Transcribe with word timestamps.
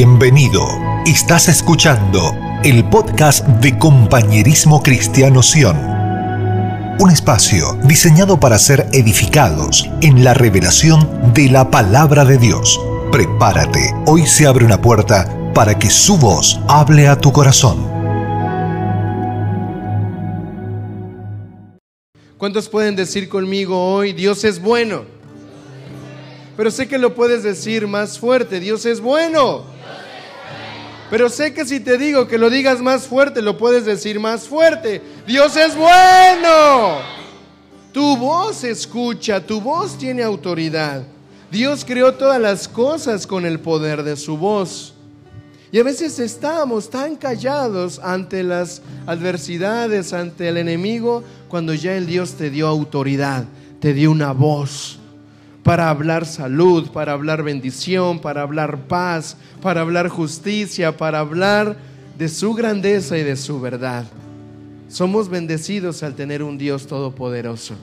Bienvenido. 0.00 0.64
Estás 1.06 1.48
escuchando 1.48 2.32
el 2.62 2.88
podcast 2.88 3.44
de 3.44 3.76
Compañerismo 3.76 4.80
Cristiano 4.80 5.42
Sion. 5.42 5.76
Un 7.00 7.10
espacio 7.10 7.76
diseñado 7.82 8.38
para 8.38 8.60
ser 8.60 8.86
edificados 8.92 9.90
en 10.00 10.22
la 10.22 10.34
revelación 10.34 11.32
de 11.34 11.50
la 11.50 11.72
palabra 11.72 12.24
de 12.24 12.38
Dios. 12.38 12.80
Prepárate, 13.10 13.92
hoy 14.06 14.24
se 14.24 14.46
abre 14.46 14.64
una 14.64 14.80
puerta 14.80 15.36
para 15.52 15.76
que 15.76 15.90
su 15.90 16.16
voz 16.16 16.60
hable 16.68 17.08
a 17.08 17.18
tu 17.18 17.32
corazón. 17.32 17.84
¿Cuántos 22.36 22.68
pueden 22.68 22.94
decir 22.94 23.28
conmigo 23.28 23.94
hoy, 23.94 24.12
Dios 24.12 24.44
es 24.44 24.62
bueno? 24.62 25.02
Pero 26.56 26.70
sé 26.70 26.86
que 26.86 26.98
lo 26.98 27.16
puedes 27.16 27.42
decir 27.42 27.88
más 27.88 28.20
fuerte, 28.20 28.60
Dios 28.60 28.86
es 28.86 29.00
bueno. 29.00 29.76
Pero 31.10 31.28
sé 31.28 31.54
que 31.54 31.64
si 31.64 31.80
te 31.80 31.96
digo 31.96 32.28
que 32.28 32.38
lo 32.38 32.50
digas 32.50 32.80
más 32.80 33.06
fuerte, 33.06 33.40
lo 33.40 33.56
puedes 33.56 33.84
decir 33.84 34.20
más 34.20 34.46
fuerte. 34.46 35.00
Dios 35.26 35.56
es 35.56 35.74
bueno. 35.74 36.98
Tu 37.92 38.16
voz 38.16 38.64
escucha, 38.64 39.44
tu 39.44 39.60
voz 39.60 39.96
tiene 39.96 40.22
autoridad. 40.22 41.02
Dios 41.50 41.84
creó 41.84 42.14
todas 42.14 42.40
las 42.40 42.68
cosas 42.68 43.26
con 43.26 43.46
el 43.46 43.58
poder 43.58 44.02
de 44.02 44.16
su 44.16 44.36
voz. 44.36 44.94
Y 45.72 45.78
a 45.78 45.82
veces 45.82 46.18
estamos 46.18 46.90
tan 46.90 47.16
callados 47.16 47.98
ante 48.02 48.42
las 48.42 48.82
adversidades, 49.06 50.12
ante 50.12 50.48
el 50.48 50.58
enemigo, 50.58 51.24
cuando 51.48 51.72
ya 51.74 51.94
el 51.94 52.06
Dios 52.06 52.34
te 52.34 52.50
dio 52.50 52.66
autoridad, 52.68 53.44
te 53.80 53.94
dio 53.94 54.10
una 54.10 54.32
voz 54.32 54.98
para 55.68 55.90
hablar 55.90 56.24
salud, 56.24 56.88
para 56.92 57.12
hablar 57.12 57.42
bendición, 57.42 58.20
para 58.20 58.40
hablar 58.40 58.86
paz, 58.88 59.36
para 59.60 59.82
hablar 59.82 60.08
justicia, 60.08 60.96
para 60.96 61.18
hablar 61.18 61.76
de 62.16 62.30
su 62.30 62.54
grandeza 62.54 63.18
y 63.18 63.22
de 63.22 63.36
su 63.36 63.60
verdad. 63.60 64.06
Somos 64.88 65.28
bendecidos 65.28 66.02
al 66.02 66.14
tener 66.14 66.42
un 66.42 66.56
Dios 66.56 66.86
todopoderoso. 66.86 67.74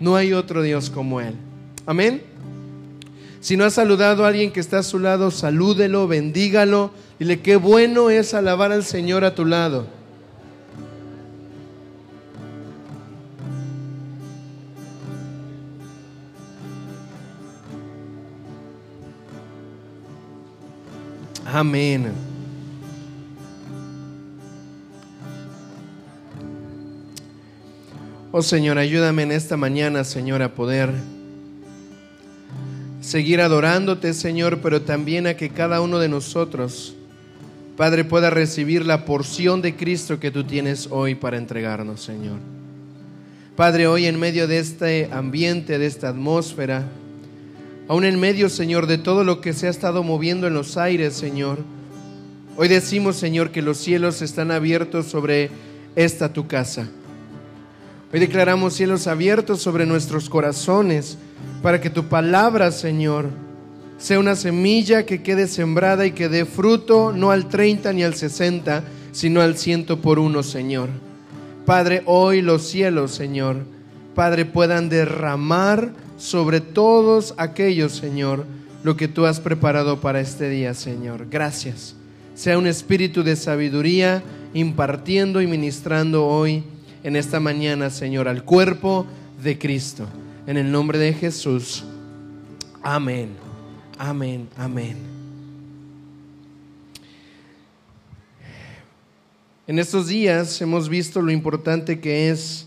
No 0.00 0.16
hay 0.16 0.32
otro 0.32 0.62
Dios 0.62 0.88
como 0.88 1.20
Él. 1.20 1.34
Amén. 1.84 2.22
Si 3.40 3.58
no 3.58 3.66
has 3.66 3.74
saludado 3.74 4.24
a 4.24 4.28
alguien 4.28 4.50
que 4.50 4.60
está 4.60 4.78
a 4.78 4.82
su 4.82 4.98
lado, 4.98 5.30
salúdelo, 5.30 6.08
bendígalo. 6.08 6.92
Dile 7.18 7.40
qué 7.40 7.56
bueno 7.56 8.08
es 8.08 8.32
alabar 8.32 8.72
al 8.72 8.84
Señor 8.84 9.22
a 9.22 9.34
tu 9.34 9.44
lado. 9.44 9.86
Amén. 21.54 22.10
Oh 28.32 28.42
Señor, 28.42 28.76
ayúdame 28.76 29.22
en 29.22 29.30
esta 29.30 29.56
mañana, 29.56 30.02
Señor, 30.02 30.42
a 30.42 30.52
poder 30.52 30.90
seguir 33.00 33.40
adorándote, 33.40 34.14
Señor, 34.14 34.62
pero 34.62 34.82
también 34.82 35.28
a 35.28 35.34
que 35.34 35.50
cada 35.50 35.80
uno 35.80 36.00
de 36.00 36.08
nosotros, 36.08 36.96
Padre, 37.76 38.02
pueda 38.02 38.30
recibir 38.30 38.84
la 38.84 39.04
porción 39.04 39.62
de 39.62 39.76
Cristo 39.76 40.18
que 40.18 40.32
tú 40.32 40.42
tienes 40.42 40.88
hoy 40.90 41.14
para 41.14 41.36
entregarnos, 41.36 42.02
Señor. 42.02 42.40
Padre, 43.54 43.86
hoy 43.86 44.06
en 44.06 44.18
medio 44.18 44.48
de 44.48 44.58
este 44.58 45.08
ambiente, 45.12 45.78
de 45.78 45.86
esta 45.86 46.08
atmósfera, 46.08 46.88
aún 47.88 48.04
en 48.04 48.18
medio, 48.18 48.48
Señor, 48.48 48.86
de 48.86 48.98
todo 48.98 49.24
lo 49.24 49.40
que 49.40 49.52
se 49.52 49.66
ha 49.66 49.70
estado 49.70 50.02
moviendo 50.02 50.46
en 50.46 50.54
los 50.54 50.76
aires, 50.76 51.14
Señor. 51.14 51.58
Hoy 52.56 52.68
decimos, 52.68 53.16
Señor, 53.16 53.50
que 53.50 53.62
los 53.62 53.78
cielos 53.78 54.22
están 54.22 54.50
abiertos 54.50 55.06
sobre 55.06 55.50
esta 55.96 56.32
tu 56.32 56.46
casa. 56.46 56.88
Hoy 58.12 58.20
declaramos 58.20 58.74
cielos 58.74 59.06
abiertos 59.06 59.60
sobre 59.60 59.86
nuestros 59.86 60.30
corazones 60.30 61.18
para 61.62 61.80
que 61.80 61.90
tu 61.90 62.04
palabra, 62.04 62.70
Señor, 62.70 63.28
sea 63.98 64.18
una 64.18 64.36
semilla 64.36 65.04
que 65.04 65.22
quede 65.22 65.48
sembrada 65.48 66.06
y 66.06 66.12
que 66.12 66.28
dé 66.28 66.44
fruto 66.44 67.12
no 67.12 67.30
al 67.30 67.48
30 67.48 67.92
ni 67.92 68.04
al 68.04 68.14
60, 68.14 68.84
sino 69.12 69.40
al 69.40 69.56
ciento 69.56 70.00
por 70.00 70.18
uno, 70.18 70.42
Señor. 70.42 70.90
Padre, 71.66 72.02
hoy 72.06 72.42
los 72.42 72.62
cielos, 72.62 73.12
Señor, 73.12 73.64
Padre, 74.14 74.44
puedan 74.44 74.88
derramar 74.88 75.90
sobre 76.16 76.60
todos 76.60 77.34
aquellos, 77.36 77.92
Señor, 77.92 78.46
lo 78.82 78.96
que 78.96 79.08
tú 79.08 79.26
has 79.26 79.40
preparado 79.40 80.00
para 80.00 80.20
este 80.20 80.48
día, 80.48 80.74
Señor. 80.74 81.28
Gracias. 81.30 81.96
Sea 82.34 82.58
un 82.58 82.66
espíritu 82.66 83.22
de 83.22 83.36
sabiduría 83.36 84.22
impartiendo 84.52 85.40
y 85.40 85.46
ministrando 85.46 86.26
hoy 86.26 86.64
en 87.02 87.16
esta 87.16 87.40
mañana, 87.40 87.90
Señor, 87.90 88.28
al 88.28 88.44
cuerpo 88.44 89.06
de 89.42 89.58
Cristo. 89.58 90.06
En 90.46 90.56
el 90.56 90.70
nombre 90.70 90.98
de 90.98 91.12
Jesús. 91.12 91.84
Amén. 92.82 93.30
Amén. 93.98 94.48
Amén. 94.56 94.96
En 99.66 99.78
estos 99.78 100.08
días 100.08 100.60
hemos 100.60 100.90
visto 100.90 101.22
lo 101.22 101.30
importante 101.30 101.98
que 101.98 102.28
es 102.28 102.63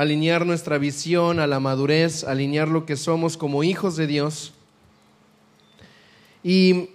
alinear 0.00 0.46
nuestra 0.46 0.78
visión 0.78 1.40
a 1.40 1.46
la 1.46 1.60
madurez, 1.60 2.24
alinear 2.24 2.68
lo 2.68 2.86
que 2.86 2.96
somos 2.96 3.36
como 3.36 3.62
hijos 3.62 3.96
de 3.96 4.06
Dios. 4.06 4.54
Y 6.42 6.88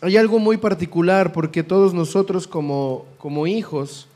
hay 0.00 0.16
algo 0.16 0.38
muy 0.38 0.58
particular 0.58 1.32
porque 1.32 1.64
todos 1.64 1.92
nosotros 1.92 2.46
como, 2.46 3.04
como 3.18 3.48
hijos 3.48 4.06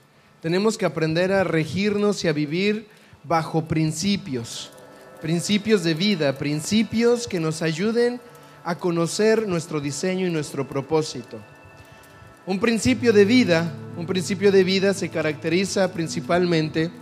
tenemos 0.40 0.78
que 0.78 0.86
aprender 0.86 1.32
a 1.32 1.42
regirnos 1.42 2.22
y 2.22 2.28
a 2.28 2.32
vivir 2.32 2.86
bajo 3.24 3.64
principios, 3.64 4.70
principios 5.20 5.82
de 5.82 5.94
vida, 5.94 6.38
principios 6.38 7.26
que 7.26 7.40
nos 7.40 7.62
ayuden 7.62 8.20
a 8.62 8.78
conocer 8.78 9.48
nuestro 9.48 9.80
diseño 9.80 10.24
y 10.24 10.30
nuestro 10.30 10.68
propósito. 10.68 11.40
Un 12.46 12.60
principio 12.60 13.12
de 13.12 13.24
vida, 13.24 13.74
un 13.96 14.06
principio 14.06 14.52
de 14.52 14.62
vida 14.62 14.94
se 14.94 15.08
caracteriza 15.08 15.92
principalmente 15.92 16.92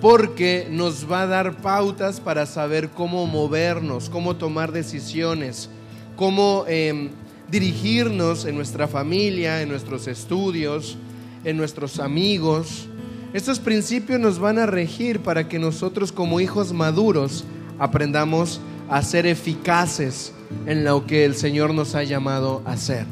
porque 0.00 0.68
nos 0.70 1.10
va 1.10 1.22
a 1.22 1.26
dar 1.26 1.56
pautas 1.56 2.20
para 2.20 2.46
saber 2.46 2.90
cómo 2.90 3.26
movernos, 3.26 4.08
cómo 4.08 4.36
tomar 4.36 4.72
decisiones, 4.72 5.68
cómo 6.16 6.64
em, 6.68 7.10
dirigirnos 7.50 8.44
en 8.44 8.54
nuestra 8.54 8.86
familia, 8.86 9.62
en 9.62 9.68
nuestros 9.68 10.06
estudios, 10.06 10.96
en 11.44 11.56
nuestros 11.56 11.98
amigos. 11.98 12.86
Estos 13.32 13.58
principios 13.58 14.20
nos 14.20 14.38
van 14.38 14.58
a 14.58 14.66
regir 14.66 15.20
para 15.20 15.48
que 15.48 15.58
nosotros 15.58 16.12
como 16.12 16.40
hijos 16.40 16.72
maduros 16.72 17.44
aprendamos 17.78 18.60
a 18.88 19.02
ser 19.02 19.26
eficaces 19.26 20.32
en 20.66 20.84
lo 20.84 21.06
que 21.06 21.24
el 21.24 21.34
Señor 21.34 21.74
nos 21.74 21.94
ha 21.94 22.04
llamado 22.04 22.62
a 22.64 22.72
hacer. 22.72 23.04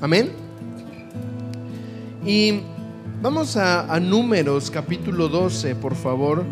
Amén. 0.00 0.32
Y 2.26 2.60
Vamos 3.24 3.56
a, 3.56 3.98
Números 4.00 4.70
capítulo 4.70 5.30
12, 5.30 5.76
por 5.76 5.94
favor. 5.94 6.44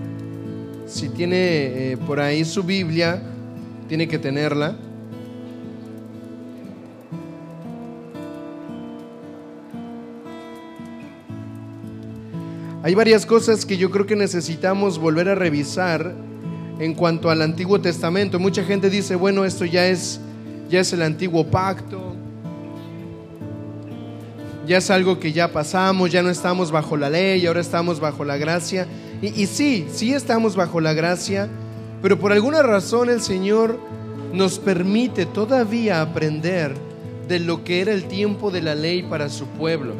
Si 0.86 1.10
tiene 1.10 1.36
eh, 1.36 1.98
por 2.06 2.18
ahí 2.18 2.46
su 2.46 2.62
Biblia, 2.62 3.22
tiene 3.88 4.08
que 4.08 4.18
tenerla. 4.18 4.74
Hay 12.82 12.94
varias 12.94 13.26
cosas 13.26 13.66
que 13.66 13.76
yo 13.76 13.90
creo 13.90 14.06
que 14.06 14.16
necesitamos 14.16 14.98
volver 14.98 15.28
a 15.28 15.34
revisar 15.34 16.14
en 16.78 16.94
cuanto 16.94 17.28
al 17.28 17.42
Antiguo 17.42 17.82
Testamento. 17.82 18.38
Mucha 18.38 18.64
gente 18.64 18.88
dice, 18.88 19.14
bueno, 19.14 19.44
esto 19.44 19.66
ya 19.66 19.88
es, 19.88 20.20
ya 20.70 20.80
es 20.80 20.90
el 20.94 21.02
antiguo 21.02 21.46
pacto, 21.48 22.11
ya 24.66 24.78
es 24.78 24.90
algo 24.90 25.18
que 25.18 25.32
ya 25.32 25.52
pasamos, 25.52 26.10
ya 26.10 26.22
no 26.22 26.30
estamos 26.30 26.70
bajo 26.70 26.96
la 26.96 27.10
ley, 27.10 27.46
ahora 27.46 27.60
estamos 27.60 28.00
bajo 28.00 28.24
la 28.24 28.36
gracia. 28.36 28.86
Y, 29.20 29.46
sí, 29.46 29.86
sí 29.92 30.12
estamos 30.12 30.56
bajo 30.56 30.80
la 30.80 30.94
gracia, 30.94 31.48
pero 32.00 32.18
por 32.18 32.32
alguna 32.32 32.62
razón 32.62 33.08
el 33.08 33.20
Señor 33.20 33.78
nos 34.32 34.58
permite 34.58 35.26
todavía 35.26 36.00
aprender 36.00 36.74
de 37.28 37.38
lo 37.38 37.62
que 37.64 37.80
era 37.80 37.92
el 37.92 38.04
tiempo 38.04 38.50
de 38.50 38.62
la 38.62 38.74
ley 38.74 39.02
para 39.02 39.28
su 39.28 39.46
pueblo, 39.46 39.94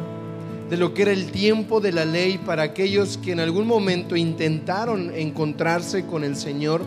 de 0.69 0.77
lo 0.77 0.93
que 0.93 1.03
era 1.03 1.11
el 1.11 1.31
tiempo 1.31 1.79
de 1.79 1.93
la 1.93 2.03
ley 2.03 2.37
para 2.37 2.63
aquellos 2.63 3.17
que 3.17 3.31
en 3.31 3.39
algún 3.39 3.65
momento 3.65 4.15
intentaron 4.15 5.13
encontrarse 5.15 6.05
con 6.05 6.23
el 6.23 6.35
Señor, 6.35 6.81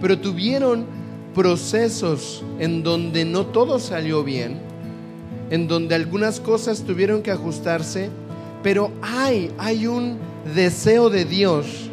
pero 0.00 0.18
tuvieron 0.18 0.86
procesos 1.34 2.42
en 2.58 2.82
donde 2.82 3.24
no 3.24 3.46
todo 3.46 3.78
salió 3.78 4.24
bien 4.24 4.71
en 5.52 5.68
donde 5.68 5.94
algunas 5.94 6.40
cosas 6.40 6.82
tuvieron 6.82 7.20
que 7.20 7.30
ajustarse, 7.30 8.08
pero 8.62 8.90
hay, 9.02 9.52
hay 9.58 9.86
un 9.86 10.16
deseo 10.54 11.10
de 11.10 11.26
Dios 11.26 11.90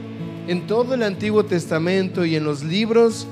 en 0.48 0.66
todo 0.66 0.94
el 0.94 1.04
Antiguo 1.04 1.44
Testamento 1.44 2.24
y 2.24 2.38
en 2.38 2.46
los 2.46 2.64
libros 2.64 3.28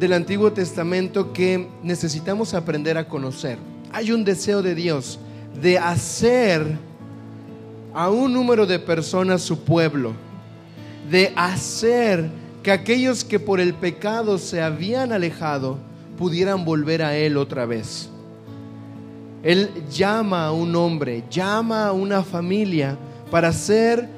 del 0.00 0.14
Antiguo 0.14 0.50
Testamento 0.50 1.34
que 1.34 1.68
necesitamos 1.82 2.54
aprender 2.54 2.96
a 2.96 3.06
conocer. 3.06 3.58
Hay 3.92 4.12
un 4.12 4.24
deseo 4.24 4.62
de 4.62 4.74
Dios 4.74 5.18
de 5.60 5.78
hacer 5.78 6.78
a 7.92 8.08
un 8.08 8.32
número 8.32 8.64
de 8.64 8.78
personas 8.78 9.42
su 9.42 9.62
pueblo, 9.62 10.14
de 11.10 11.34
hacer 11.36 12.30
que 12.62 12.70
aquellos 12.70 13.24
que 13.24 13.38
por 13.38 13.60
el 13.60 13.74
pecado 13.74 14.38
se 14.38 14.62
habían 14.62 15.12
alejado 15.12 15.76
pudieran 16.16 16.64
volver 16.64 17.02
a 17.02 17.14
Él 17.14 17.36
otra 17.36 17.66
vez. 17.66 18.08
Él 19.46 19.70
llama 19.88 20.46
a 20.46 20.52
un 20.52 20.74
hombre, 20.74 21.22
llama 21.30 21.86
a 21.86 21.92
una 21.92 22.24
familia 22.24 22.98
para 23.30 23.52
ser 23.52 24.08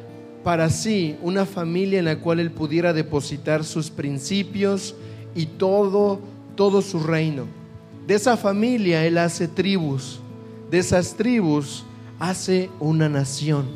para 0.43 0.71
sí 0.71 1.17
una 1.21 1.45
familia 1.45 1.99
en 1.99 2.07
la 2.07 2.19
cual 2.19 2.41
Él 2.41 2.51
pudiera 2.51 2.95
depositar 2.95 3.63
sus 3.63 3.91
principios 3.91 4.95
y 5.35 5.45
todo, 5.45 6.19
todo 6.57 6.81
su 6.81 7.01
reino. 7.01 7.45
De 8.07 8.15
esa 8.15 8.39
familia 8.39 9.05
Él 9.05 9.19
hace 9.19 9.49
tribus, 9.49 10.19
de 10.71 10.79
esas 10.79 11.15
tribus 11.15 11.85
hace 12.19 12.71
una 12.81 13.11
nación. 13.11 13.67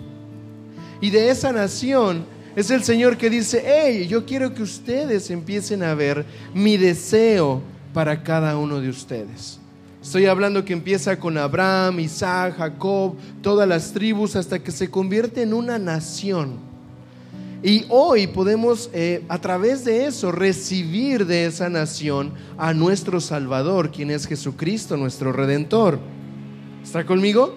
Y 1.02 1.10
de 1.10 1.28
esa 1.28 1.52
nación 1.52 2.24
es 2.56 2.70
el 2.70 2.82
Señor 2.82 3.18
que 3.18 3.28
dice, 3.28 3.62
hey, 3.62 4.06
yo 4.08 4.24
quiero 4.24 4.54
que 4.54 4.62
ustedes 4.62 5.28
empiecen 5.28 5.82
a 5.82 5.92
ver 5.92 6.24
mi 6.54 6.78
deseo 6.78 7.60
para 7.92 8.22
cada 8.22 8.56
uno 8.56 8.80
de 8.80 8.88
ustedes. 8.88 9.58
Estoy 10.02 10.26
hablando 10.26 10.64
que 10.64 10.72
empieza 10.72 11.18
con 11.18 11.38
Abraham, 11.38 12.00
Isaac, 12.00 12.56
Jacob, 12.56 13.14
todas 13.40 13.68
las 13.68 13.92
tribus, 13.92 14.34
hasta 14.34 14.58
que 14.58 14.72
se 14.72 14.90
convierte 14.90 15.42
en 15.42 15.54
una 15.54 15.78
nación. 15.78 16.56
Y 17.62 17.84
hoy 17.88 18.26
podemos, 18.26 18.90
eh, 18.92 19.24
a 19.28 19.40
través 19.40 19.84
de 19.84 20.06
eso, 20.06 20.32
recibir 20.32 21.24
de 21.24 21.46
esa 21.46 21.68
nación 21.68 22.32
a 22.58 22.74
nuestro 22.74 23.20
Salvador, 23.20 23.92
quien 23.92 24.10
es 24.10 24.26
Jesucristo, 24.26 24.96
nuestro 24.96 25.32
Redentor. 25.32 26.00
¿Está 26.82 27.06
conmigo? 27.06 27.54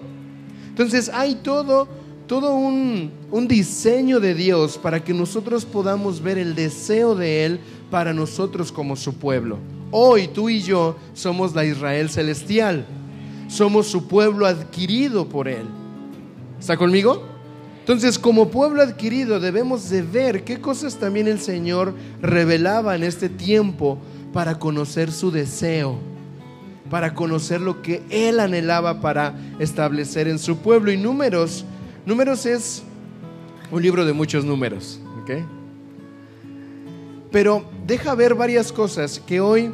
Entonces 0.68 1.10
hay 1.12 1.34
todo 1.36 1.88
todo 2.26 2.54
un, 2.56 3.12
diseño 3.46 4.18
de 4.18 4.34
Dios 4.34 4.78
para 4.78 5.02
que 5.02 5.14
nosotros 5.14 5.64
podamos 5.64 6.20
ver 6.20 6.38
el 6.38 6.54
deseo 6.54 7.14
de 7.14 7.44
Él 7.44 7.60
para 7.90 8.12
nosotros 8.12 8.72
como 8.72 8.96
su 8.96 9.14
pueblo. 9.14 9.58
Hoy 9.90 10.28
tú 10.28 10.48
y 10.48 10.60
yo 10.60 10.96
somos 11.14 11.54
la 11.54 11.64
Israel 11.64 12.10
celestial, 12.10 12.86
somos 13.48 13.86
su 13.86 14.08
pueblo 14.08 14.46
adquirido 14.46 15.28
por 15.28 15.48
Él. 15.48 15.66
¿Está 16.58 16.76
conmigo? 16.76 17.22
Entonces, 17.80 18.18
como 18.18 18.48
pueblo 18.48 18.82
adquirido 18.82 19.38
debemos 19.38 19.88
de 19.90 20.02
ver 20.02 20.42
qué 20.42 20.60
cosas 20.60 20.96
también 20.96 21.28
el 21.28 21.38
Señor 21.38 21.94
revelaba 22.20 22.96
en 22.96 23.04
este 23.04 23.28
tiempo 23.28 23.98
para 24.32 24.58
conocer 24.58 25.12
su 25.12 25.30
deseo, 25.30 25.96
para 26.90 27.14
conocer 27.14 27.60
lo 27.60 27.82
que 27.82 28.02
Él 28.10 28.40
anhelaba 28.40 29.00
para 29.00 29.34
establecer 29.60 30.26
en 30.26 30.40
su 30.40 30.58
pueblo. 30.58 30.90
Y 30.90 30.96
números 30.96 31.64
Números 32.06 32.46
es 32.46 32.84
un 33.72 33.82
libro 33.82 34.04
de 34.04 34.12
muchos 34.12 34.44
números, 34.44 35.00
¿ok? 35.20 35.55
Pero 37.36 37.66
deja 37.86 38.14
ver 38.14 38.34
varias 38.34 38.72
cosas 38.72 39.20
que 39.20 39.40
hoy 39.40 39.70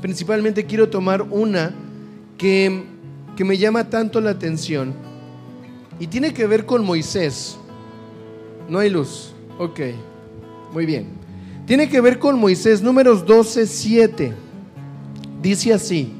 principalmente 0.00 0.66
quiero 0.66 0.88
tomar 0.88 1.20
una 1.22 1.74
que, 2.38 2.84
que 3.36 3.42
me 3.42 3.58
llama 3.58 3.90
tanto 3.90 4.20
la 4.20 4.30
atención 4.30 4.94
y 5.98 6.06
tiene 6.06 6.32
que 6.32 6.46
ver 6.46 6.66
con 6.66 6.84
Moisés. 6.84 7.58
No 8.68 8.78
hay 8.78 8.88
luz, 8.88 9.34
ok, 9.58 9.80
muy 10.72 10.86
bien. 10.86 11.08
Tiene 11.66 11.88
que 11.88 12.00
ver 12.00 12.20
con 12.20 12.38
Moisés, 12.38 12.80
números 12.80 13.26
12, 13.26 13.66
7. 13.66 14.32
Dice 15.42 15.74
así. 15.74 16.12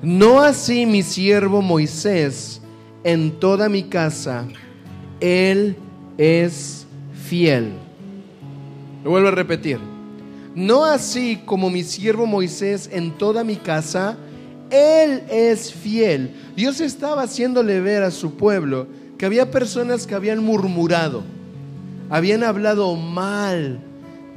No 0.00 0.38
así 0.42 0.86
mi 0.86 1.02
siervo 1.02 1.60
Moisés 1.60 2.62
en 3.02 3.32
toda 3.40 3.68
mi 3.68 3.82
casa, 3.82 4.46
él 5.18 5.76
es 6.20 6.86
fiel. 7.28 7.72
Lo 9.02 9.10
vuelvo 9.10 9.28
a 9.28 9.30
repetir. 9.30 9.78
No 10.54 10.84
así 10.84 11.40
como 11.46 11.70
mi 11.70 11.82
siervo 11.82 12.26
Moisés 12.26 12.90
en 12.92 13.16
toda 13.16 13.42
mi 13.42 13.56
casa, 13.56 14.18
él 14.70 15.22
es 15.30 15.72
fiel. 15.72 16.34
Dios 16.54 16.82
estaba 16.82 17.22
haciéndole 17.22 17.80
ver 17.80 18.02
a 18.02 18.10
su 18.10 18.34
pueblo 18.34 18.86
que 19.16 19.24
había 19.24 19.50
personas 19.50 20.06
que 20.06 20.14
habían 20.14 20.44
murmurado, 20.44 21.22
habían 22.10 22.44
hablado 22.44 22.96
mal 22.96 23.80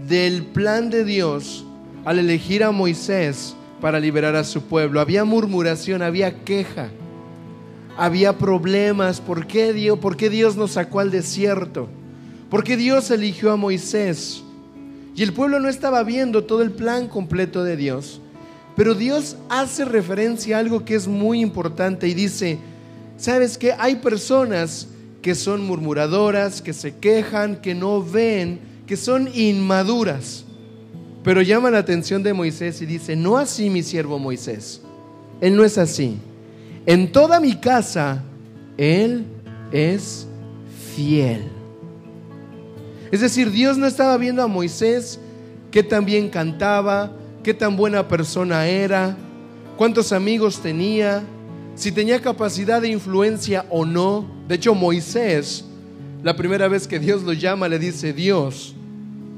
del 0.07 0.43
plan 0.43 0.89
de 0.89 1.03
Dios 1.03 1.65
al 2.05 2.17
elegir 2.19 2.63
a 2.63 2.71
Moisés 2.71 3.57
para 3.81 3.99
liberar 3.99 4.37
a 4.37 4.45
su 4.45 4.61
pueblo. 4.61 5.01
Había 5.01 5.25
murmuración, 5.25 6.01
había 6.01 6.45
queja, 6.45 6.91
había 7.97 8.37
problemas. 8.37 9.21
¿Por 9.21 9.47
qué 9.47 9.73
Dios, 9.73 9.99
por 9.99 10.17
qué 10.17 10.29
Dios 10.29 10.55
nos 10.55 10.71
sacó 10.71 10.99
al 10.99 11.11
desierto? 11.11 11.87
¿Por 12.49 12.63
qué 12.63 12.77
Dios 12.77 13.09
eligió 13.11 13.51
a 13.51 13.55
Moisés? 13.55 14.43
Y 15.15 15.23
el 15.23 15.33
pueblo 15.33 15.59
no 15.59 15.69
estaba 15.69 16.03
viendo 16.03 16.43
todo 16.43 16.61
el 16.61 16.71
plan 16.71 17.07
completo 17.07 17.63
de 17.63 17.77
Dios. 17.77 18.21
Pero 18.75 18.95
Dios 18.95 19.37
hace 19.49 19.85
referencia 19.85 20.57
a 20.57 20.59
algo 20.59 20.83
que 20.83 20.95
es 20.95 21.07
muy 21.07 21.41
importante 21.41 22.07
y 22.07 22.13
dice, 22.13 22.57
¿sabes 23.17 23.57
qué? 23.57 23.73
Hay 23.77 23.97
personas 23.97 24.87
que 25.21 25.35
son 25.35 25.63
murmuradoras, 25.63 26.61
que 26.61 26.73
se 26.73 26.95
quejan, 26.97 27.61
que 27.61 27.75
no 27.75 28.03
ven, 28.03 28.59
que 28.87 28.97
son 28.97 29.29
inmaduras. 29.33 30.45
Pero 31.23 31.41
llama 31.41 31.71
la 31.71 31.77
atención 31.77 32.23
de 32.23 32.33
Moisés 32.33 32.81
y 32.81 32.85
dice, 32.85 33.15
no 33.15 33.37
así 33.37 33.69
mi 33.69 33.83
siervo 33.83 34.19
Moisés. 34.19 34.81
Él 35.39 35.55
no 35.55 35.63
es 35.63 35.77
así. 35.77 36.17
En 36.85 37.11
toda 37.11 37.39
mi 37.39 37.55
casa, 37.55 38.21
Él 38.77 39.25
es 39.71 40.27
fiel. 40.95 41.43
Es 43.11 43.21
decir, 43.21 43.51
Dios 43.51 43.77
no 43.77 43.87
estaba 43.87 44.17
viendo 44.17 44.43
a 44.43 44.47
Moisés 44.47 45.19
qué 45.71 45.81
tan 45.81 46.03
bien 46.03 46.29
cantaba, 46.29 47.11
qué 47.41 47.53
tan 47.53 47.77
buena 47.77 48.07
persona 48.07 48.67
era, 48.67 49.15
cuántos 49.77 50.11
amigos 50.11 50.59
tenía, 50.61 51.23
si 51.75 51.91
tenía 51.91 52.21
capacidad 52.21 52.81
de 52.81 52.89
influencia 52.89 53.65
o 53.69 53.85
no. 53.85 54.25
De 54.47 54.55
hecho, 54.55 54.75
Moisés, 54.75 55.63
la 56.21 56.35
primera 56.35 56.67
vez 56.67 56.87
que 56.87 56.99
Dios 56.99 57.23
lo 57.23 57.33
llama, 57.33 57.67
le 57.69 57.79
dice, 57.79 58.13
Dios, 58.13 58.75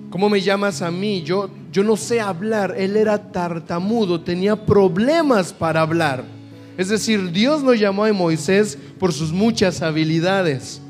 ¿cómo 0.09 0.29
me 0.29 0.41
llamas 0.41 0.81
a 0.81 0.89
mí? 0.89 1.21
Yo, 1.21 1.49
yo 1.71 1.83
no 1.83 1.95
sé 1.95 2.19
hablar. 2.19 2.73
Él 2.77 2.95
era 2.95 3.31
tartamudo, 3.31 4.21
tenía 4.21 4.65
problemas 4.65 5.53
para 5.53 5.81
hablar. 5.81 6.34
Es 6.77 6.89
decir, 6.89 7.31
Dios 7.31 7.63
no 7.63 7.73
llamó 7.73 8.05
a 8.05 8.13
Moisés 8.13 8.77
por 8.99 9.13
sus 9.13 9.31
muchas 9.31 9.81
habilidades. 9.81 10.81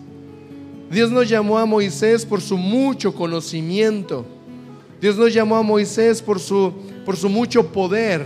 Dios 0.89 1.11
no 1.11 1.23
llamó 1.23 1.59
a 1.59 1.65
Moisés 1.65 2.25
por 2.25 2.41
su 2.41 2.57
mucho 2.57 3.13
conocimiento. 3.13 4.25
Dios 4.99 5.17
no 5.17 5.27
llamó 5.27 5.57
a 5.57 5.61
Moisés 5.61 6.21
por 6.21 6.39
su, 6.39 6.73
por 7.05 7.17
su 7.17 7.29
mucho 7.29 7.67
poder. 7.67 8.25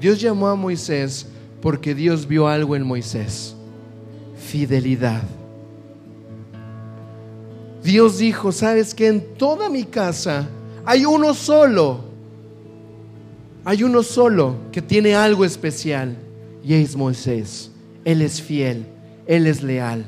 Dios 0.00 0.20
llamó 0.20 0.48
a 0.48 0.54
Moisés 0.54 1.26
porque 1.60 1.94
Dios 1.94 2.26
vio 2.26 2.46
algo 2.46 2.76
en 2.76 2.84
Moisés. 2.84 3.54
Fidelidad. 4.36 5.22
Dios 7.82 8.18
dijo, 8.18 8.52
¿sabes 8.52 8.94
que 8.94 9.08
En 9.08 9.34
toda 9.34 9.68
mi 9.68 9.84
casa 9.84 10.48
hay 10.84 11.04
uno 11.04 11.34
solo. 11.34 12.11
Hay 13.64 13.84
uno 13.84 14.02
solo 14.02 14.56
que 14.72 14.82
tiene 14.82 15.14
algo 15.14 15.44
especial 15.44 16.16
y 16.64 16.74
es 16.74 16.96
Moisés. 16.96 17.70
Él 18.04 18.22
es 18.22 18.42
fiel, 18.42 18.86
Él 19.26 19.46
es 19.46 19.62
leal. 19.62 20.04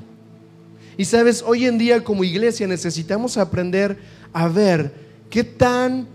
Y 0.96 1.04
sabes, 1.04 1.42
hoy 1.46 1.66
en 1.66 1.78
día 1.78 2.02
como 2.02 2.24
iglesia 2.24 2.66
necesitamos 2.66 3.36
aprender 3.36 3.96
a 4.32 4.48
ver 4.48 4.92
qué 5.30 5.44
tan, 5.44 6.06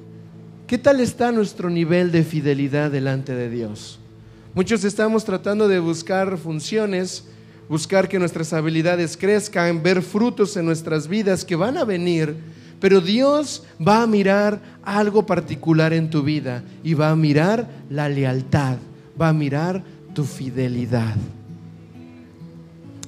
qué 0.67 0.77
tal 0.77 0.99
está 0.99 1.31
nuestro 1.31 1.69
nivel 1.69 2.11
de 2.11 2.23
fidelidad 2.23 2.91
delante 2.91 3.33
de 3.33 3.49
Dios. 3.49 3.99
Muchos 4.53 4.83
estamos 4.83 5.23
tratando 5.23 5.67
de 5.67 5.79
buscar 5.79 6.37
funciones, 6.37 7.25
buscar 7.69 8.09
que 8.09 8.19
nuestras 8.19 8.51
habilidades 8.51 9.15
crezcan, 9.15 9.83
ver 9.83 10.01
frutos 10.01 10.57
en 10.57 10.65
nuestras 10.65 11.07
vidas 11.07 11.45
que 11.45 11.55
van 11.55 11.77
a 11.77 11.85
venir 11.85 12.35
pero 12.79 13.01
Dios 13.01 13.63
va 13.85 14.03
a 14.03 14.07
mirar 14.07 14.61
algo 14.83 15.25
particular 15.25 15.93
en 15.93 16.09
tu 16.09 16.23
vida 16.23 16.63
y 16.83 16.93
va 16.93 17.09
a 17.09 17.15
mirar 17.15 17.67
la 17.89 18.07
lealtad, 18.07 18.77
va 19.19 19.29
a 19.29 19.33
mirar 19.33 19.83
tu 20.13 20.23
fidelidad. 20.23 21.15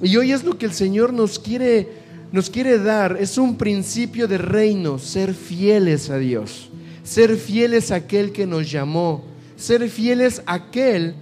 Y 0.02 0.16
hoy 0.16 0.32
es 0.32 0.44
lo 0.44 0.58
que 0.58 0.66
el 0.66 0.72
Señor 0.72 1.12
nos 1.12 1.38
quiere, 1.38 1.88
nos 2.32 2.50
quiere 2.50 2.78
dar, 2.78 3.16
es 3.18 3.38
un 3.38 3.56
principio 3.56 4.28
de 4.28 4.38
reino, 4.38 4.98
ser 4.98 5.32
fieles 5.32 6.10
a 6.10 6.18
Dios, 6.18 6.68
ser 7.04 7.36
fieles 7.36 7.90
a 7.90 7.96
aquel 7.96 8.32
que 8.32 8.46
nos 8.46 8.70
llamó, 8.70 9.24
ser 9.56 9.88
fieles 9.88 10.42
a 10.46 10.54
aquel 10.54 11.14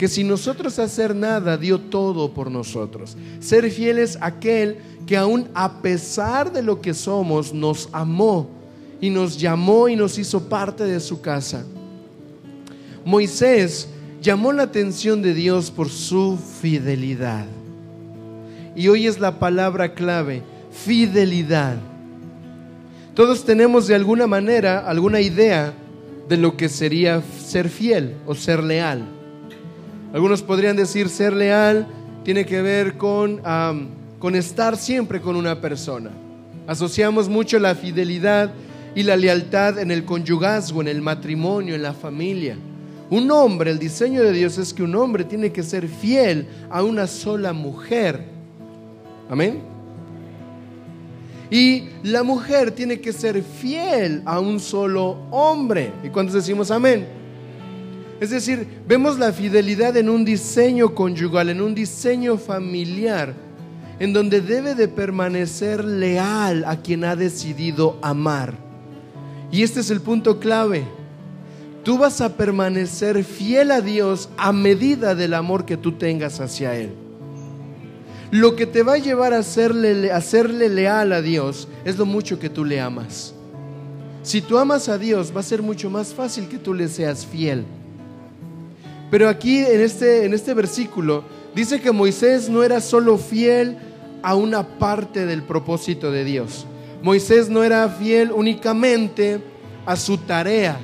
que 0.00 0.08
sin 0.08 0.28
nosotros 0.28 0.78
hacer 0.78 1.14
nada 1.14 1.58
dio 1.58 1.78
todo 1.78 2.32
por 2.32 2.50
nosotros, 2.50 3.18
ser 3.38 3.70
fieles 3.70 4.16
a 4.16 4.28
aquel 4.28 4.78
que 5.06 5.14
aún 5.14 5.50
a 5.52 5.82
pesar 5.82 6.50
de 6.50 6.62
lo 6.62 6.80
que 6.80 6.94
somos, 6.94 7.52
nos 7.52 7.86
amó 7.92 8.48
y 8.98 9.10
nos 9.10 9.38
llamó 9.38 9.90
y 9.90 9.96
nos 9.96 10.16
hizo 10.16 10.48
parte 10.48 10.84
de 10.84 11.00
su 11.00 11.20
casa. 11.20 11.66
Moisés 13.04 13.88
llamó 14.22 14.54
la 14.54 14.62
atención 14.62 15.20
de 15.20 15.34
Dios 15.34 15.70
por 15.70 15.90
su 15.90 16.38
fidelidad. 16.62 17.44
Y 18.74 18.88
hoy 18.88 19.06
es 19.06 19.20
la 19.20 19.38
palabra 19.38 19.92
clave, 19.92 20.42
fidelidad. 20.70 21.76
Todos 23.14 23.44
tenemos 23.44 23.86
de 23.86 23.96
alguna 23.96 24.26
manera 24.26 24.78
alguna 24.78 25.20
idea 25.20 25.74
de 26.26 26.38
lo 26.38 26.56
que 26.56 26.70
sería 26.70 27.22
ser 27.38 27.68
fiel 27.68 28.14
o 28.26 28.34
ser 28.34 28.64
leal. 28.64 29.19
Algunos 30.12 30.42
podrían 30.42 30.76
decir 30.76 31.08
ser 31.08 31.32
leal 31.32 31.86
tiene 32.24 32.44
que 32.44 32.62
ver 32.62 32.96
con, 32.96 33.40
con 34.18 34.34
estar 34.34 34.76
siempre 34.76 35.20
con 35.20 35.36
una 35.36 35.60
persona. 35.60 36.10
Asociamos 36.66 37.28
mucho 37.28 37.58
la 37.58 37.74
fidelidad 37.74 38.52
y 38.94 39.02
la 39.02 39.16
lealtad 39.16 39.78
en 39.78 39.90
el 39.90 40.04
conyugazgo, 40.04 40.80
en 40.80 40.88
el 40.88 41.00
matrimonio, 41.00 41.74
en 41.74 41.82
la 41.82 41.92
familia. 41.92 42.56
Un 43.08 43.30
hombre, 43.30 43.70
el 43.70 43.78
diseño 43.78 44.22
de 44.22 44.32
Dios 44.32 44.58
es 44.58 44.72
que 44.72 44.82
un 44.82 44.94
hombre 44.94 45.24
tiene 45.24 45.50
que 45.50 45.62
ser 45.62 45.88
fiel 45.88 46.46
a 46.70 46.82
una 46.82 47.06
sola 47.06 47.52
mujer. 47.52 48.24
Amén. 49.28 49.62
Y 51.50 51.88
la 52.04 52.22
mujer 52.22 52.70
tiene 52.70 53.00
que 53.00 53.12
ser 53.12 53.42
fiel 53.42 54.22
a 54.24 54.38
un 54.38 54.60
solo 54.60 55.18
hombre. 55.30 55.92
¿Y 56.04 56.08
cuántos 56.08 56.34
decimos 56.34 56.70
amén? 56.70 57.19
Es 58.20 58.28
decir, 58.28 58.68
vemos 58.86 59.18
la 59.18 59.32
fidelidad 59.32 59.96
en 59.96 60.10
un 60.10 60.26
diseño 60.26 60.94
conyugal, 60.94 61.48
en 61.48 61.62
un 61.62 61.74
diseño 61.74 62.36
familiar, 62.36 63.34
en 63.98 64.12
donde 64.12 64.42
debe 64.42 64.74
de 64.74 64.88
permanecer 64.88 65.82
leal 65.82 66.64
a 66.66 66.76
quien 66.82 67.04
ha 67.04 67.16
decidido 67.16 67.98
amar. 68.02 68.54
Y 69.50 69.62
este 69.62 69.80
es 69.80 69.90
el 69.90 70.02
punto 70.02 70.38
clave. 70.38 70.84
Tú 71.82 71.96
vas 71.96 72.20
a 72.20 72.36
permanecer 72.36 73.24
fiel 73.24 73.70
a 73.70 73.80
Dios 73.80 74.28
a 74.36 74.52
medida 74.52 75.14
del 75.14 75.32
amor 75.32 75.64
que 75.64 75.78
tú 75.78 75.92
tengas 75.92 76.40
hacia 76.40 76.76
Él. 76.76 76.92
Lo 78.30 78.54
que 78.54 78.66
te 78.66 78.82
va 78.82 78.94
a 78.94 78.98
llevar 78.98 79.32
a 79.32 79.38
hacerle, 79.38 80.68
leal 80.68 81.12
a 81.12 81.22
Dios 81.22 81.68
es 81.86 81.96
lo 81.96 82.04
mucho 82.04 82.38
que 82.38 82.50
tú 82.50 82.66
le 82.66 82.80
amas. 82.80 83.34
Si 84.22 84.42
tú 84.42 84.58
amas 84.58 84.90
a 84.90 84.98
Dios, 84.98 85.32
va 85.34 85.40
a 85.40 85.42
ser 85.42 85.62
mucho 85.62 85.88
más 85.88 86.12
fácil 86.12 86.48
que 86.48 86.58
tú 86.58 86.74
le 86.74 86.86
seas 86.86 87.24
fiel. 87.24 87.64
Pero 89.10 89.28
aquí 89.28 89.58
en 89.58 89.80
este, 89.80 90.24
en 90.24 90.34
este 90.34 90.54
versículo 90.54 91.24
dice 91.54 91.80
que 91.80 91.90
Moisés 91.90 92.48
no 92.48 92.62
era 92.62 92.80
solo 92.80 93.18
fiel 93.18 93.76
a 94.22 94.34
una 94.34 94.78
parte 94.78 95.26
del 95.26 95.42
propósito 95.42 96.12
de 96.12 96.24
Dios. 96.24 96.66
Moisés 97.02 97.48
no 97.48 97.64
era 97.64 97.88
fiel 97.88 98.30
únicamente 98.30 99.40
a 99.86 99.96
su 99.96 100.18
tarea. 100.18 100.78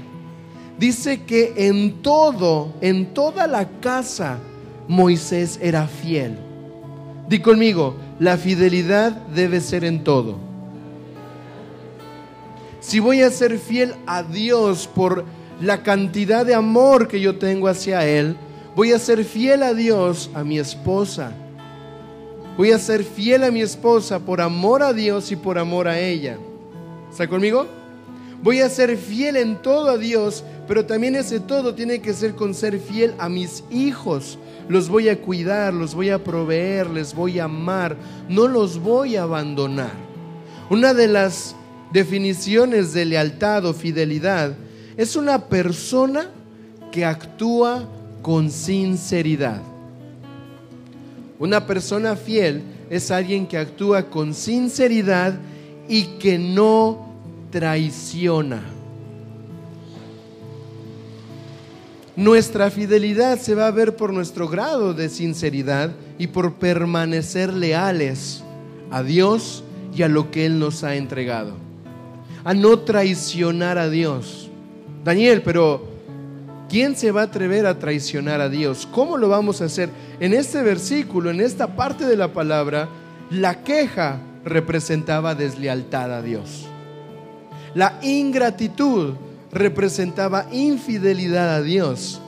Dice 0.79 1.23
que 1.23 1.55
en 1.57 2.03
todo, 2.03 2.75
en 2.81 3.15
toda 3.15 3.47
la 3.47 3.69
casa, 3.81 4.39
Moisés 4.89 5.59
era 5.63 5.87
fiel. 5.87 6.37
Di 7.29 7.41
conmigo, 7.41 7.97
la 8.19 8.37
fidelidad 8.37 9.13
debe 9.35 9.61
ser 9.61 9.85
en 9.85 10.05
todo. 10.05 10.39
Si 12.81 13.01
voy 13.01 13.23
a 13.23 13.31
ser 13.31 13.59
fiel 13.59 13.95
a 14.07 14.23
Dios 14.23 14.87
por 14.87 15.25
la 15.61 15.83
cantidad 15.83 16.45
de 16.45 16.55
amor 16.55 17.09
que 17.09 17.21
yo 17.21 17.37
tengo 17.37 17.69
hacia 17.69 18.07
Él, 18.07 18.37
voy 18.75 18.93
a 18.93 18.99
ser 18.99 19.25
fiel 19.25 19.63
a 19.63 19.75
Dios, 19.75 20.31
a 20.35 20.45
mi 20.45 20.59
esposa. 20.59 21.33
Voy 22.57 22.73
a 22.73 22.79
ser 22.79 23.05
fiel 23.05 23.45
a 23.45 23.51
mi 23.51 23.61
esposa 23.61 24.19
por 24.19 24.41
amor 24.41 24.83
a 24.83 24.93
Dios 24.93 25.31
y 25.31 25.37
por 25.37 25.59
amor 25.59 25.89
a 25.89 25.99
ella. 25.99 26.39
¿Está 27.11 27.29
conmigo? 27.29 27.67
Voy 28.43 28.61
a 28.61 28.69
ser 28.69 28.97
fiel 28.97 29.37
en 29.37 29.61
todo 29.63 29.91
a 29.91 29.99
Dios, 29.99 30.45
pero 30.69 30.85
también 30.85 31.17
ese 31.17 31.41
todo 31.41 31.75
tiene 31.75 32.01
que 32.01 32.13
ser 32.13 32.35
con 32.35 32.55
ser 32.55 32.79
fiel 32.79 33.15
a 33.19 33.29
mis 33.29 33.65
hijos, 33.71 34.39
los 34.69 34.89
voy 34.89 35.09
a 35.09 35.21
cuidar, 35.21 35.73
los 35.73 35.95
voy 35.95 36.11
a 36.11 36.23
proveer, 36.23 36.89
les 36.91 37.15
voy 37.15 37.39
a 37.39 37.45
amar, 37.45 37.97
no 38.29 38.49
los 38.49 38.79
voy 38.79 39.17
a 39.17 39.23
abandonar. 39.23 39.93
Una 40.69 40.93
de 40.93 41.09
las 41.09 41.55
definiciones 41.93 42.93
de 42.93 43.05
lealtad 43.05 43.65
o 43.65 43.73
fidelidad 43.73 44.57
es 44.97 45.17
una 45.17 45.47
persona 45.47 46.31
que 46.91 47.05
actúa 47.05 47.85
con 48.23 48.51
sinceridad. 48.51 49.61
Una 51.39 51.67
persona 51.67 52.17
fiel 52.17 52.63
es 52.89 53.11
alguien 53.11 53.47
que 53.47 53.59
actúa 53.59 54.05
con 54.05 54.33
sinceridad 54.33 55.35
y 55.89 56.05
que 56.19 56.39
no 56.39 57.07
traiciona. 57.51 58.63
Nuestra 62.17 62.71
fidelidad 62.71 63.39
se 63.39 63.55
va 63.55 63.67
a 63.67 63.71
ver 63.71 63.95
por 63.95 64.11
nuestro 64.11 64.49
grado 64.49 64.95
de 64.95 65.11
sinceridad 65.11 65.91
y 66.19 66.29
por 66.29 66.55
permanecer 66.55 67.53
leales 67.53 68.43
a 68.91 69.03
Dios 69.03 69.63
y 69.95 70.03
a 70.03 70.09
lo 70.09 70.31
que 70.31 70.47
Él 70.47 70.59
nos 70.59 70.83
ha 70.83 70.97
entregado. 70.97 71.53
A 72.43 72.55
no 72.55 72.79
traicionar 72.79 73.77
a 73.77 73.91
Dios. 73.91 74.51
Daniel, 75.07 75.41
pero 75.43 75.83
¿quién 76.69 76.97
se 76.97 77.13
va 77.13 77.21
a 77.21 77.25
atrever 77.27 77.65
a 77.65 77.79
traicionar 77.79 78.41
a 78.41 78.49
Dios? 78.49 78.89
¿Cómo 78.91 79.17
lo 79.17 79.29
vamos 79.29 79.63
a 79.63 79.67
hacer? 79.67 79.89
En 80.19 80.35
este 80.35 80.65
versículo, 80.65 81.31
en 81.31 81.41
esta 81.41 81.77
parte 81.77 82.05
de 82.07 82.17
la 82.17 82.33
palabra, 82.33 82.89
la 83.31 83.63
queja 83.63 84.19
representaba 84.45 85.37
deslealtad 85.37 86.13
a 86.13 86.23
Dios. 86.23 86.67
La 87.73 88.01
ingratitud 88.03 89.15
representaba 89.53 90.49
infidelidad 90.51 91.55
a 91.55 91.63
Dios. 91.63 92.21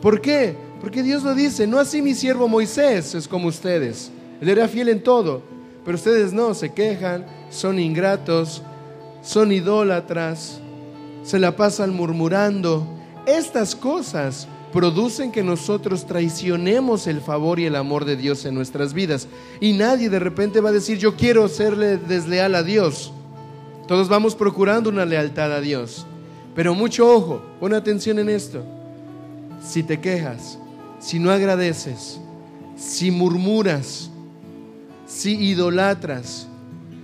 ¿Por 0.00 0.22
qué? 0.22 0.56
Porque 0.80 1.02
Dios 1.02 1.22
lo 1.22 1.34
dice, 1.34 1.66
no 1.66 1.78
así 1.78 2.00
mi 2.00 2.14
siervo 2.14 2.48
Moisés 2.48 3.14
es 3.14 3.28
como 3.28 3.48
ustedes. 3.48 4.10
Él 4.40 4.48
era 4.48 4.68
fiel 4.68 4.88
en 4.88 5.02
todo, 5.02 5.42
pero 5.84 5.98
ustedes 5.98 6.32
no, 6.32 6.54
se 6.54 6.72
quejan, 6.72 7.26
son 7.50 7.78
ingratos, 7.78 8.62
son 9.20 9.52
idólatras, 9.52 10.62
se 11.22 11.38
la 11.38 11.56
pasan 11.56 11.94
murmurando. 11.94 12.86
Estas 13.26 13.74
cosas 13.74 14.48
producen 14.72 15.32
que 15.32 15.42
nosotros 15.42 16.06
traicionemos 16.06 17.06
el 17.06 17.20
favor 17.20 17.58
y 17.58 17.66
el 17.66 17.76
amor 17.76 18.04
de 18.04 18.16
Dios 18.16 18.44
en 18.44 18.54
nuestras 18.54 18.94
vidas. 18.94 19.28
Y 19.60 19.72
nadie 19.72 20.08
de 20.08 20.18
repente 20.18 20.60
va 20.60 20.70
a 20.70 20.72
decir, 20.72 20.98
yo 20.98 21.16
quiero 21.16 21.48
serle 21.48 21.96
desleal 21.96 22.54
a 22.54 22.62
Dios. 22.62 23.12
Todos 23.86 24.08
vamos 24.08 24.34
procurando 24.34 24.88
una 24.88 25.04
lealtad 25.04 25.52
a 25.52 25.60
Dios. 25.60 26.06
Pero 26.54 26.74
mucho 26.74 27.12
ojo, 27.12 27.42
pon 27.58 27.74
atención 27.74 28.18
en 28.18 28.28
esto. 28.28 28.64
Si 29.62 29.82
te 29.82 30.00
quejas, 30.00 30.58
si 30.98 31.18
no 31.18 31.30
agradeces, 31.30 32.20
si 32.76 33.10
murmuras, 33.10 34.10
si 35.06 35.34
idolatras, 35.34 36.46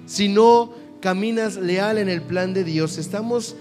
si 0.06 0.28
no 0.28 0.70
caminas 1.00 1.56
leal 1.56 1.99
en 1.99 2.08
el 2.08 2.23
plan 2.23 2.54
de 2.54 2.64
Dios, 2.64 2.99
estamos 2.99 3.56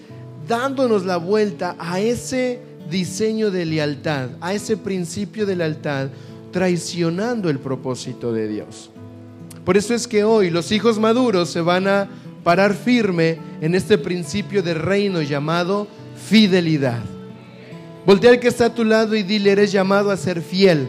dándonos 0.48 1.06
la 1.06 1.18
vuelta 1.18 1.76
a 1.80 2.00
ese 2.00 2.60
diseño 2.90 3.52
de 3.52 3.66
lealtad, 3.66 4.30
a 4.42 4.54
ese 4.54 4.78
principio 4.78 5.46
de 5.46 5.56
lealtad, 5.56 6.10
traicionando 6.52 7.50
el 7.50 7.60
propósito 7.60 8.32
de 8.32 8.48
Dios. 8.48 8.90
Por 9.64 9.78
eso 9.78 9.94
es 9.94 10.08
que 10.08 10.24
hoy 10.24 10.50
los 10.50 10.72
hijos 10.72 11.00
maduros 11.00 11.50
se 11.50 11.62
van 11.62 11.88
a 11.88 12.08
parar 12.44 12.76
firme 12.76 13.40
en 13.62 13.74
este 13.74 13.98
principio 13.98 14.62
de 14.62 14.76
reino 14.76 15.22
llamado 15.22 15.88
fidelidad. 16.30 17.02
Voltea 18.06 18.32
al 18.32 18.40
que 18.40 18.48
está 18.48 18.68
a 18.68 18.74
tu 18.74 18.84
lado 18.84 19.16
y 19.16 19.24
dile, 19.24 19.52
eres 19.52 19.72
llamado 19.72 20.12
a 20.12 20.18
ser 20.18 20.42
fiel. 20.42 20.88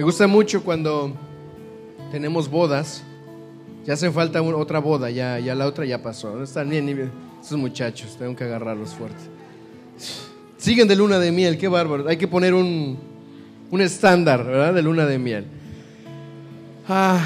Me 0.00 0.04
gusta 0.04 0.26
mucho 0.26 0.64
cuando 0.64 1.12
tenemos 2.10 2.50
bodas. 2.50 3.02
Ya 3.84 3.92
hace 3.92 4.10
falta 4.10 4.40
otra 4.40 4.78
boda, 4.78 5.10
ya, 5.10 5.38
ya 5.38 5.54
la 5.54 5.66
otra 5.66 5.84
ya 5.84 6.02
pasó. 6.02 6.34
No 6.34 6.42
están 6.42 6.70
bien, 6.70 7.10
esos 7.38 7.58
muchachos, 7.58 8.16
tengo 8.18 8.34
que 8.34 8.44
agarrarlos 8.44 8.94
fuerte. 8.94 9.20
Siguen 10.56 10.88
de 10.88 10.96
luna 10.96 11.18
de 11.18 11.30
miel, 11.30 11.58
qué 11.58 11.68
bárbaro. 11.68 12.08
Hay 12.08 12.16
que 12.16 12.26
poner 12.26 12.54
un, 12.54 12.96
estándar, 13.78 14.42
¿verdad? 14.42 14.72
De 14.72 14.80
luna 14.80 15.04
de 15.04 15.18
miel. 15.18 15.44
Ah, 16.88 17.22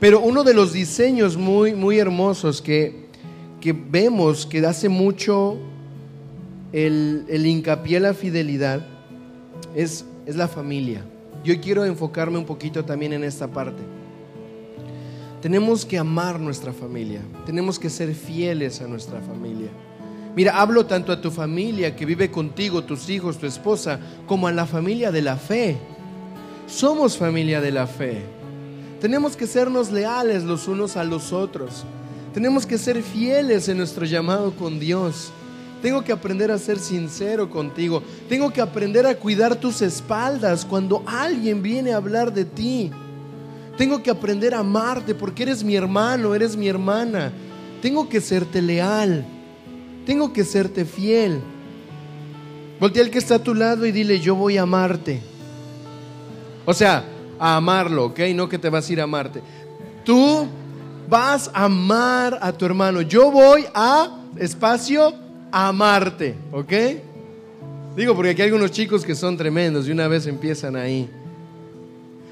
pero 0.00 0.18
uno 0.18 0.42
de 0.42 0.54
los 0.54 0.72
diseños 0.72 1.36
muy, 1.36 1.72
muy 1.72 2.00
hermosos 2.00 2.60
que, 2.60 3.06
que 3.60 3.72
vemos 3.72 4.44
que 4.44 4.58
hace 4.66 4.88
mucho 4.88 5.56
el, 6.72 7.26
el 7.28 7.46
hincapié 7.46 7.98
a 7.98 8.00
la 8.00 8.12
fidelidad 8.12 8.84
es, 9.76 10.04
es 10.26 10.34
la 10.34 10.48
familia. 10.48 11.04
Yo 11.44 11.60
quiero 11.60 11.84
enfocarme 11.84 12.38
un 12.38 12.44
poquito 12.44 12.84
también 12.84 13.12
en 13.12 13.24
esta 13.24 13.46
parte. 13.48 13.82
Tenemos 15.40 15.84
que 15.84 15.96
amar 15.96 16.40
nuestra 16.40 16.72
familia, 16.72 17.20
tenemos 17.46 17.78
que 17.78 17.88
ser 17.88 18.14
fieles 18.14 18.80
a 18.80 18.88
nuestra 18.88 19.20
familia. 19.20 19.68
Mira, 20.34 20.60
hablo 20.60 20.86
tanto 20.86 21.12
a 21.12 21.20
tu 21.20 21.30
familia 21.30 21.96
que 21.96 22.06
vive 22.06 22.30
contigo, 22.30 22.84
tus 22.84 23.08
hijos, 23.08 23.38
tu 23.38 23.46
esposa, 23.46 23.98
como 24.26 24.46
a 24.46 24.52
la 24.52 24.66
familia 24.66 25.10
de 25.10 25.22
la 25.22 25.36
fe. 25.36 25.76
somos 26.66 27.16
familia 27.16 27.60
de 27.60 27.72
la 27.72 27.86
fe. 27.86 28.22
Tenemos 29.00 29.36
que 29.36 29.46
sernos 29.46 29.90
leales 29.90 30.44
los 30.44 30.68
unos 30.68 30.96
a 30.96 31.04
los 31.04 31.32
otros. 31.32 31.84
Tenemos 32.34 32.66
que 32.66 32.78
ser 32.78 33.02
fieles 33.02 33.68
en 33.68 33.78
nuestro 33.78 34.04
llamado 34.04 34.52
con 34.52 34.78
Dios. 34.78 35.32
Tengo 35.82 36.02
que 36.02 36.12
aprender 36.12 36.50
a 36.50 36.58
ser 36.58 36.78
sincero 36.78 37.48
contigo. 37.48 38.02
Tengo 38.28 38.52
que 38.52 38.60
aprender 38.60 39.06
a 39.06 39.14
cuidar 39.14 39.56
tus 39.56 39.80
espaldas 39.82 40.64
cuando 40.64 41.02
alguien 41.06 41.62
viene 41.62 41.92
a 41.92 41.96
hablar 41.96 42.32
de 42.32 42.44
ti. 42.44 42.90
Tengo 43.76 44.02
que 44.02 44.10
aprender 44.10 44.54
a 44.54 44.58
amarte 44.58 45.14
porque 45.14 45.44
eres 45.44 45.62
mi 45.62 45.76
hermano, 45.76 46.34
eres 46.34 46.56
mi 46.56 46.66
hermana. 46.66 47.32
Tengo 47.80 48.08
que 48.08 48.20
serte 48.20 48.60
leal. 48.60 49.24
Tengo 50.04 50.32
que 50.32 50.44
serte 50.44 50.84
fiel. 50.84 51.40
Voltea 52.80 53.04
al 53.04 53.10
que 53.10 53.18
está 53.18 53.36
a 53.36 53.42
tu 53.42 53.54
lado 53.54 53.86
y 53.86 53.92
dile, 53.92 54.18
yo 54.18 54.34
voy 54.34 54.56
a 54.56 54.62
amarte. 54.62 55.20
O 56.64 56.74
sea, 56.74 57.04
a 57.38 57.56
amarlo, 57.56 58.06
¿ok? 58.06 58.20
No 58.34 58.48
que 58.48 58.58
te 58.58 58.68
vas 58.68 58.88
a 58.88 58.92
ir 58.92 59.00
a 59.00 59.04
amarte. 59.04 59.42
Tú 60.04 60.48
vas 61.08 61.50
a 61.54 61.64
amar 61.64 62.38
a 62.40 62.52
tu 62.52 62.66
hermano. 62.66 63.00
Yo 63.02 63.30
voy 63.30 63.64
a, 63.74 64.18
espacio, 64.36 65.14
amarte, 65.50 66.34
¿ok? 66.52 66.72
Digo, 67.96 68.14
porque 68.14 68.30
aquí 68.30 68.42
hay 68.42 68.48
algunos 68.48 68.70
chicos 68.70 69.04
que 69.04 69.14
son 69.14 69.36
tremendos 69.36 69.88
y 69.88 69.92
una 69.92 70.08
vez 70.08 70.26
empiezan 70.26 70.76
ahí. 70.76 71.08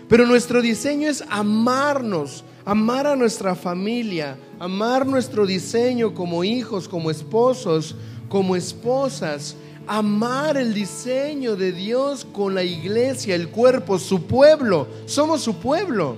Pero 0.08 0.26
nuestro 0.26 0.62
diseño 0.62 1.08
es 1.08 1.24
amarnos, 1.28 2.44
amar 2.64 3.06
a 3.06 3.16
nuestra 3.16 3.54
familia, 3.54 4.36
amar 4.60 5.06
nuestro 5.06 5.44
diseño 5.44 6.14
como 6.14 6.44
hijos, 6.44 6.88
como 6.88 7.10
esposos, 7.10 7.96
como 8.28 8.54
esposas, 8.54 9.56
amar 9.86 10.56
el 10.56 10.74
diseño 10.74 11.56
de 11.56 11.72
Dios 11.72 12.24
con 12.32 12.54
la 12.54 12.62
iglesia, 12.62 13.34
el 13.34 13.48
cuerpo, 13.48 13.98
su 13.98 14.22
pueblo. 14.24 14.86
Somos 15.06 15.42
su 15.42 15.56
pueblo. 15.56 16.16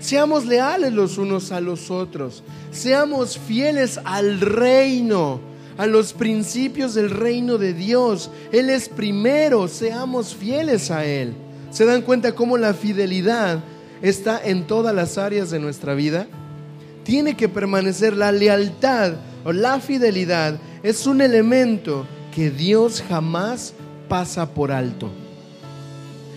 Seamos 0.00 0.46
leales 0.46 0.92
los 0.92 1.18
unos 1.18 1.50
a 1.50 1.60
los 1.60 1.90
otros. 1.90 2.42
Seamos 2.70 3.38
fieles 3.38 3.98
al 4.04 4.40
reino, 4.40 5.40
a 5.78 5.86
los 5.86 6.12
principios 6.12 6.92
del 6.92 7.08
reino 7.08 7.56
de 7.56 7.72
Dios. 7.72 8.30
Él 8.52 8.68
es 8.68 8.88
primero, 8.88 9.68
seamos 9.68 10.34
fieles 10.34 10.90
a 10.90 11.06
Él. 11.06 11.32
¿Se 11.70 11.86
dan 11.86 12.02
cuenta 12.02 12.34
cómo 12.34 12.58
la 12.58 12.74
fidelidad 12.74 13.60
está 14.02 14.40
en 14.44 14.66
todas 14.66 14.94
las 14.94 15.16
áreas 15.16 15.50
de 15.50 15.60
nuestra 15.60 15.94
vida? 15.94 16.26
Tiene 17.04 17.36
que 17.36 17.48
permanecer 17.48 18.16
la 18.16 18.32
lealtad 18.32 19.14
o 19.44 19.52
la 19.52 19.80
fidelidad. 19.80 20.58
Es 20.82 21.06
un 21.06 21.20
elemento 21.20 22.06
que 22.34 22.50
Dios 22.50 23.02
jamás 23.08 23.72
pasa 24.08 24.52
por 24.52 24.72
alto. 24.72 25.10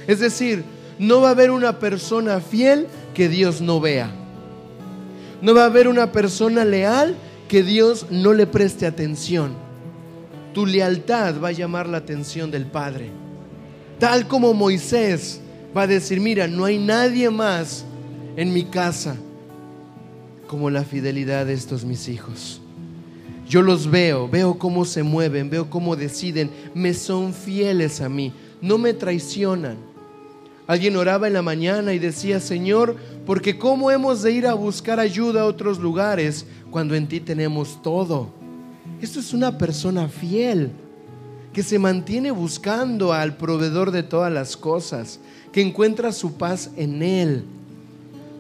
Es 0.08 0.20
decir, 0.20 0.64
no 1.00 1.20
va 1.20 1.30
a 1.30 1.32
haber 1.32 1.50
una 1.50 1.80
persona 1.80 2.40
fiel 2.42 2.88
que 3.16 3.28
Dios 3.28 3.60
no 3.60 3.80
vea. 3.80 4.12
No 5.42 5.56
va 5.56 5.64
a 5.64 5.66
haber 5.66 5.88
una 5.88 6.12
persona 6.12 6.64
leal 6.64 7.16
que 7.52 7.64
Dios 7.64 8.06
no 8.10 8.32
le 8.32 8.48
preste 8.48 8.86
atención. 8.86 9.52
Tu 10.54 10.66
lealtad 10.66 11.42
va 11.44 11.50
a 11.50 11.52
llamar 11.52 11.90
la 11.90 11.98
atención 11.98 12.50
del 12.50 12.66
Padre. 12.66 13.10
Tal 14.00 14.26
como 14.26 14.54
Moisés 14.54 15.42
va 15.76 15.82
a 15.82 15.88
decir, 15.88 16.22
mira, 16.22 16.48
no 16.48 16.64
hay 16.64 16.78
nadie 16.78 17.30
más 17.30 17.84
en 18.38 18.54
mi 18.54 18.64
casa 18.64 19.18
como 20.48 20.70
la 20.70 20.86
fidelidad 20.86 21.46
de 21.46 21.52
estos 21.52 21.84
mis 21.84 22.08
hijos. 22.08 22.62
Yo 23.50 23.62
los 23.62 23.92
veo, 23.92 24.30
veo 24.30 24.58
cómo 24.58 24.86
se 24.86 25.04
mueven, 25.04 25.50
veo 25.50 25.70
cómo 25.70 25.98
deciden, 25.98 26.50
me 26.74 26.94
son 26.94 27.34
fieles 27.34 28.00
a 28.00 28.08
mí, 28.08 28.32
no 28.62 28.78
me 28.78 28.94
traicionan. 28.94 29.76
Alguien 30.72 30.96
oraba 30.96 31.28
en 31.28 31.34
la 31.34 31.42
mañana 31.42 31.94
y 31.94 32.00
decía, 32.00 32.40
Señor, 32.40 32.96
porque 33.26 33.58
¿cómo 33.58 33.92
hemos 33.92 34.22
de 34.22 34.32
ir 34.32 34.48
a 34.48 34.54
buscar 34.54 35.02
ayuda 35.02 35.42
a 35.42 35.46
otros 35.46 35.80
lugares 35.80 36.46
cuando 36.70 36.96
en 36.96 37.10
ti 37.10 37.20
tenemos 37.20 37.82
todo? 37.82 38.30
Esto 39.02 39.20
es 39.20 39.34
una 39.34 39.58
persona 39.58 40.08
fiel 40.08 40.72
que 41.52 41.62
se 41.62 41.78
mantiene 41.78 42.32
buscando 42.32 43.12
al 43.12 43.36
proveedor 43.36 43.92
de 43.92 44.02
todas 44.02 44.32
las 44.32 44.56
cosas, 44.56 45.20
que 45.52 45.60
encuentra 45.60 46.14
su 46.14 46.36
paz 46.36 46.70
en 46.78 47.04
Él. 47.04 47.44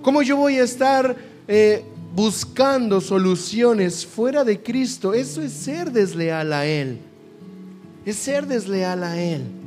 ¿Cómo 0.01 0.21
yo 0.21 0.37
voy 0.37 0.55
a 0.55 0.63
estar 0.63 1.13
eh, 1.49 1.83
buscando 2.15 3.01
soluciones 3.01 4.05
fuera 4.05 4.45
de 4.45 4.63
Cristo, 4.63 5.13
eso 5.13 5.41
es 5.41 5.51
ser 5.51 5.91
desleal 5.91 6.53
a 6.53 6.65
Él. 6.65 6.97
Es 8.05 8.15
ser 8.15 8.47
desleal 8.47 9.03
a 9.03 9.21
Él. 9.21 9.60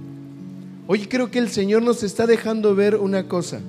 Hoy 0.87 1.07
creo 1.07 1.31
que 1.31 1.39
el 1.39 1.49
Señor 1.49 1.83
nos 1.83 2.03
está 2.03 2.27
dejando 2.27 2.75
ver 2.75 2.97
una 2.97 3.27
cosa. 3.27 3.61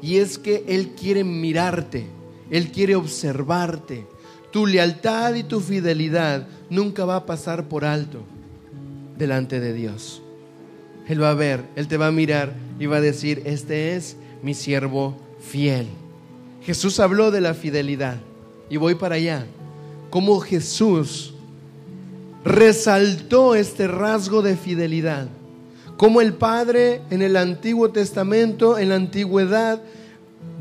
Y 0.00 0.16
es 0.18 0.38
que 0.38 0.64
Él 0.68 0.90
quiere 0.90 1.24
mirarte, 1.24 2.06
Él 2.50 2.70
quiere 2.70 2.94
observarte. 2.94 4.06
Tu 4.52 4.66
lealtad 4.66 5.34
y 5.34 5.42
tu 5.42 5.60
fidelidad 5.60 6.46
nunca 6.70 7.04
va 7.04 7.16
a 7.16 7.26
pasar 7.26 7.68
por 7.68 7.84
alto 7.84 8.20
delante 9.18 9.58
de 9.58 9.72
Dios. 9.72 10.22
Él 11.08 11.22
va 11.22 11.30
a 11.30 11.34
ver, 11.34 11.64
Él 11.74 11.88
te 11.88 11.96
va 11.96 12.08
a 12.08 12.12
mirar 12.12 12.54
y 12.78 12.86
va 12.86 12.96
a 12.96 13.00
decir, 13.00 13.42
este 13.44 13.96
es 13.96 14.16
mi 14.42 14.54
siervo 14.54 15.16
fiel. 15.40 15.86
Jesús 16.62 17.00
habló 17.00 17.30
de 17.30 17.40
la 17.40 17.54
fidelidad. 17.54 18.18
Y 18.68 18.76
voy 18.76 18.96
para 18.96 19.14
allá. 19.16 19.46
Cómo 20.10 20.40
Jesús 20.40 21.34
resaltó 22.44 23.54
este 23.54 23.86
rasgo 23.86 24.42
de 24.42 24.56
fidelidad. 24.56 25.28
Como 25.96 26.20
el 26.20 26.34
Padre 26.34 27.00
en 27.10 27.22
el 27.22 27.36
Antiguo 27.36 27.90
Testamento, 27.90 28.76
en 28.76 28.90
la 28.90 28.96
antigüedad, 28.96 29.80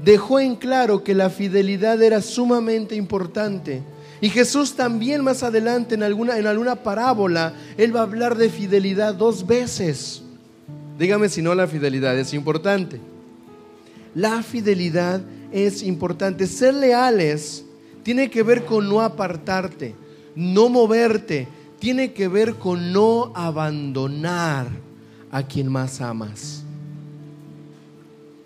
dejó 0.03 0.39
en 0.39 0.55
claro 0.55 1.03
que 1.03 1.13
la 1.13 1.29
fidelidad 1.29 2.01
era 2.01 2.21
sumamente 2.21 2.95
importante. 2.95 3.81
Y 4.21 4.29
Jesús 4.29 4.75
también 4.75 5.23
más 5.23 5.43
adelante 5.43 5.95
en 5.95 6.03
alguna, 6.03 6.37
en 6.37 6.47
alguna 6.47 6.77
parábola, 6.77 7.53
Él 7.77 7.93
va 7.93 7.99
a 7.99 8.03
hablar 8.03 8.37
de 8.37 8.49
fidelidad 8.49 9.13
dos 9.13 9.45
veces. 9.45 10.23
Dígame 10.97 11.27
si 11.27 11.41
no 11.41 11.53
la 11.53 11.67
fidelidad 11.67 12.17
es 12.17 12.33
importante. 12.33 13.01
La 14.13 14.41
fidelidad 14.41 15.21
es 15.51 15.83
importante. 15.83 16.47
Ser 16.47 16.75
leales 16.75 17.65
tiene 18.03 18.29
que 18.29 18.41
ver 18.41 18.63
con 18.63 18.87
no 18.87 19.01
apartarte, 19.01 19.95
no 20.33 20.69
moverte, 20.69 21.49
tiene 21.79 22.13
que 22.13 22.29
ver 22.29 22.55
con 22.55 22.93
no 22.93 23.33
abandonar 23.35 24.84
a 25.35 25.43
quien 25.43 25.69
más 25.69 25.99
amas. 25.99 26.63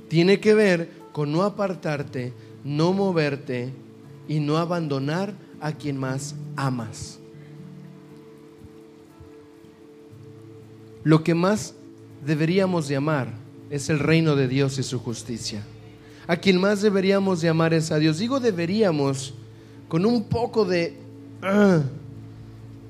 Tiene 0.07 0.39
que 0.39 0.55
ver 0.55 0.89
con 1.11 1.31
no 1.31 1.43
apartarte, 1.43 2.33
no 2.63 2.93
moverte 2.93 3.71
y 4.27 4.39
no 4.39 4.57
abandonar 4.57 5.35
a 5.61 5.71
quien 5.71 5.97
más 5.97 6.33
amas. 6.55 7.19
Lo 11.03 11.23
que 11.23 11.35
más 11.35 11.75
deberíamos 12.25 12.87
de 12.87 12.95
amar 12.95 13.27
es 13.69 13.91
el 13.91 13.99
reino 13.99 14.35
de 14.35 14.47
Dios 14.47 14.79
y 14.79 14.83
su 14.83 14.97
justicia 14.97 15.63
a 16.25 16.37
quien 16.37 16.59
más 16.59 16.81
deberíamos 16.81 17.41
llamar 17.41 17.73
es 17.73 17.91
a 17.91 17.97
Dios. 17.97 18.17
Digo 18.17 18.39
deberíamos 18.39 19.35
con 19.87 20.05
un 20.07 20.23
poco 20.23 20.65
de... 20.65 20.95
Ah", 21.41 21.81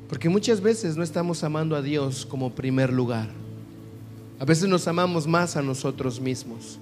porque 0.08 0.30
muchas 0.30 0.62
veces 0.62 0.96
no 0.96 1.04
estamos 1.04 1.44
amando 1.44 1.76
a 1.76 1.82
Dios 1.82 2.26
como 2.26 2.54
primer 2.54 2.94
lugar. 2.94 3.39
A 4.40 4.46
veces 4.46 4.68
nos 4.70 4.88
amamos 4.88 5.28
más 5.28 5.56
a 5.58 5.62
nosotros 5.62 6.20
mismos. 6.20 6.80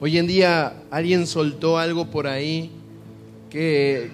Hoy 0.00 0.18
en 0.18 0.26
día 0.26 0.82
alguien 0.90 1.26
soltó 1.26 1.78
algo 1.78 2.10
por 2.10 2.26
ahí 2.26 2.70
que, 3.48 4.10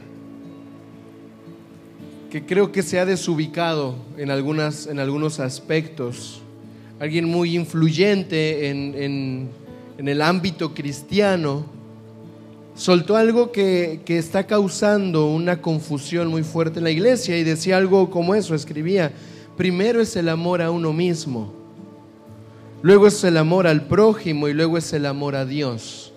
que 2.30 2.44
creo 2.44 2.70
que 2.70 2.82
se 2.82 2.98
ha 2.98 3.06
desubicado 3.06 3.96
en, 4.16 4.30
algunas, 4.30 4.86
en 4.86 4.98
algunos 4.98 5.40
aspectos. 5.40 6.42
Alguien 7.00 7.24
muy 7.24 7.56
influyente 7.56 8.68
en 8.68 9.50
en 10.00 10.08
el 10.08 10.22
ámbito 10.22 10.72
cristiano, 10.72 11.66
soltó 12.74 13.18
algo 13.18 13.52
que, 13.52 14.00
que, 14.06 14.16
está 14.16 14.46
causando 14.46 15.26
una 15.26 15.60
confusión 15.60 16.28
muy 16.28 16.42
fuerte 16.42 16.78
en 16.78 16.84
la 16.84 16.90
iglesia 16.90 17.36
y 17.36 17.44
decía 17.44 17.76
algo 17.76 18.08
como 18.08 18.34
eso, 18.34 18.54
escribía, 18.54 19.12
primero 19.58 20.00
es 20.00 20.16
el 20.16 20.30
amor 20.30 20.62
a 20.62 20.70
uno 20.70 20.94
mismo, 20.94 21.52
luego 22.82 23.06
es 23.06 23.22
el 23.24 23.36
amor 23.36 23.66
al 23.66 23.86
prójimo 23.86 24.48
y 24.48 24.54
luego 24.54 24.78
es 24.78 24.92
el 24.92 25.06
amor 25.06 25.36
a 25.36 25.44
Dios. 25.44 26.12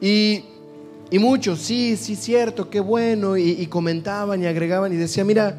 Y, 0.00 0.44
y 1.10 1.18
muchos, 1.18 1.60
sí, 1.60 1.96
sí, 1.96 2.16
cierto, 2.16 2.68
qué 2.68 2.80
bueno, 2.80 3.36
y, 3.36 3.50
y 3.50 3.66
comentaban 3.66 4.42
y 4.42 4.46
agregaban 4.46 4.92
y 4.92 4.96
decía, 4.96 5.24
mira, 5.24 5.56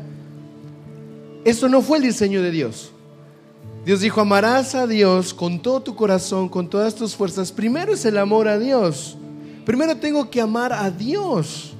eso 1.43 1.69
no 1.69 1.81
fue 1.81 1.97
el 1.97 2.03
diseño 2.03 2.41
de 2.41 2.51
Dios. 2.51 2.91
Dios 3.85 3.99
dijo, 3.99 4.19
amarás 4.19 4.73
a 4.73 4.88
Dios 4.88 5.31
con 5.31 5.61
todo 5.61 5.79
tu 5.79 5.95
corazón, 5.95 6.49
con 6.49 6.67
todas 6.67 6.95
tus 6.95 7.15
fuerzas. 7.15 7.51
Primero 7.51 7.93
es 7.93 8.03
el 8.05 8.17
amor 8.17 8.47
a 8.47 8.57
Dios. 8.57 9.15
Primero 9.63 9.95
tengo 9.95 10.27
que 10.27 10.41
amar 10.41 10.73
a 10.73 10.89
Dios. 10.89 11.74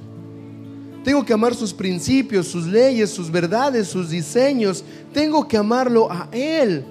Tengo 1.06 1.24
que 1.24 1.32
amar 1.32 1.54
sus 1.54 1.72
principios, 1.72 2.48
sus 2.48 2.66
leyes, 2.66 3.10
sus 3.10 3.30
verdades, 3.30 3.86
sus 3.86 4.10
diseños. 4.10 4.82
Tengo 5.12 5.46
que 5.46 5.56
amarlo 5.56 6.10
a 6.10 6.26
Él. 6.32 6.84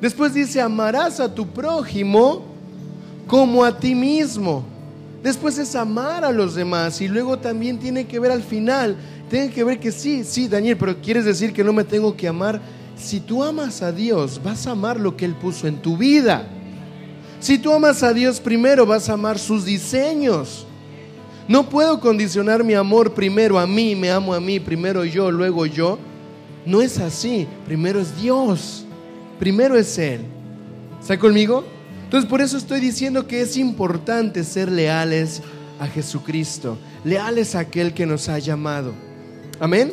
Después 0.00 0.32
dice, 0.32 0.58
amarás 0.58 1.20
a 1.20 1.34
tu 1.34 1.46
prójimo 1.46 2.44
como 3.26 3.62
a 3.62 3.78
ti 3.78 3.94
mismo. 3.94 4.64
Después 5.22 5.58
es 5.58 5.74
amar 5.74 6.24
a 6.24 6.32
los 6.32 6.54
demás 6.54 7.02
y 7.02 7.08
luego 7.08 7.38
también 7.40 7.78
tiene 7.78 8.06
que 8.06 8.18
ver 8.18 8.30
al 8.30 8.42
final, 8.42 8.96
tiene 9.28 9.50
que 9.50 9.64
ver 9.64 9.78
que 9.78 9.92
sí, 9.92 10.24
sí, 10.24 10.48
Daniel, 10.48 10.78
pero 10.78 10.98
quieres 11.02 11.26
decir 11.26 11.52
que 11.52 11.62
no 11.62 11.74
me 11.74 11.84
tengo 11.84 12.16
que 12.16 12.28
amar. 12.28 12.58
Si 12.96 13.20
tú 13.20 13.44
amas 13.44 13.82
a 13.82 13.92
Dios, 13.92 14.40
vas 14.42 14.66
a 14.66 14.70
amar 14.70 14.98
lo 14.98 15.14
que 15.14 15.26
Él 15.26 15.34
puso 15.34 15.66
en 15.66 15.76
tu 15.76 15.98
vida. 15.98 16.48
Si 17.38 17.58
tú 17.58 17.70
amas 17.70 18.02
a 18.02 18.14
Dios 18.14 18.40
primero, 18.40 18.86
vas 18.86 19.10
a 19.10 19.12
amar 19.12 19.38
sus 19.38 19.66
diseños. 19.66 20.66
No 21.48 21.68
puedo 21.68 22.00
condicionar 22.00 22.62
mi 22.62 22.74
amor 22.74 23.14
primero 23.14 23.58
a 23.58 23.66
mí, 23.66 23.96
me 23.96 24.10
amo 24.10 24.32
a 24.32 24.40
mí, 24.40 24.60
primero 24.60 25.04
yo, 25.04 25.30
luego 25.30 25.66
yo. 25.66 25.98
No 26.64 26.80
es 26.80 26.98
así. 26.98 27.46
Primero 27.66 28.00
es 28.00 28.20
Dios. 28.20 28.84
Primero 29.38 29.76
es 29.76 29.98
Él. 29.98 30.20
¿Está 31.00 31.18
conmigo? 31.18 31.64
Entonces 32.04 32.28
por 32.28 32.40
eso 32.40 32.56
estoy 32.56 32.80
diciendo 32.80 33.26
que 33.26 33.40
es 33.40 33.56
importante 33.56 34.44
ser 34.44 34.70
leales 34.70 35.42
a 35.80 35.86
Jesucristo, 35.86 36.78
leales 37.04 37.54
a 37.54 37.60
aquel 37.60 37.92
que 37.92 38.06
nos 38.06 38.28
ha 38.28 38.38
llamado. 38.38 38.92
Amén. 39.58 39.92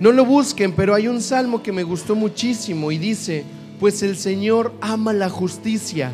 No 0.00 0.10
lo 0.10 0.24
busquen, 0.24 0.72
pero 0.72 0.94
hay 0.94 1.08
un 1.08 1.20
salmo 1.20 1.62
que 1.62 1.72
me 1.72 1.82
gustó 1.82 2.14
muchísimo 2.14 2.90
y 2.90 2.98
dice, 2.98 3.44
pues 3.78 4.02
el 4.02 4.16
Señor 4.16 4.72
ama 4.80 5.12
la 5.12 5.28
justicia 5.28 6.12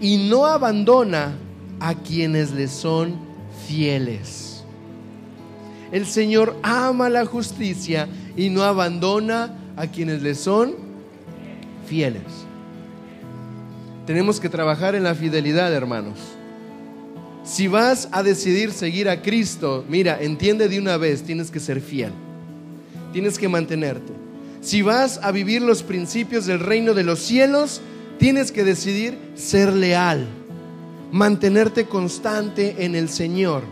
y 0.00 0.28
no 0.28 0.46
abandona 0.46 1.36
a 1.80 1.94
quienes 1.94 2.52
le 2.52 2.68
son 2.68 3.16
fieles. 3.66 4.64
El 5.92 6.06
Señor 6.06 6.56
ama 6.62 7.08
la 7.08 7.24
justicia 7.24 8.08
y 8.36 8.50
no 8.50 8.62
abandona 8.62 9.56
a 9.76 9.86
quienes 9.86 10.22
le 10.22 10.34
son 10.34 10.74
fieles. 11.86 12.22
Tenemos 14.06 14.40
que 14.40 14.48
trabajar 14.48 14.94
en 14.94 15.04
la 15.04 15.14
fidelidad, 15.14 15.72
hermanos. 15.72 16.18
Si 17.44 17.68
vas 17.68 18.08
a 18.10 18.22
decidir 18.22 18.72
seguir 18.72 19.08
a 19.08 19.22
Cristo, 19.22 19.84
mira, 19.88 20.18
entiende 20.20 20.68
de 20.68 20.78
una 20.78 20.96
vez, 20.96 21.22
tienes 21.22 21.50
que 21.50 21.60
ser 21.60 21.80
fiel. 21.80 22.12
Tienes 23.12 23.38
que 23.38 23.48
mantenerte. 23.48 24.12
Si 24.60 24.82
vas 24.82 25.20
a 25.22 25.30
vivir 25.30 25.62
los 25.62 25.82
principios 25.82 26.46
del 26.46 26.58
reino 26.58 26.94
de 26.94 27.04
los 27.04 27.18
cielos, 27.18 27.82
tienes 28.18 28.50
que 28.50 28.64
decidir 28.64 29.18
ser 29.34 29.72
leal, 29.72 30.26
mantenerte 31.14 31.86
constante 31.86 32.84
en 32.84 32.96
el 32.96 33.08
Señor. 33.08 33.62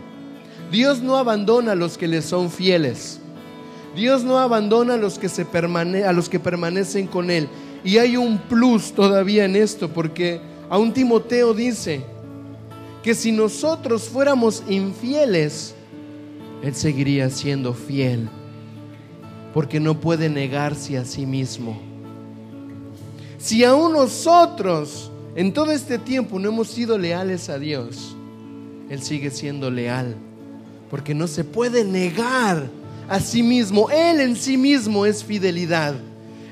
Dios 0.71 1.01
no 1.01 1.17
abandona 1.17 1.73
a 1.73 1.75
los 1.75 1.97
que 1.97 2.07
le 2.07 2.21
son 2.21 2.49
fieles. 2.49 3.19
Dios 3.97 4.23
no 4.23 4.39
abandona 4.39 4.93
a 4.93 4.97
los 4.97 5.19
que, 5.19 5.27
se 5.27 5.45
a 5.51 6.13
los 6.13 6.29
que 6.29 6.39
permanecen 6.39 7.05
con 7.05 7.29
Él. 7.29 7.49
Y 7.83 7.97
hay 7.97 8.15
un 8.15 8.37
plus 8.37 8.93
todavía 8.93 9.43
en 9.43 9.57
esto, 9.57 9.89
porque 9.89 10.39
a 10.69 10.77
un 10.77 10.93
Timoteo 10.93 11.53
dice 11.53 12.05
que 13.03 13.13
si 13.13 13.33
nosotros 13.33 14.03
fuéramos 14.03 14.63
infieles, 14.69 15.75
Él 16.61 16.73
seguiría 16.73 17.29
siendo 17.29 17.73
fiel, 17.73 18.29
porque 19.53 19.81
no 19.81 19.99
puede 19.99 20.29
negarse 20.29 20.97
a 20.97 21.03
sí 21.03 21.25
mismo. 21.25 21.77
Si 23.37 23.65
aún 23.65 23.91
nosotros 23.91 25.11
en 25.35 25.53
todo 25.53 25.71
este 25.71 25.97
tiempo 25.97 26.39
no 26.39 26.49
hemos 26.49 26.67
sido 26.67 26.97
leales 26.97 27.49
a 27.49 27.57
Dios, 27.57 28.15
Él 28.89 29.01
sigue 29.01 29.31
siendo 29.31 29.71
leal, 29.71 30.15
porque 30.89 31.13
no 31.13 31.27
se 31.27 31.43
puede 31.43 31.83
negar 31.83 32.69
a 33.09 33.19
sí 33.19 33.43
mismo. 33.43 33.89
Él 33.89 34.19
en 34.19 34.35
sí 34.35 34.57
mismo 34.57 35.05
es 35.05 35.23
fidelidad. 35.23 35.95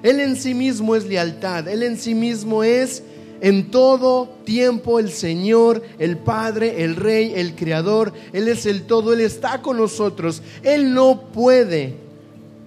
Él 0.04 0.20
en 0.20 0.36
sí 0.36 0.54
mismo 0.54 0.96
es 0.96 1.06
lealtad, 1.06 1.68
Él 1.68 1.84
en 1.84 1.98
sí 1.98 2.16
mismo 2.16 2.64
es 2.64 3.04
en 3.40 3.70
todo 3.72 4.30
tiempo 4.46 5.00
el 5.00 5.12
Señor, 5.12 5.84
el 6.00 6.18
Padre, 6.18 6.84
el 6.84 6.96
Rey, 6.96 7.34
el 7.36 7.56
Creador. 7.56 8.14
Él 8.34 8.48
es 8.48 8.66
el 8.66 8.84
todo, 8.84 9.14
Él 9.14 9.22
está 9.22 9.62
con 9.62 9.78
nosotros. 9.78 10.42
Él 10.64 10.94
no 10.94 11.22
puede, 11.32 11.96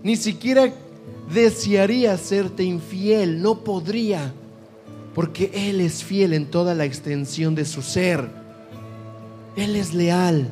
ni 0.03 0.17
siquiera 0.17 0.73
desearía 1.33 2.19
serte 2.19 2.63
infiel, 2.63 3.41
no 3.41 3.65
podría, 3.65 4.33
porque 5.15 5.51
Él 5.55 5.81
es 5.81 6.03
fiel 6.03 6.33
en 6.33 6.47
toda 6.47 6.75
la 6.75 6.85
extensión 6.85 7.55
de 7.55 7.65
su 7.65 7.83
ser. 7.83 8.29
Él 9.57 9.77
es 9.77 9.95
leal. 9.95 10.49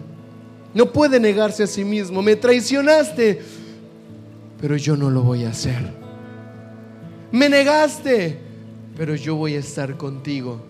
No 0.75 0.93
puede 0.93 1.19
negarse 1.21 1.65
a 1.65 1.67
sí 1.67 1.85
mismo. 1.85 2.23
Me 2.23 2.37
traicionaste, 2.37 3.43
pero 4.61 4.77
yo 4.77 4.97
no 4.97 5.11
lo 5.11 5.23
voy 5.23 5.45
a 5.45 5.51
hacer 5.51 6.03
me 7.33 7.49
negaste, 7.49 8.39
pero 8.95 9.15
yo 9.15 9.35
voy 9.37 9.55
a 9.55 9.59
estar 9.59 9.97
contigo. 9.97 10.61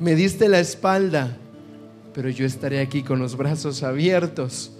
Me 0.00 0.16
diste 0.16 0.48
la 0.48 0.58
espalda, 0.58 1.38
pero 2.12 2.28
yo 2.28 2.44
estaré 2.44 2.80
aquí 2.80 3.04
con 3.04 3.20
los 3.20 3.36
brazos 3.36 3.84
abiertos. 3.84 4.72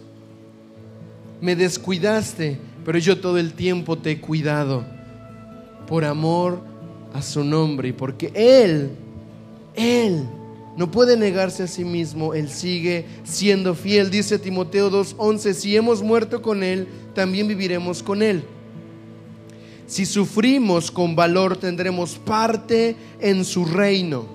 Me 1.41 1.55
descuidaste, 1.55 2.59
pero 2.85 2.99
yo 2.99 3.21
todo 3.21 3.39
el 3.39 3.53
tiempo 3.53 3.97
te 3.97 4.11
he 4.11 4.21
cuidado 4.21 4.85
por 5.87 6.05
amor 6.05 6.63
a 7.13 7.23
su 7.23 7.45
nombre 7.45 7.93
porque 7.93 8.31
Él, 8.35 8.91
Él 9.75 10.25
no 10.79 10.91
puede 10.91 11.17
negarse 11.17 11.65
a 11.65 11.67
sí 11.67 11.85
mismo, 11.85 12.35
Él 12.35 12.49
sigue 12.49 13.05
siendo 13.25 13.75
fiel. 13.75 14.11
Dice 14.11 14.39
Timoteo 14.39 14.91
2.11, 14.91 15.53
si 15.53 15.77
hemos 15.77 16.03
muerto 16.03 16.41
con 16.41 16.63
Él, 16.63 16.87
también 17.15 17.49
viviremos 17.49 18.01
con 18.01 18.23
Él. 18.23 18.45
Si 19.89 20.07
sufrimos 20.07 20.91
con 20.91 21.17
valor 21.17 21.57
tendremos 21.57 22.15
parte 22.17 22.95
en 23.21 23.45
su 23.45 23.65
reino. 23.65 24.27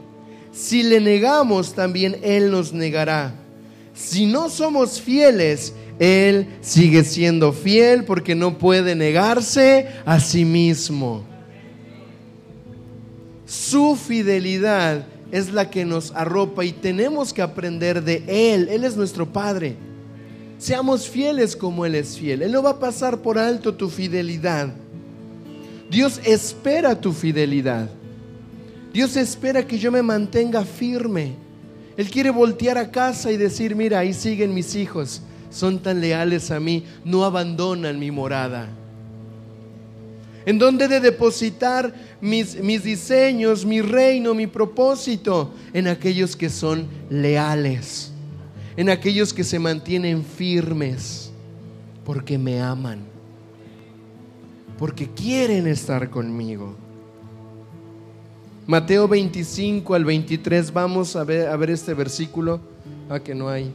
Si 0.51 0.83
le 0.83 0.99
negamos 0.99 1.73
también 1.73 2.17
Él 2.23 2.51
nos 2.51 2.73
negará. 2.73 3.35
Si 3.93 4.25
no 4.25 4.49
somos 4.49 4.99
fieles, 4.99 5.73
Él 5.97 6.47
sigue 6.59 7.05
siendo 7.05 7.53
fiel 7.53 8.03
porque 8.03 8.35
no 8.35 8.57
puede 8.57 8.95
negarse 8.95 9.87
a 10.05 10.19
sí 10.19 10.43
mismo. 10.43 11.23
Su 13.53 13.95
fidelidad 13.95 15.05
es 15.31 15.53
la 15.53 15.69
que 15.69 15.85
nos 15.85 16.11
arropa 16.15 16.65
y 16.65 16.71
tenemos 16.71 17.31
que 17.31 17.43
aprender 17.43 18.03
de 18.03 18.23
Él. 18.25 18.67
Él 18.67 18.83
es 18.83 18.97
nuestro 18.97 19.31
Padre. 19.31 19.75
Seamos 20.57 21.07
fieles 21.07 21.55
como 21.55 21.85
Él 21.85 21.93
es 21.93 22.17
fiel. 22.17 22.41
Él 22.41 22.51
no 22.51 22.63
va 22.63 22.71
a 22.71 22.79
pasar 22.79 23.19
por 23.19 23.37
alto 23.37 23.75
tu 23.75 23.91
fidelidad. 23.91 24.73
Dios 25.87 26.19
espera 26.25 26.99
tu 26.99 27.13
fidelidad. 27.13 27.91
Dios 28.91 29.15
espera 29.17 29.67
que 29.67 29.77
yo 29.77 29.91
me 29.91 30.01
mantenga 30.01 30.65
firme. 30.65 31.35
Él 31.95 32.09
quiere 32.09 32.31
voltear 32.31 32.79
a 32.79 32.89
casa 32.89 33.31
y 33.31 33.37
decir, 33.37 33.75
mira, 33.75 33.99
ahí 33.99 34.15
siguen 34.15 34.51
mis 34.51 34.73
hijos, 34.73 35.21
son 35.51 35.77
tan 35.77 36.01
leales 36.01 36.49
a 36.49 36.59
mí, 36.59 36.85
no 37.05 37.23
abandonan 37.23 37.99
mi 37.99 38.09
morada. 38.09 38.67
¿En 40.45 40.59
dónde 40.59 40.87
de 40.87 40.99
depositar 40.99 41.93
mis, 42.19 42.61
mis 42.61 42.83
diseños, 42.83 43.65
mi 43.65 43.81
reino, 43.81 44.33
mi 44.33 44.47
propósito? 44.47 45.53
En 45.73 45.87
aquellos 45.87 46.35
que 46.35 46.49
son 46.49 46.87
leales, 47.09 48.11
en 48.75 48.89
aquellos 48.89 49.33
que 49.33 49.43
se 49.43 49.59
mantienen 49.59 50.23
firmes, 50.23 51.31
porque 52.03 52.37
me 52.37 52.61
aman 52.61 53.13
porque 54.77 55.07
quieren 55.07 55.67
estar 55.67 56.09
conmigo. 56.09 56.75
Mateo 58.65 59.07
25 59.07 59.93
al 59.93 60.05
23, 60.05 60.73
vamos 60.73 61.15
a 61.15 61.23
ver, 61.23 61.47
a 61.47 61.63
este 61.71 61.93
versículo. 61.93 62.59
Ah, 63.09 63.19
que 63.19 63.35
no 63.35 63.49
hay. 63.49 63.73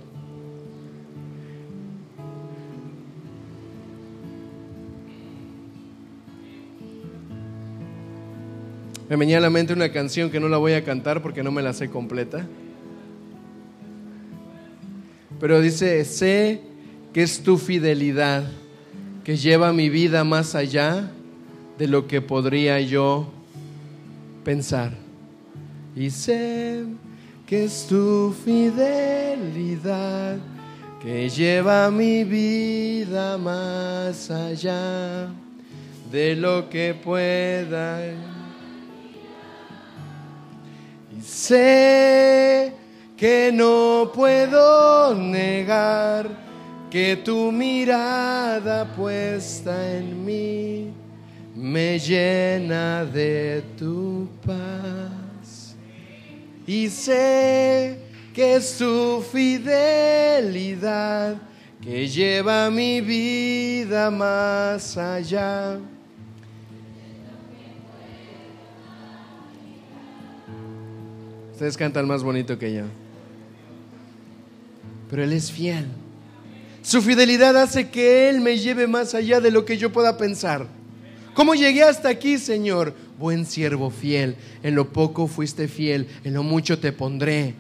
Me 9.09 9.17
venía 9.17 9.39
a 9.39 9.41
la 9.41 9.49
mente 9.49 9.73
una 9.73 9.91
canción 9.91 10.31
que 10.31 10.39
no 10.39 10.49
la 10.49 10.59
voy 10.59 10.75
a 10.75 10.85
cantar 10.85 11.23
porque 11.23 11.43
no 11.43 11.51
me 11.51 11.63
la 11.63 11.73
sé 11.73 11.89
completa. 11.89 12.47
Pero 15.41 15.63
dice, 15.63 16.05
sé 16.05 16.61
que 17.13 17.23
es 17.23 17.43
tu 17.43 17.57
fidelidad 17.57 18.45
que 19.25 19.37
lleva 19.37 19.73
mi 19.73 19.89
vida 19.89 20.25
más 20.25 20.55
allá 20.55 21.11
de 21.79 21.87
lo 21.87 22.07
que 22.07 22.21
podría 22.21 22.81
yo 22.81 23.33
pensar. 24.45 24.93
Y 25.97 26.11
sé 26.11 26.85
que 27.47 27.65
es 27.65 27.87
tu 27.87 28.35
fidelidad 28.45 30.37
que 31.01 31.31
lleva 31.31 31.91
mi 31.91 32.25
vida 32.25 33.39
más 33.39 34.31
allá 34.31 35.29
de 36.11 36.37
lo 36.37 36.69
que 36.69 36.95
pueda. 36.95 38.38
Sé 41.29 42.73
que 43.17 43.53
no 43.53 44.11
puedo 44.15 45.15
negar 45.15 46.27
que 46.91 47.17
tu 47.17 47.53
mirada 47.53 48.91
puesta 48.97 49.95
en 49.99 50.25
mí 50.25 50.91
me 51.55 51.99
llena 51.99 53.05
de 53.05 53.63
tu 53.77 54.27
paz. 54.45 55.77
Y 56.67 56.89
sé 56.89 57.99
que 58.33 58.57
es 58.57 58.79
tu 58.79 59.21
fidelidad 59.31 59.77
que 61.83 62.09
lleva 62.09 62.71
mi 62.71 63.03
vida 63.03 64.11
más 64.11 64.97
allá. 64.97 65.79
Ustedes 71.59 71.77
cantan 71.77 72.07
más 72.07 72.23
bonito 72.23 72.57
que 72.57 72.73
yo. 72.73 72.85
Pero 75.11 75.25
Él 75.25 75.33
es 75.33 75.51
fiel. 75.51 75.87
Su 76.83 77.03
fidelidad 77.03 77.61
hace 77.61 77.89
que 77.89 78.29
Él 78.29 78.41
me 78.41 78.59
lleve 78.59 78.87
más 78.87 79.13
allá 79.13 79.41
de 79.41 79.51
lo 79.51 79.65
que 79.65 79.77
yo 79.77 79.91
pueda 79.91 80.17
pensar. 80.17 80.69
¿Cómo 81.35 81.57
llegué 81.57 81.83
hasta 81.83 82.11
aquí, 82.11 82.39
Señor? 82.39 82.95
Buen 83.19 83.45
siervo 83.45 83.91
fiel. 83.91 84.37
En 84.63 84.77
lo 84.77 84.93
poco 84.93 85.27
fuiste 85.27 85.67
fiel, 85.67 86.07
en 86.23 86.35
lo 86.35 86.45
mucho 86.45 86.79
te 86.79 86.93
pondré. 86.93 87.57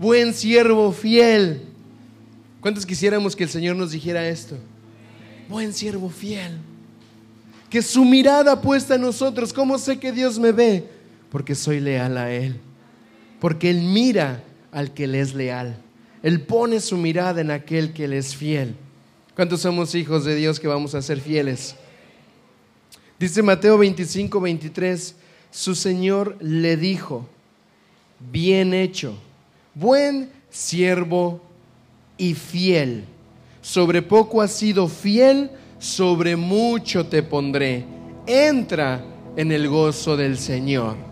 Buen 0.00 0.34
siervo 0.34 0.90
fiel. 0.90 1.62
¿Cuántos 2.60 2.84
quisiéramos 2.84 3.36
que 3.36 3.44
el 3.44 3.50
Señor 3.50 3.76
nos 3.76 3.92
dijera 3.92 4.28
esto? 4.28 4.56
Buen 5.48 5.72
siervo 5.72 6.10
fiel. 6.10 6.58
Que 7.70 7.82
su 7.82 8.04
mirada 8.04 8.60
puesta 8.60 8.96
en 8.96 9.02
nosotros. 9.02 9.52
¿Cómo 9.52 9.78
sé 9.78 10.00
que 10.00 10.10
Dios 10.10 10.40
me 10.40 10.50
ve? 10.50 10.88
Porque 11.30 11.54
soy 11.54 11.78
leal 11.78 12.18
a 12.18 12.32
Él 12.32 12.58
porque 13.40 13.70
Él 13.70 13.80
mira 13.82 14.42
al 14.70 14.92
que 14.92 15.06
le 15.06 15.20
es 15.20 15.34
leal. 15.34 15.76
Él 16.22 16.42
pone 16.42 16.80
su 16.80 16.96
mirada 16.96 17.40
en 17.40 17.50
aquel 17.50 17.92
que 17.92 18.06
le 18.06 18.18
es 18.18 18.36
fiel. 18.36 18.74
¿Cuántos 19.34 19.62
somos 19.62 19.94
hijos 19.94 20.24
de 20.24 20.36
Dios 20.36 20.60
que 20.60 20.68
vamos 20.68 20.94
a 20.94 21.02
ser 21.02 21.20
fieles? 21.20 21.74
Dice 23.18 23.42
Mateo 23.42 23.78
25, 23.78 24.40
23, 24.40 25.14
su 25.50 25.74
Señor 25.74 26.36
le 26.40 26.76
dijo, 26.76 27.26
bien 28.30 28.74
hecho, 28.74 29.14
buen 29.74 30.30
siervo 30.50 31.40
y 32.18 32.34
fiel. 32.34 33.04
Sobre 33.62 34.02
poco 34.02 34.42
has 34.42 34.52
sido 34.52 34.88
fiel, 34.88 35.50
sobre 35.78 36.36
mucho 36.36 37.06
te 37.06 37.22
pondré. 37.22 37.84
Entra 38.26 39.04
en 39.36 39.52
el 39.52 39.68
gozo 39.68 40.16
del 40.16 40.38
Señor. 40.38 41.09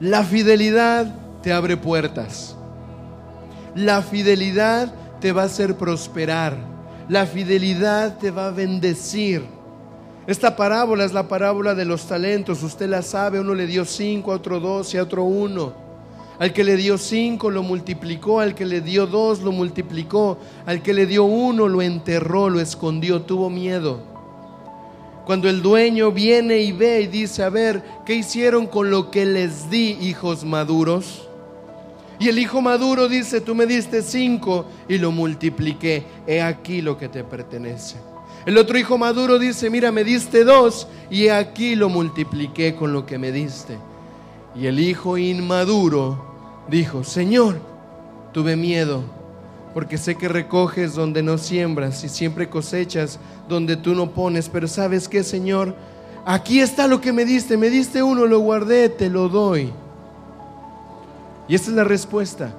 La 0.00 0.24
fidelidad 0.24 1.14
te 1.42 1.52
abre 1.52 1.76
puertas. 1.76 2.56
La 3.74 4.00
fidelidad 4.00 4.94
te 5.20 5.30
va 5.30 5.42
a 5.42 5.44
hacer 5.44 5.76
prosperar. 5.76 6.56
La 7.10 7.26
fidelidad 7.26 8.16
te 8.16 8.30
va 8.30 8.46
a 8.46 8.50
bendecir. 8.50 9.44
Esta 10.26 10.56
parábola 10.56 11.04
es 11.04 11.12
la 11.12 11.28
parábola 11.28 11.74
de 11.74 11.84
los 11.84 12.06
talentos. 12.06 12.62
Usted 12.62 12.88
la 12.88 13.02
sabe, 13.02 13.40
uno 13.40 13.54
le 13.54 13.66
dio 13.66 13.84
cinco, 13.84 14.32
a 14.32 14.36
otro 14.36 14.58
dos 14.58 14.94
y 14.94 14.96
a 14.96 15.02
otro 15.02 15.24
uno. 15.24 15.74
Al 16.38 16.54
que 16.54 16.64
le 16.64 16.76
dio 16.76 16.96
cinco 16.96 17.50
lo 17.50 17.62
multiplicó, 17.62 18.40
al 18.40 18.54
que 18.54 18.64
le 18.64 18.80
dio 18.80 19.06
dos 19.06 19.42
lo 19.42 19.52
multiplicó, 19.52 20.38
al 20.64 20.80
que 20.80 20.94
le 20.94 21.04
dio 21.04 21.24
uno 21.24 21.68
lo 21.68 21.82
enterró, 21.82 22.48
lo 22.48 22.58
escondió, 22.58 23.20
tuvo 23.20 23.50
miedo. 23.50 24.09
Cuando 25.30 25.48
el 25.48 25.62
dueño 25.62 26.10
viene 26.10 26.58
y 26.58 26.72
ve 26.72 27.02
y 27.02 27.06
dice, 27.06 27.44
a 27.44 27.50
ver, 27.50 27.84
¿qué 28.04 28.16
hicieron 28.16 28.66
con 28.66 28.90
lo 28.90 29.12
que 29.12 29.24
les 29.24 29.70
di, 29.70 29.96
hijos 30.00 30.42
maduros? 30.42 31.28
Y 32.18 32.28
el 32.28 32.36
hijo 32.40 32.60
maduro 32.60 33.06
dice, 33.06 33.40
tú 33.40 33.54
me 33.54 33.64
diste 33.64 34.02
cinco 34.02 34.66
y 34.88 34.98
lo 34.98 35.12
multipliqué. 35.12 36.02
He 36.26 36.42
aquí 36.42 36.82
lo 36.82 36.98
que 36.98 37.08
te 37.08 37.22
pertenece. 37.22 37.94
El 38.44 38.58
otro 38.58 38.76
hijo 38.76 38.98
maduro 38.98 39.38
dice, 39.38 39.70
mira, 39.70 39.92
me 39.92 40.02
diste 40.02 40.42
dos 40.42 40.88
y 41.10 41.26
he 41.26 41.30
aquí 41.30 41.76
lo 41.76 41.88
multipliqué 41.88 42.74
con 42.74 42.92
lo 42.92 43.06
que 43.06 43.16
me 43.16 43.30
diste. 43.30 43.78
Y 44.56 44.66
el 44.66 44.80
hijo 44.80 45.16
inmaduro 45.16 46.64
dijo, 46.68 47.04
Señor, 47.04 47.60
tuve 48.32 48.56
miedo 48.56 49.04
porque 49.72 49.98
sé 49.98 50.16
que 50.16 50.28
recoges 50.28 50.94
donde 50.94 51.22
no 51.22 51.38
siembras 51.38 52.02
y 52.04 52.08
siempre 52.08 52.48
cosechas 52.48 53.18
donde 53.48 53.76
tú 53.76 53.94
no 53.94 54.10
pones, 54.10 54.48
pero 54.48 54.66
sabes 54.66 55.08
qué, 55.08 55.22
Señor, 55.22 55.74
aquí 56.24 56.60
está 56.60 56.86
lo 56.86 57.00
que 57.00 57.12
me 57.12 57.24
diste, 57.24 57.56
me 57.56 57.70
diste 57.70 58.02
uno, 58.02 58.26
lo 58.26 58.40
guardé, 58.40 58.88
te 58.88 59.08
lo 59.08 59.28
doy. 59.28 59.72
Y 61.48 61.54
esta 61.54 61.70
es 61.70 61.76
la 61.76 61.84
respuesta. 61.84 62.52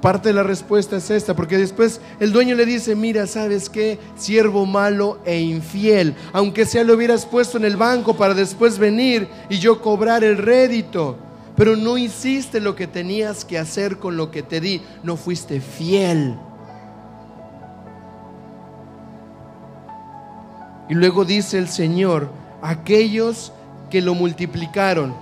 Parte 0.00 0.28
de 0.28 0.34
la 0.34 0.42
respuesta 0.42 0.96
es 0.96 1.10
esta, 1.10 1.34
porque 1.34 1.56
después 1.56 2.00
el 2.20 2.32
dueño 2.32 2.54
le 2.54 2.66
dice, 2.66 2.94
mira, 2.94 3.26
¿sabes 3.26 3.68
qué? 3.70 3.98
Siervo 4.16 4.66
malo 4.66 5.18
e 5.24 5.40
infiel, 5.40 6.14
aunque 6.32 6.66
sea 6.66 6.84
lo 6.84 6.94
hubieras 6.94 7.24
puesto 7.24 7.56
en 7.56 7.64
el 7.64 7.76
banco 7.76 8.14
para 8.14 8.34
después 8.34 8.78
venir 8.78 9.28
y 9.48 9.58
yo 9.58 9.80
cobrar 9.80 10.22
el 10.22 10.36
rédito 10.36 11.16
pero 11.56 11.74
no 11.74 11.96
hiciste 11.96 12.60
lo 12.60 12.76
que 12.76 12.86
tenías 12.86 13.44
que 13.44 13.58
hacer 13.58 13.98
con 13.98 14.16
lo 14.16 14.30
que 14.30 14.42
te 14.42 14.60
di, 14.60 14.82
no 15.02 15.16
fuiste 15.16 15.60
fiel. 15.60 16.36
Y 20.88 20.94
luego 20.94 21.24
dice 21.24 21.58
el 21.58 21.68
Señor, 21.68 22.28
aquellos 22.62 23.52
que 23.90 24.02
lo 24.02 24.14
multiplicaron, 24.14 25.14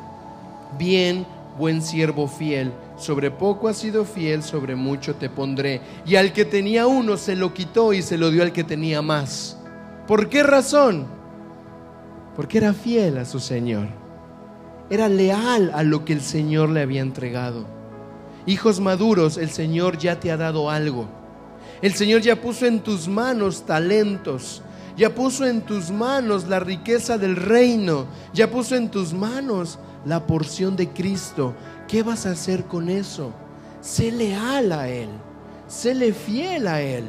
bien, 0.77 1.25
buen 1.57 1.81
siervo 1.81 2.27
fiel, 2.27 2.73
sobre 2.99 3.31
poco 3.31 3.69
has 3.69 3.77
sido 3.77 4.05
fiel, 4.05 4.43
sobre 4.43 4.75
mucho 4.75 5.15
te 5.15 5.31
pondré. 5.31 5.81
Y 6.05 6.17
al 6.17 6.33
que 6.33 6.45
tenía 6.45 6.87
uno 6.87 7.17
se 7.17 7.37
lo 7.37 7.55
quitó 7.55 7.93
y 7.93 8.03
se 8.03 8.19
lo 8.19 8.31
dio 8.31 8.43
al 8.43 8.53
que 8.53 8.65
tenía 8.65 9.03
más. 9.03 9.57
¿Por 10.09 10.29
qué 10.29 10.43
razón? 10.43 11.07
Porque 12.37 12.59
era 12.59 12.73
fiel 12.75 13.19
a 13.19 13.25
su 13.25 13.39
Señor 13.39 14.04
era 14.91 15.09
leal 15.09 15.71
a 15.75 15.83
lo 15.83 16.05
que 16.05 16.13
el 16.13 16.21
Señor 16.21 16.69
le 16.69 16.83
había 16.83 17.01
entregado. 17.01 17.67
Hijos 18.47 18.81
maduros, 18.81 19.39
el 19.39 19.51
Señor 19.51 19.99
ya 19.99 20.21
te 20.21 20.31
ha 20.31 20.37
dado 20.37 20.71
algo. 20.71 21.09
El 21.81 21.95
Señor 21.95 22.21
ya 22.21 22.41
puso 22.41 22.67
en 22.67 22.81
tus 22.81 23.09
manos 23.09 23.65
talentos, 23.65 24.63
ya 24.97 25.15
puso 25.15 25.47
en 25.47 25.63
tus 25.63 25.91
manos 25.91 26.47
la 26.47 26.61
riqueza 26.61 27.19
del 27.19 27.37
reino, 27.37 28.07
ya 28.33 28.51
puso 28.51 28.77
en 28.77 28.91
tus 28.91 29.13
manos 29.13 29.79
la 30.05 30.27
porción 30.27 30.77
de 30.77 30.91
Cristo. 30.91 31.55
¿Qué 31.89 32.03
vas 32.03 32.27
a 32.27 32.31
hacer 32.31 32.65
con 32.65 32.89
eso? 32.89 33.33
Sé 33.81 34.13
leal 34.13 34.73
a 34.73 34.89
Él, 34.89 35.09
séle 35.67 36.13
fiel 36.13 36.69
a 36.69 36.81
Él. 36.81 37.05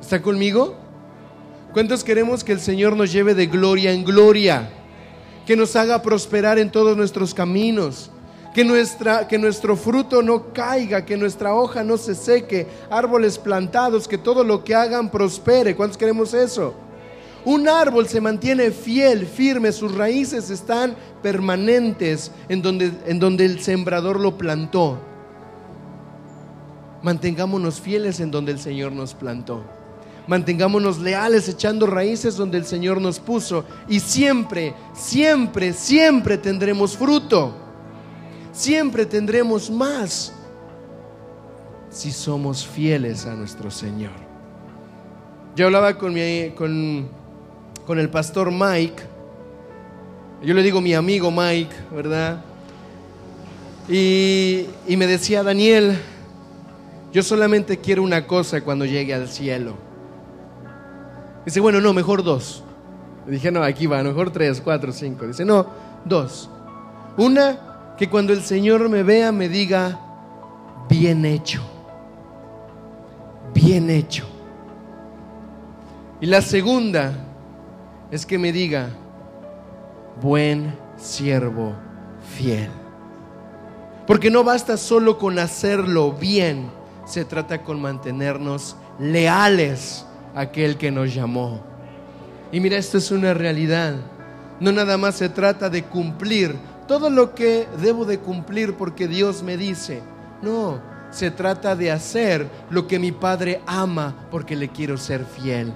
¿Está 0.00 0.22
conmigo? 0.22 0.76
¿Cuántos 1.72 2.04
queremos 2.04 2.44
que 2.44 2.52
el 2.52 2.60
Señor 2.60 2.96
nos 2.96 3.12
lleve 3.12 3.34
de 3.34 3.46
gloria 3.46 3.92
en 3.92 4.04
gloria? 4.04 4.70
Que 5.46 5.56
nos 5.56 5.76
haga 5.76 6.02
prosperar 6.02 6.58
en 6.58 6.70
todos 6.70 6.96
nuestros 6.96 7.32
caminos. 7.32 8.10
Que, 8.52 8.64
nuestra, 8.64 9.28
que 9.28 9.38
nuestro 9.38 9.76
fruto 9.76 10.22
no 10.22 10.52
caiga, 10.52 11.04
que 11.04 11.16
nuestra 11.16 11.54
hoja 11.54 11.84
no 11.84 11.98
se 11.98 12.14
seque, 12.14 12.66
árboles 12.90 13.38
plantados, 13.38 14.08
que 14.08 14.16
todo 14.16 14.42
lo 14.42 14.64
que 14.64 14.74
hagan 14.74 15.10
prospere. 15.10 15.76
¿Cuántos 15.76 15.98
queremos 15.98 16.32
eso? 16.32 16.74
Un 17.44 17.68
árbol 17.68 18.08
se 18.08 18.20
mantiene 18.20 18.70
fiel, 18.70 19.26
firme, 19.26 19.72
sus 19.72 19.94
raíces 19.94 20.50
están 20.50 20.96
permanentes 21.22 22.32
en 22.48 22.62
donde, 22.62 22.90
en 23.06 23.20
donde 23.20 23.44
el 23.44 23.60
sembrador 23.60 24.18
lo 24.18 24.36
plantó. 24.38 24.98
Mantengámonos 27.02 27.80
fieles 27.80 28.20
en 28.20 28.30
donde 28.30 28.52
el 28.52 28.58
Señor 28.58 28.90
nos 28.92 29.14
plantó. 29.14 29.62
Mantengámonos 30.26 30.98
leales 30.98 31.48
echando 31.48 31.86
raíces 31.86 32.36
donde 32.36 32.58
el 32.58 32.66
Señor 32.66 33.00
nos 33.00 33.20
puso 33.20 33.64
y 33.88 34.00
siempre, 34.00 34.74
siempre, 34.92 35.72
siempre 35.72 36.36
tendremos 36.36 36.96
fruto. 36.96 37.54
Siempre 38.52 39.06
tendremos 39.06 39.70
más 39.70 40.32
si 41.90 42.10
somos 42.10 42.66
fieles 42.66 43.26
a 43.26 43.34
nuestro 43.34 43.70
Señor. 43.70 44.12
Yo 45.54 45.66
hablaba 45.66 45.96
con, 45.96 46.12
mi, 46.12 46.50
con, 46.56 47.08
con 47.86 47.98
el 47.98 48.10
pastor 48.10 48.50
Mike, 48.50 49.02
yo 50.42 50.52
le 50.52 50.62
digo 50.62 50.80
mi 50.80 50.92
amigo 50.92 51.30
Mike, 51.30 51.74
¿verdad? 51.94 52.42
Y, 53.88 54.66
y 54.86 54.96
me 54.96 55.06
decía, 55.06 55.42
Daniel, 55.42 55.98
yo 57.12 57.22
solamente 57.22 57.78
quiero 57.78 58.02
una 58.02 58.26
cosa 58.26 58.62
cuando 58.62 58.84
llegue 58.84 59.14
al 59.14 59.28
cielo. 59.28 59.85
Dice, 61.46 61.60
bueno, 61.60 61.80
no, 61.80 61.94
mejor 61.94 62.24
dos. 62.24 62.64
Le 63.24 63.34
dije, 63.34 63.52
no, 63.52 63.62
aquí 63.62 63.86
va, 63.86 64.02
mejor 64.02 64.30
tres, 64.30 64.60
cuatro, 64.60 64.92
cinco. 64.92 65.26
Dice, 65.28 65.44
no, 65.44 65.66
dos. 66.04 66.50
Una, 67.16 67.94
que 67.96 68.10
cuando 68.10 68.32
el 68.32 68.42
Señor 68.42 68.88
me 68.88 69.04
vea 69.04 69.30
me 69.30 69.48
diga, 69.48 70.00
bien 70.88 71.24
hecho. 71.24 71.62
Bien 73.54 73.88
hecho. 73.88 74.26
Y 76.20 76.26
la 76.26 76.42
segunda 76.42 77.12
es 78.10 78.26
que 78.26 78.38
me 78.38 78.50
diga, 78.50 78.90
buen 80.20 80.76
siervo 80.96 81.74
fiel. 82.34 82.70
Porque 84.04 84.32
no 84.32 84.42
basta 84.42 84.76
solo 84.76 85.16
con 85.16 85.38
hacerlo 85.38 86.12
bien, 86.12 86.70
se 87.06 87.24
trata 87.24 87.62
con 87.62 87.80
mantenernos 87.80 88.76
leales 88.98 90.06
aquel 90.36 90.76
que 90.76 90.92
nos 90.92 91.12
llamó. 91.12 91.60
Y 92.52 92.60
mira, 92.60 92.76
esto 92.76 92.98
es 92.98 93.10
una 93.10 93.34
realidad. 93.34 93.96
No 94.60 94.70
nada 94.70 94.96
más 94.96 95.16
se 95.16 95.28
trata 95.28 95.68
de 95.68 95.82
cumplir 95.82 96.54
todo 96.86 97.10
lo 97.10 97.34
que 97.34 97.66
debo 97.80 98.04
de 98.04 98.18
cumplir 98.18 98.74
porque 98.74 99.08
Dios 99.08 99.42
me 99.42 99.56
dice. 99.56 100.02
No, 100.42 100.80
se 101.10 101.30
trata 101.30 101.74
de 101.74 101.90
hacer 101.90 102.46
lo 102.70 102.86
que 102.86 102.98
mi 102.98 103.10
Padre 103.10 103.60
ama 103.66 104.14
porque 104.30 104.54
le 104.54 104.68
quiero 104.68 104.96
ser 104.98 105.24
fiel. 105.24 105.72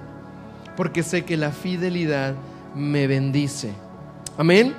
Porque 0.77 1.03
sé 1.03 1.25
que 1.25 1.35
la 1.35 1.51
fidelidad 1.51 2.35
me 2.75 3.07
bendice. 3.07 3.73
Amén. 4.37 4.73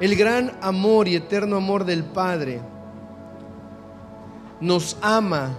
El 0.00 0.16
gran 0.16 0.52
amor 0.62 1.08
y 1.08 1.16
eterno 1.16 1.56
amor 1.56 1.84
del 1.84 2.04
Padre 2.04 2.60
nos 4.60 4.96
ama 5.02 5.50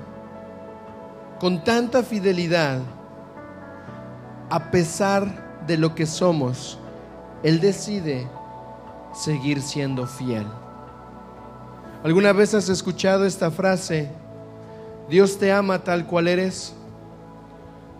con 1.39 1.63
tanta 1.63 2.03
fidelidad 2.03 2.79
a 4.49 4.71
pesar 4.71 5.63
de 5.67 5.77
lo 5.77 5.95
que 5.95 6.05
somos. 6.05 6.79
Él 7.43 7.59
decide 7.59 8.27
seguir 9.13 9.61
siendo 9.61 10.07
fiel. 10.07 10.45
¿Alguna 12.03 12.33
vez 12.33 12.53
has 12.53 12.69
escuchado 12.69 13.25
esta 13.25 13.49
frase? 13.49 14.09
Dios 15.09 15.37
te 15.37 15.51
ama 15.51 15.79
tal 15.79 16.05
cual 16.05 16.27
eres. 16.27 16.73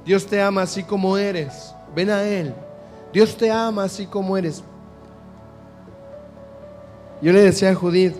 Dios 0.06 0.26
te 0.26 0.42
ama 0.42 0.62
así 0.62 0.84
como 0.84 1.18
eres. 1.18 1.74
Ven 1.96 2.10
a 2.10 2.24
Él. 2.24 2.54
Dios 3.12 3.36
te 3.36 3.52
ama 3.52 3.84
así 3.84 4.06
como 4.06 4.38
eres. 4.38 4.64
Yo 7.22 7.32
le 7.32 7.42
decía 7.42 7.72
a 7.72 7.76
Judith, 7.76 8.16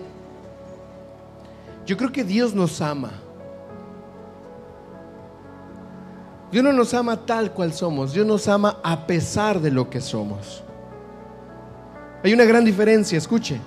yo 1.84 1.96
creo 1.96 2.10
que 2.10 2.24
Dios 2.24 2.54
nos 2.54 2.80
ama. 2.80 3.12
Dios 6.52 6.62
no 6.62 6.72
nos 6.72 6.94
ama 6.94 7.16
tal 7.16 7.52
cual 7.52 7.72
somos, 7.72 8.12
Dios 8.12 8.26
nos 8.26 8.46
ama 8.48 8.78
a 8.82 9.06
pesar 9.06 9.60
de 9.60 9.70
lo 9.70 9.90
que 9.90 10.00
somos. 10.00 10.62
Hay 12.22 12.32
una 12.32 12.44
gran 12.44 12.64
diferencia, 12.64 13.18
escuche. 13.18 13.60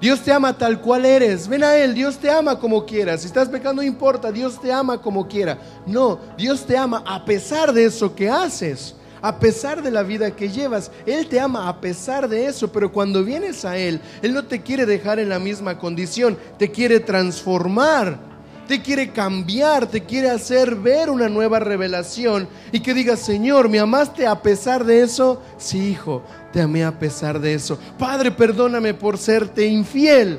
Dios 0.00 0.20
te 0.20 0.32
ama 0.32 0.56
tal 0.56 0.80
cual 0.80 1.04
eres. 1.04 1.48
Ven 1.48 1.64
a 1.64 1.76
Él, 1.76 1.94
Dios 1.94 2.18
te 2.18 2.30
ama 2.30 2.58
como 2.58 2.86
quieras. 2.86 3.22
Si 3.22 3.26
estás 3.26 3.48
pecando, 3.48 3.82
no 3.82 3.88
importa, 3.88 4.30
Dios 4.30 4.60
te 4.60 4.72
ama 4.72 5.00
como 5.00 5.26
quiera. 5.26 5.58
No, 5.86 6.18
Dios 6.36 6.64
te 6.64 6.76
ama 6.76 7.02
a 7.06 7.24
pesar 7.24 7.72
de 7.72 7.84
eso 7.84 8.14
que 8.14 8.30
haces, 8.30 8.94
a 9.20 9.38
pesar 9.38 9.82
de 9.82 9.90
la 9.90 10.02
vida 10.02 10.30
que 10.30 10.50
llevas. 10.50 10.90
Él 11.04 11.26
te 11.26 11.40
ama 11.40 11.68
a 11.68 11.80
pesar 11.80 12.28
de 12.28 12.46
eso, 12.46 12.70
pero 12.70 12.92
cuando 12.92 13.24
vienes 13.24 13.64
a 13.64 13.76
Él, 13.76 14.00
Él 14.22 14.34
no 14.34 14.44
te 14.44 14.62
quiere 14.62 14.86
dejar 14.86 15.18
en 15.18 15.28
la 15.28 15.40
misma 15.40 15.78
condición, 15.78 16.38
te 16.58 16.70
quiere 16.70 17.00
transformar 17.00 18.27
te 18.68 18.82
quiere 18.82 19.10
cambiar, 19.10 19.86
te 19.86 20.04
quiere 20.04 20.30
hacer 20.30 20.76
ver 20.76 21.08
una 21.08 21.28
nueva 21.28 21.58
revelación 21.58 22.46
y 22.70 22.80
que 22.80 22.92
digas, 22.92 23.18
Señor, 23.18 23.68
¿me 23.68 23.80
amaste 23.80 24.26
a 24.26 24.42
pesar 24.42 24.84
de 24.84 25.02
eso? 25.02 25.42
Sí, 25.56 25.88
hijo, 25.88 26.22
te 26.52 26.60
amé 26.60 26.84
a 26.84 26.98
pesar 26.98 27.40
de 27.40 27.54
eso. 27.54 27.78
Padre, 27.98 28.30
perdóname 28.30 28.92
por 28.92 29.16
serte 29.16 29.66
infiel. 29.66 30.38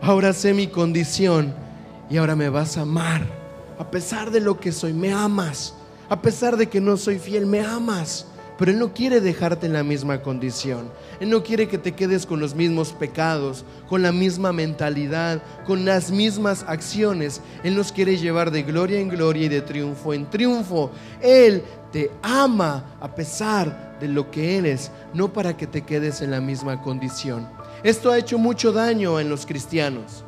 Ahora 0.00 0.32
sé 0.32 0.54
mi 0.54 0.68
condición 0.68 1.54
y 2.08 2.16
ahora 2.16 2.34
me 2.34 2.48
vas 2.48 2.78
a 2.78 2.82
amar. 2.82 3.26
A 3.78 3.90
pesar 3.90 4.30
de 4.30 4.40
lo 4.40 4.58
que 4.58 4.72
soy, 4.72 4.94
me 4.94 5.12
amas. 5.12 5.74
A 6.08 6.22
pesar 6.22 6.56
de 6.56 6.68
que 6.68 6.80
no 6.80 6.96
soy 6.96 7.18
fiel, 7.18 7.44
me 7.44 7.60
amas. 7.60 8.26
Pero 8.58 8.70
Él 8.70 8.78
no 8.78 8.94
quiere 8.94 9.20
dejarte 9.20 9.66
en 9.66 9.74
la 9.74 9.82
misma 9.82 10.22
condición. 10.22 10.90
Él 11.20 11.28
no 11.28 11.42
quiere 11.42 11.68
que 11.68 11.76
te 11.76 11.92
quedes 11.92 12.24
con 12.24 12.40
los 12.40 12.54
mismos 12.54 12.92
pecados, 12.92 13.64
con 13.88 14.02
la 14.02 14.12
misma 14.12 14.52
mentalidad, 14.52 15.42
con 15.66 15.84
las 15.84 16.10
mismas 16.10 16.64
acciones. 16.66 17.42
Él 17.64 17.76
nos 17.76 17.92
quiere 17.92 18.16
llevar 18.16 18.50
de 18.50 18.62
gloria 18.62 18.98
en 18.98 19.08
gloria 19.08 19.44
y 19.44 19.48
de 19.48 19.60
triunfo 19.60 20.14
en 20.14 20.30
triunfo. 20.30 20.90
Él 21.20 21.62
te 21.92 22.10
ama 22.22 22.96
a 23.00 23.14
pesar 23.14 23.98
de 24.00 24.08
lo 24.08 24.30
que 24.30 24.56
eres, 24.56 24.90
no 25.12 25.32
para 25.32 25.56
que 25.56 25.66
te 25.66 25.82
quedes 25.82 26.22
en 26.22 26.30
la 26.30 26.40
misma 26.40 26.80
condición. 26.82 27.48
Esto 27.82 28.10
ha 28.10 28.18
hecho 28.18 28.38
mucho 28.38 28.72
daño 28.72 29.20
en 29.20 29.28
los 29.28 29.44
cristianos. 29.44 30.24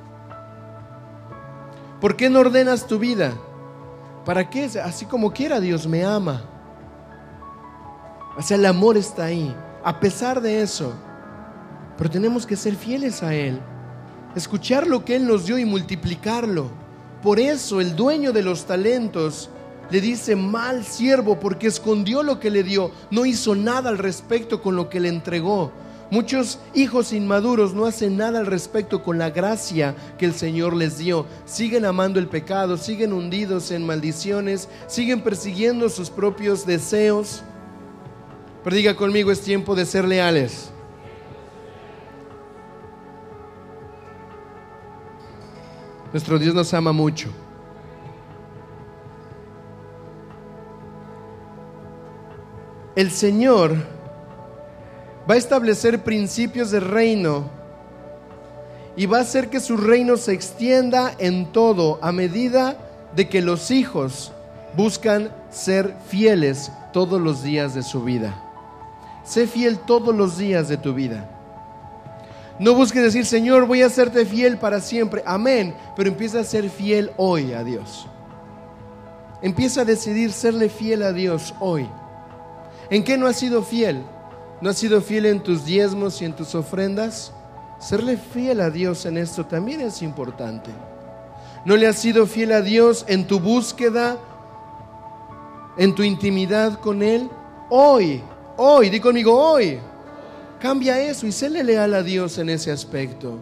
¿Por 2.00 2.14
qué 2.14 2.28
no 2.30 2.40
ordenas 2.40 2.86
tu 2.86 2.98
vida? 2.98 3.32
¿Para 4.24 4.48
qué? 4.50 4.64
Así 4.84 5.06
como 5.06 5.32
quiera 5.32 5.60
Dios 5.60 5.86
me 5.86 6.04
ama. 6.04 6.57
O 8.38 8.42
sea, 8.42 8.56
el 8.56 8.66
amor 8.66 8.96
está 8.96 9.24
ahí, 9.24 9.52
a 9.82 9.98
pesar 9.98 10.40
de 10.40 10.62
eso. 10.62 10.92
Pero 11.96 12.08
tenemos 12.08 12.46
que 12.46 12.54
ser 12.54 12.76
fieles 12.76 13.24
a 13.24 13.34
Él, 13.34 13.58
escuchar 14.36 14.86
lo 14.86 15.04
que 15.04 15.16
Él 15.16 15.26
nos 15.26 15.46
dio 15.46 15.58
y 15.58 15.64
multiplicarlo. 15.64 16.70
Por 17.20 17.40
eso 17.40 17.80
el 17.80 17.96
dueño 17.96 18.32
de 18.32 18.44
los 18.44 18.64
talentos 18.64 19.50
le 19.90 20.00
dice 20.00 20.36
mal 20.36 20.84
siervo 20.84 21.40
porque 21.40 21.66
escondió 21.66 22.22
lo 22.22 22.38
que 22.38 22.50
le 22.50 22.62
dio, 22.62 22.92
no 23.10 23.26
hizo 23.26 23.56
nada 23.56 23.90
al 23.90 23.98
respecto 23.98 24.62
con 24.62 24.76
lo 24.76 24.88
que 24.88 25.00
le 25.00 25.08
entregó. 25.08 25.72
Muchos 26.12 26.60
hijos 26.74 27.12
inmaduros 27.12 27.74
no 27.74 27.86
hacen 27.86 28.16
nada 28.16 28.38
al 28.38 28.46
respecto 28.46 29.02
con 29.02 29.18
la 29.18 29.30
gracia 29.30 29.96
que 30.16 30.26
el 30.26 30.32
Señor 30.32 30.76
les 30.76 30.98
dio. 30.98 31.26
Siguen 31.44 31.84
amando 31.84 32.20
el 32.20 32.28
pecado, 32.28 32.76
siguen 32.76 33.12
hundidos 33.12 33.72
en 33.72 33.84
maldiciones, 33.84 34.68
siguen 34.86 35.22
persiguiendo 35.22 35.88
sus 35.88 36.08
propios 36.08 36.64
deseos. 36.64 37.42
Pero 38.68 38.76
diga 38.76 38.94
conmigo, 38.94 39.32
es 39.32 39.40
tiempo 39.40 39.74
de 39.74 39.86
ser 39.86 40.04
leales. 40.04 40.68
Nuestro 46.12 46.38
Dios 46.38 46.54
nos 46.54 46.74
ama 46.74 46.92
mucho. 46.92 47.30
El 52.94 53.10
Señor 53.10 53.74
va 55.26 55.32
a 55.32 55.38
establecer 55.38 56.04
principios 56.04 56.70
de 56.70 56.80
reino 56.80 57.48
y 58.98 59.06
va 59.06 59.16
a 59.16 59.22
hacer 59.22 59.48
que 59.48 59.60
su 59.60 59.78
reino 59.78 60.18
se 60.18 60.34
extienda 60.34 61.14
en 61.18 61.52
todo 61.52 61.98
a 62.02 62.12
medida 62.12 62.76
de 63.16 63.30
que 63.30 63.40
los 63.40 63.70
hijos 63.70 64.30
buscan 64.76 65.34
ser 65.48 65.96
fieles 66.08 66.70
todos 66.92 67.18
los 67.18 67.42
días 67.42 67.74
de 67.74 67.82
su 67.82 68.04
vida. 68.04 68.44
Sé 69.28 69.46
fiel 69.46 69.80
todos 69.80 70.14
los 70.14 70.38
días 70.38 70.68
de 70.68 70.78
tu 70.78 70.94
vida. 70.94 71.28
No 72.58 72.72
busques 72.72 73.02
decir, 73.02 73.26
Señor, 73.26 73.66
voy 73.66 73.82
a 73.82 73.90
serte 73.90 74.24
fiel 74.24 74.56
para 74.56 74.80
siempre. 74.80 75.22
Amén. 75.26 75.74
Pero 75.94 76.08
empieza 76.08 76.40
a 76.40 76.44
ser 76.44 76.70
fiel 76.70 77.12
hoy 77.18 77.52
a 77.52 77.62
Dios. 77.62 78.06
Empieza 79.42 79.82
a 79.82 79.84
decidir 79.84 80.32
serle 80.32 80.70
fiel 80.70 81.02
a 81.02 81.12
Dios 81.12 81.54
hoy. 81.60 81.86
¿En 82.88 83.04
qué 83.04 83.18
no 83.18 83.26
has 83.26 83.36
sido 83.36 83.62
fiel? 83.62 84.02
¿No 84.62 84.70
has 84.70 84.78
sido 84.78 85.02
fiel 85.02 85.26
en 85.26 85.42
tus 85.42 85.66
diezmos 85.66 86.22
y 86.22 86.24
en 86.24 86.32
tus 86.32 86.54
ofrendas? 86.54 87.34
Serle 87.78 88.16
fiel 88.16 88.62
a 88.62 88.70
Dios 88.70 89.04
en 89.04 89.18
esto 89.18 89.44
también 89.44 89.82
es 89.82 90.00
importante. 90.00 90.70
¿No 91.66 91.76
le 91.76 91.86
has 91.86 91.96
sido 91.96 92.26
fiel 92.26 92.50
a 92.52 92.62
Dios 92.62 93.04
en 93.08 93.26
tu 93.26 93.40
búsqueda, 93.40 94.16
en 95.76 95.94
tu 95.94 96.02
intimidad 96.02 96.80
con 96.80 97.02
Él? 97.02 97.28
Hoy 97.68 98.22
Hoy, 98.60 98.90
di 98.90 98.98
conmigo, 98.98 99.40
hoy. 99.40 99.78
Cambia 100.58 101.00
eso 101.00 101.28
y 101.28 101.30
séle 101.30 101.62
leal 101.62 101.94
a 101.94 102.02
Dios 102.02 102.38
en 102.38 102.50
ese 102.50 102.72
aspecto. 102.72 103.38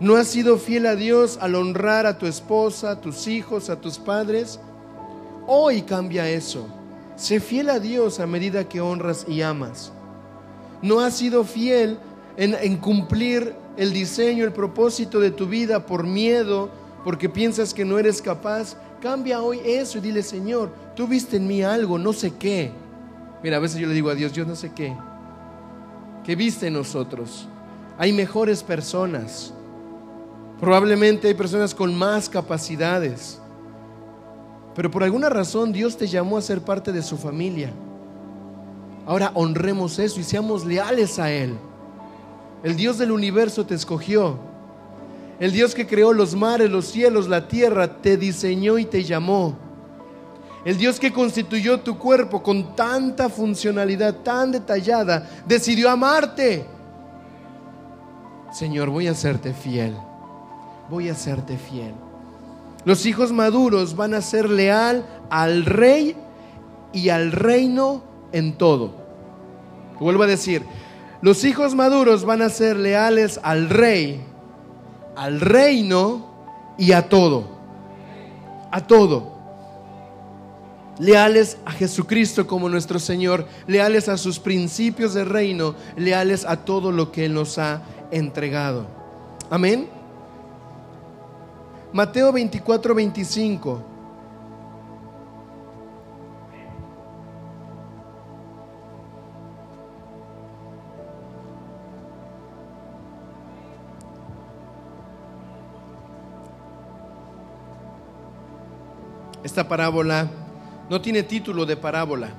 ¿No 0.00 0.16
has 0.16 0.28
sido 0.28 0.56
fiel 0.56 0.86
a 0.86 0.96
Dios 0.96 1.36
al 1.42 1.54
honrar 1.54 2.06
a 2.06 2.16
tu 2.16 2.24
esposa, 2.24 2.92
a 2.92 3.00
tus 3.02 3.28
hijos, 3.28 3.68
a 3.68 3.78
tus 3.78 3.98
padres? 3.98 4.58
Hoy 5.46 5.82
cambia 5.82 6.26
eso. 6.26 6.66
Sé 7.16 7.38
fiel 7.38 7.68
a 7.68 7.78
Dios 7.78 8.18
a 8.18 8.26
medida 8.26 8.66
que 8.66 8.80
honras 8.80 9.26
y 9.28 9.42
amas. 9.42 9.92
¿No 10.80 11.00
has 11.00 11.18
sido 11.18 11.44
fiel 11.44 11.98
en, 12.38 12.54
en 12.54 12.78
cumplir 12.78 13.54
el 13.76 13.92
diseño, 13.92 14.44
el 14.44 14.54
propósito 14.54 15.20
de 15.20 15.32
tu 15.32 15.46
vida 15.46 15.84
por 15.84 16.04
miedo, 16.04 16.70
porque 17.04 17.28
piensas 17.28 17.74
que 17.74 17.84
no 17.84 17.98
eres 17.98 18.22
capaz? 18.22 18.74
Cambia 19.02 19.42
hoy 19.42 19.60
eso 19.62 19.98
y 19.98 20.00
dile, 20.00 20.22
Señor, 20.22 20.70
tú 20.96 21.06
viste 21.06 21.36
en 21.36 21.46
mí 21.46 21.62
algo, 21.62 21.98
no 21.98 22.14
sé 22.14 22.32
qué 22.38 22.72
Mira, 23.44 23.58
a 23.58 23.60
veces 23.60 23.78
yo 23.78 23.86
le 23.86 23.92
digo 23.92 24.08
a 24.08 24.14
Dios, 24.14 24.32
yo 24.32 24.46
no 24.46 24.56
sé 24.56 24.72
qué, 24.72 24.96
¿qué 26.24 26.34
viste 26.34 26.68
en 26.68 26.72
nosotros? 26.72 27.46
Hay 27.98 28.10
mejores 28.10 28.62
personas. 28.62 29.52
Probablemente 30.58 31.28
hay 31.28 31.34
personas 31.34 31.74
con 31.74 31.94
más 31.94 32.30
capacidades. 32.30 33.38
Pero 34.74 34.90
por 34.90 35.04
alguna 35.04 35.28
razón 35.28 35.74
Dios 35.74 35.94
te 35.98 36.06
llamó 36.06 36.38
a 36.38 36.40
ser 36.40 36.62
parte 36.62 36.90
de 36.90 37.02
su 37.02 37.18
familia. 37.18 37.70
Ahora 39.04 39.30
honremos 39.34 39.98
eso 39.98 40.20
y 40.20 40.22
seamos 40.22 40.64
leales 40.64 41.18
a 41.18 41.30
Él. 41.30 41.54
El 42.62 42.76
Dios 42.76 42.96
del 42.96 43.12
universo 43.12 43.66
te 43.66 43.74
escogió. 43.74 44.38
El 45.38 45.52
Dios 45.52 45.74
que 45.74 45.86
creó 45.86 46.14
los 46.14 46.34
mares, 46.34 46.70
los 46.70 46.86
cielos, 46.86 47.28
la 47.28 47.46
tierra, 47.46 48.00
te 48.00 48.16
diseñó 48.16 48.78
y 48.78 48.86
te 48.86 49.04
llamó. 49.04 49.63
El 50.64 50.78
Dios 50.78 50.98
que 50.98 51.12
constituyó 51.12 51.80
tu 51.80 51.98
cuerpo 51.98 52.42
con 52.42 52.74
tanta 52.74 53.28
funcionalidad 53.28 54.14
tan 54.22 54.50
detallada, 54.50 55.28
decidió 55.46 55.90
amarte. 55.90 56.64
Señor, 58.50 58.88
voy 58.88 59.08
a 59.08 59.14
serte 59.14 59.52
fiel. 59.52 59.94
Voy 60.88 61.10
a 61.10 61.14
serte 61.14 61.58
fiel. 61.58 61.92
Los 62.86 63.04
hijos 63.04 63.30
maduros 63.30 63.94
van 63.94 64.14
a 64.14 64.22
ser 64.22 64.48
leal 64.48 65.04
al 65.28 65.66
rey 65.66 66.16
y 66.92 67.10
al 67.10 67.32
reino 67.32 68.02
en 68.32 68.56
todo. 68.56 68.94
Vuelvo 70.00 70.22
a 70.22 70.26
decir, 70.26 70.64
los 71.20 71.44
hijos 71.44 71.74
maduros 71.74 72.24
van 72.24 72.40
a 72.40 72.48
ser 72.48 72.76
leales 72.76 73.38
al 73.42 73.68
rey, 73.68 74.22
al 75.14 75.40
reino 75.40 76.26
y 76.78 76.92
a 76.92 77.08
todo. 77.08 77.44
A 78.70 78.80
todo 78.86 79.33
leales 80.98 81.58
a 81.64 81.72
Jesucristo 81.72 82.46
como 82.46 82.68
nuestro 82.68 82.98
Señor, 82.98 83.46
leales 83.66 84.08
a 84.08 84.16
sus 84.16 84.38
principios 84.38 85.14
de 85.14 85.24
reino, 85.24 85.74
leales 85.96 86.44
a 86.44 86.64
todo 86.64 86.92
lo 86.92 87.10
que 87.10 87.24
Él 87.26 87.34
nos 87.34 87.58
ha 87.58 87.82
entregado. 88.10 88.86
Amén. 89.50 89.88
Mateo 91.92 92.32
24, 92.32 92.94
25. 92.94 93.84
Esta 109.44 109.68
parábola 109.68 110.28
no 110.88 111.00
tiene 111.00 111.22
título 111.22 111.66
de 111.66 111.76
parábola. 111.76 112.30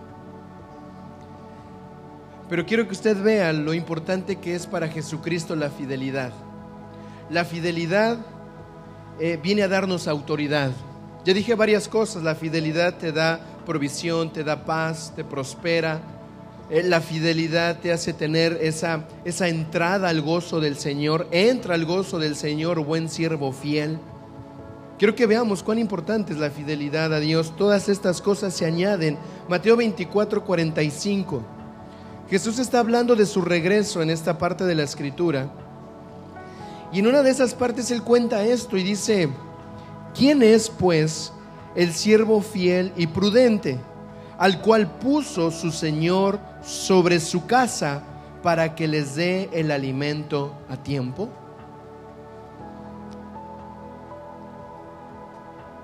Pero 2.50 2.66
quiero 2.66 2.86
que 2.88 2.94
usted 2.94 3.22
vea 3.22 3.52
lo 3.54 3.74
importante 3.74 4.36
que 4.36 4.54
es 4.56 4.68
para 4.68 4.88
Jesucristo 4.88 5.56
la 5.56 5.70
fidelidad. 5.70 6.32
La 7.30 7.44
fidelidad 7.44 8.20
eh, 9.20 9.40
viene 9.42 9.64
a 9.64 9.68
darnos 9.68 10.08
autoridad. 10.08 10.72
Ya 11.24 11.34
dije 11.34 11.56
varias 11.56 11.88
cosas, 11.88 12.22
la 12.22 12.36
fidelidad 12.36 12.98
te 12.98 13.12
da 13.12 13.40
provisión, 13.66 14.32
te 14.32 14.44
da 14.44 14.64
paz, 14.64 15.12
te 15.16 15.24
prospera. 15.24 16.02
Eh, 16.70 16.84
la 16.84 17.02
fidelidad 17.02 17.80
te 17.80 17.92
hace 17.92 18.14
tener 18.14 18.60
esa, 18.62 19.08
esa 19.24 19.48
entrada 19.48 20.10
al 20.10 20.22
gozo 20.22 20.60
del 20.60 20.78
Señor. 20.78 21.28
Entra 21.32 21.74
al 21.74 21.86
gozo 21.86 22.20
del 22.20 22.36
Señor, 22.36 22.80
buen 22.86 23.10
siervo 23.10 23.52
fiel. 23.52 23.98
Quiero 24.98 25.14
que 25.14 25.26
veamos 25.26 25.62
cuán 25.62 25.78
importante 25.78 26.32
es 26.32 26.40
la 26.40 26.50
fidelidad 26.50 27.14
a 27.14 27.20
Dios. 27.20 27.54
Todas 27.58 27.90
estas 27.90 28.22
cosas 28.22 28.54
se 28.54 28.66
añaden. 28.66 29.18
Mateo 29.50 29.76
24, 29.76 30.46
45. 30.46 31.44
Jesús 32.30 32.60
está 32.60 32.80
hablando 32.80 33.16
de 33.18 33.26
su 33.26 33.42
regreso 33.42 34.02
en 34.02 34.10
esta 34.10 34.38
parte 34.38 34.64
de 34.64 34.74
la 34.74 34.84
escritura. 34.84 35.52
Y 36.94 37.00
en 37.00 37.08
una 37.08 37.24
de 37.24 37.30
esas 37.30 37.54
partes 37.54 37.92
él 37.92 38.04
cuenta 38.04 38.46
esto 38.46 38.78
y 38.78 38.84
dice, 38.84 39.28
¿quién 40.18 40.42
es 40.42 40.70
pues 40.70 41.34
el 41.76 41.94
siervo 41.94 42.42
fiel 42.42 42.94
y 42.96 43.08
prudente, 43.08 43.78
al 44.38 44.62
cual 44.62 44.90
puso 44.90 45.52
su 45.52 45.72
Señor 45.72 46.40
sobre 46.64 47.20
su 47.20 47.46
casa 47.46 48.02
para 48.42 48.76
que 48.76 48.88
les 48.88 49.16
dé 49.16 49.50
el 49.52 49.72
alimento 49.72 50.54
a 50.70 50.78
tiempo? 50.78 51.30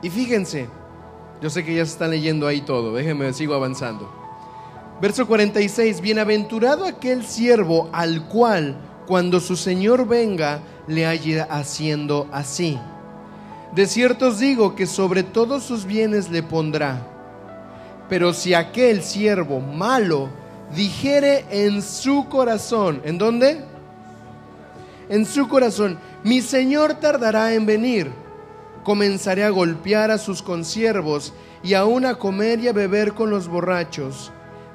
Y 0.02 0.10
fíjense, 0.10 0.68
yo 1.41 1.49
sé 1.49 1.64
que 1.64 1.76
ya 1.76 1.86
se 1.86 1.93
está 1.93 2.08
leyendo 2.08 2.47
ahí 2.47 2.62
todo, 2.62 2.93
déjenme, 2.93 3.34
sigo 3.34 3.54
avanzando. 3.54 4.10
Verso 5.02 5.28
46, 5.28 6.02
bienaventurado 6.02 6.86
aquel 6.86 7.26
siervo 7.26 7.89
al 7.91 8.28
cual 8.28 8.76
cuando 9.08 9.39
su 9.39 9.56
Señor 9.56 10.08
venga 10.08 10.62
le 10.88 11.06
haya 11.06 11.43
haciendo 11.49 12.28
así. 12.32 12.78
De 13.74 13.88
cierto 13.88 14.28
os 14.28 14.39
digo 14.39 14.76
que 14.76 14.86
sobre 14.86 15.24
todos 15.24 15.64
sus 15.64 15.86
bienes 15.86 16.30
le 16.30 16.43
pondrá. 16.43 17.08
Pero 18.10 18.34
si 18.34 18.54
aquel 18.54 19.02
siervo 19.02 19.60
malo 19.60 20.30
dijere 20.76 21.45
en 21.49 21.82
su 21.82 22.28
corazón, 22.28 23.02
¿en 23.04 23.18
dónde? 23.18 23.64
En 25.10 25.26
su 25.26 25.47
corazón, 25.47 25.97
mi 26.24 26.41
Señor 26.41 26.95
tardará 26.95 27.54
en 27.54 27.66
venir 27.66 28.12
comenzaré 28.84 29.43
a 29.43 29.49
golpear 29.49 30.11
a 30.11 30.17
sus 30.17 30.41
consiervos 30.41 31.34
y 31.63 31.73
aún 31.73 32.05
a 32.05 32.15
comer 32.15 32.59
y 32.59 32.67
a 32.67 32.73
beber 32.73 33.13
con 33.13 33.29
los 33.29 33.47
borrachos. 33.47 34.32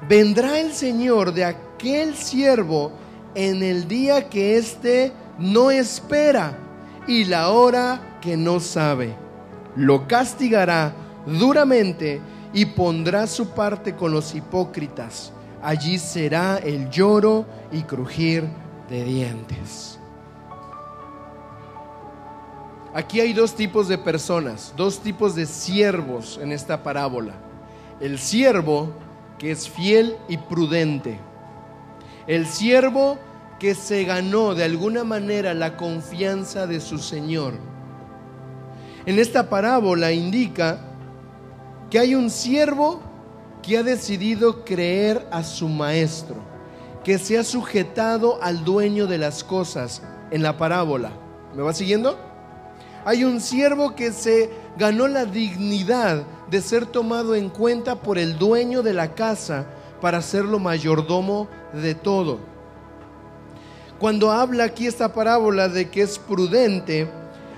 Vendrá 0.07 0.59
el 0.59 0.73
Señor 0.73 1.33
de 1.33 1.45
aquel 1.45 2.15
siervo 2.15 2.91
en 3.35 3.63
el 3.63 3.87
día 3.87 4.29
que 4.29 4.57
éste 4.57 5.11
no 5.37 5.71
espera 5.71 6.57
y 7.07 7.25
la 7.25 7.49
hora 7.49 8.19
que 8.21 8.37
no 8.37 8.59
sabe. 8.59 9.15
Lo 9.75 10.07
castigará 10.07 10.93
duramente 11.25 12.21
y 12.53 12.65
pondrá 12.65 13.27
su 13.27 13.49
parte 13.49 13.95
con 13.95 14.11
los 14.11 14.33
hipócritas. 14.33 15.31
Allí 15.61 15.99
será 15.99 16.57
el 16.57 16.89
lloro 16.89 17.45
y 17.71 17.81
crujir 17.81 18.47
de 18.89 19.03
dientes. 19.03 19.96
Aquí 22.97 23.19
hay 23.19 23.31
dos 23.31 23.53
tipos 23.53 23.87
de 23.87 23.99
personas, 23.99 24.73
dos 24.75 25.01
tipos 25.01 25.35
de 25.35 25.45
siervos 25.45 26.39
en 26.41 26.51
esta 26.51 26.81
parábola. 26.81 27.35
El 27.99 28.17
siervo 28.17 28.89
que 29.37 29.51
es 29.51 29.69
fiel 29.69 30.17
y 30.27 30.37
prudente. 30.37 31.19
El 32.25 32.47
siervo 32.47 33.19
que 33.59 33.75
se 33.75 34.03
ganó 34.03 34.55
de 34.55 34.63
alguna 34.63 35.03
manera 35.03 35.53
la 35.53 35.77
confianza 35.77 36.65
de 36.65 36.79
su 36.79 36.97
Señor. 36.97 37.53
En 39.05 39.19
esta 39.19 39.47
parábola 39.47 40.11
indica 40.11 40.79
que 41.91 41.99
hay 41.99 42.15
un 42.15 42.31
siervo 42.31 42.99
que 43.61 43.77
ha 43.77 43.83
decidido 43.83 44.65
creer 44.65 45.27
a 45.29 45.43
su 45.43 45.69
maestro, 45.69 46.37
que 47.03 47.19
se 47.19 47.37
ha 47.37 47.43
sujetado 47.43 48.41
al 48.41 48.65
dueño 48.65 49.05
de 49.05 49.19
las 49.19 49.43
cosas 49.43 50.01
en 50.31 50.41
la 50.41 50.57
parábola. 50.57 51.11
¿Me 51.55 51.61
va 51.61 51.73
siguiendo? 51.73 52.26
Hay 53.07 53.23
un 53.23 53.39
siervo 53.39 53.95
que 53.95 54.11
se 54.11 54.49
ganó 54.77 55.07
la 55.07 55.23
dignidad 55.23 56.23
de 56.51 56.59
ser 56.59 56.85
tomado 56.85 57.35
en 57.35 57.47
cuenta 57.47 58.01
por 58.01 58.17
el 58.17 58.37
dueño 58.37 58.83
de 58.83 58.93
la 58.93 59.15
casa 59.15 59.65
para 60.01 60.21
serlo 60.21 60.59
mayordomo 60.59 61.47
de 61.71 61.95
todo. 61.95 62.37
Cuando 63.97 64.29
habla 64.29 64.65
aquí 64.65 64.87
esta 64.87 65.13
parábola 65.13 65.69
de 65.69 65.89
que 65.89 66.01
es 66.01 66.19
prudente, 66.19 67.09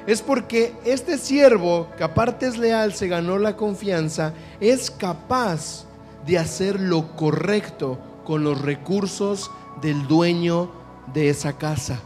es 0.05 0.21
porque 0.21 0.75
este 0.85 1.17
siervo, 1.17 1.87
que 1.97 2.03
aparte 2.03 2.45
es 2.45 2.59
leal, 2.59 2.93
se 2.93 3.07
ganó 3.07 3.39
la 3.39 3.55
confianza, 3.55 4.35
es 4.59 4.91
capaz 4.91 5.85
de 6.27 6.37
hacer 6.37 6.79
lo 6.79 7.15
correcto 7.15 7.97
con 8.23 8.43
los 8.43 8.61
recursos 8.61 9.49
del 9.81 10.07
dueño 10.07 10.69
de 11.11 11.29
esa 11.29 11.57
casa 11.57 11.99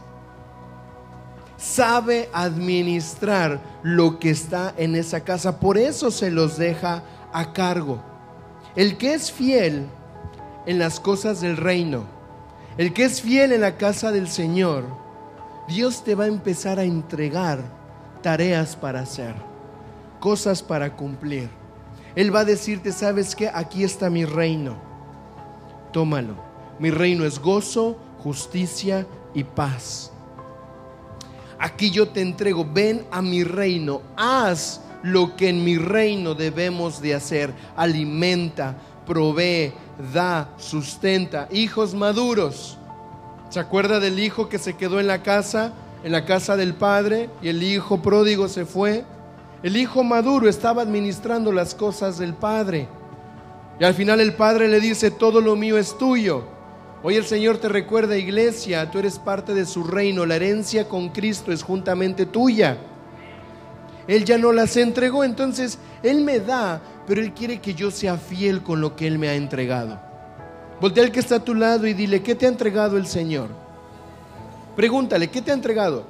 sabe 1.64 2.28
administrar 2.34 3.58
lo 3.82 4.18
que 4.18 4.30
está 4.30 4.74
en 4.76 4.94
esa 4.94 5.20
casa, 5.20 5.58
por 5.60 5.78
eso 5.78 6.10
se 6.10 6.30
los 6.30 6.58
deja 6.58 7.02
a 7.32 7.52
cargo. 7.52 8.02
El 8.76 8.98
que 8.98 9.14
es 9.14 9.32
fiel 9.32 9.86
en 10.66 10.78
las 10.78 11.00
cosas 11.00 11.40
del 11.40 11.56
reino, 11.56 12.04
el 12.76 12.92
que 12.92 13.04
es 13.04 13.22
fiel 13.22 13.52
en 13.52 13.62
la 13.62 13.78
casa 13.78 14.12
del 14.12 14.28
Señor, 14.28 14.84
Dios 15.66 16.04
te 16.04 16.14
va 16.14 16.24
a 16.24 16.28
empezar 16.28 16.78
a 16.78 16.84
entregar 16.84 17.60
tareas 18.22 18.76
para 18.76 19.00
hacer, 19.00 19.34
cosas 20.20 20.62
para 20.62 20.94
cumplir. 20.94 21.48
Él 22.14 22.34
va 22.34 22.40
a 22.40 22.44
decirte, 22.44 22.92
¿sabes 22.92 23.34
qué? 23.34 23.48
Aquí 23.52 23.84
está 23.84 24.10
mi 24.10 24.26
reino. 24.26 24.76
Tómalo. 25.92 26.36
Mi 26.78 26.90
reino 26.90 27.24
es 27.24 27.38
gozo, 27.38 27.96
justicia 28.18 29.06
y 29.32 29.44
paz 29.44 30.13
aquí 31.64 31.90
yo 31.90 32.08
te 32.08 32.20
entrego, 32.20 32.66
ven 32.70 33.06
a 33.10 33.22
mi 33.22 33.42
reino, 33.42 34.02
haz 34.16 34.82
lo 35.02 35.34
que 35.34 35.48
en 35.48 35.64
mi 35.64 35.78
reino 35.78 36.34
debemos 36.34 37.00
de 37.00 37.14
hacer, 37.14 37.54
alimenta, 37.74 38.76
provee, 39.06 39.72
da, 40.12 40.50
sustenta, 40.58 41.48
hijos 41.50 41.94
maduros. 41.94 42.76
¿Se 43.48 43.60
acuerda 43.60 43.98
del 43.98 44.18
hijo 44.18 44.50
que 44.50 44.58
se 44.58 44.76
quedó 44.76 45.00
en 45.00 45.06
la 45.06 45.22
casa, 45.22 45.72
en 46.02 46.12
la 46.12 46.26
casa 46.26 46.54
del 46.54 46.74
padre, 46.74 47.30
y 47.40 47.48
el 47.48 47.62
hijo 47.62 48.02
pródigo 48.02 48.46
se 48.48 48.66
fue? 48.66 49.02
El 49.62 49.78
hijo 49.78 50.04
maduro 50.04 50.50
estaba 50.50 50.82
administrando 50.82 51.50
las 51.50 51.74
cosas 51.74 52.18
del 52.18 52.34
padre. 52.34 52.88
Y 53.80 53.84
al 53.84 53.94
final 53.94 54.20
el 54.20 54.34
padre 54.34 54.68
le 54.68 54.80
dice, 54.80 55.10
todo 55.10 55.40
lo 55.40 55.56
mío 55.56 55.78
es 55.78 55.96
tuyo. 55.96 56.44
Hoy 57.06 57.16
el 57.16 57.26
Señor 57.26 57.58
te 57.58 57.68
recuerda, 57.68 58.16
iglesia, 58.16 58.90
tú 58.90 58.98
eres 58.98 59.18
parte 59.18 59.52
de 59.52 59.66
su 59.66 59.84
reino, 59.84 60.24
la 60.24 60.36
herencia 60.36 60.88
con 60.88 61.10
Cristo 61.10 61.52
es 61.52 61.62
juntamente 61.62 62.24
tuya. 62.24 62.78
Él 64.06 64.24
ya 64.24 64.38
no 64.38 64.52
las 64.52 64.74
entregó, 64.78 65.22
entonces 65.22 65.78
Él 66.02 66.22
me 66.22 66.40
da, 66.40 66.80
pero 67.06 67.20
Él 67.20 67.34
quiere 67.34 67.60
que 67.60 67.74
yo 67.74 67.90
sea 67.90 68.16
fiel 68.16 68.62
con 68.62 68.80
lo 68.80 68.96
que 68.96 69.06
Él 69.06 69.18
me 69.18 69.28
ha 69.28 69.34
entregado. 69.34 70.00
Voltea 70.80 71.04
al 71.04 71.12
que 71.12 71.20
está 71.20 71.36
a 71.36 71.44
tu 71.44 71.54
lado 71.54 71.86
y 71.86 71.92
dile, 71.92 72.22
¿qué 72.22 72.34
te 72.34 72.46
ha 72.46 72.48
entregado 72.48 72.96
el 72.96 73.06
Señor? 73.06 73.50
Pregúntale, 74.74 75.28
¿qué 75.28 75.42
te 75.42 75.50
ha 75.50 75.54
entregado? 75.54 76.06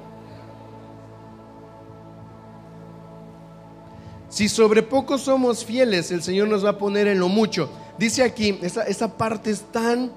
Si 4.29 4.47
sobre 4.47 4.81
poco 4.81 5.17
somos 5.17 5.65
fieles, 5.65 6.09
el 6.11 6.23
Señor 6.23 6.47
nos 6.47 6.63
va 6.63 6.69
a 6.69 6.77
poner 6.77 7.07
en 7.07 7.19
lo 7.19 7.27
mucho. 7.27 7.69
dice 7.97 8.23
aquí, 8.23 8.57
esa, 8.61 9.17
parte 9.17 9.51
es 9.51 9.61
tan, 9.73 10.09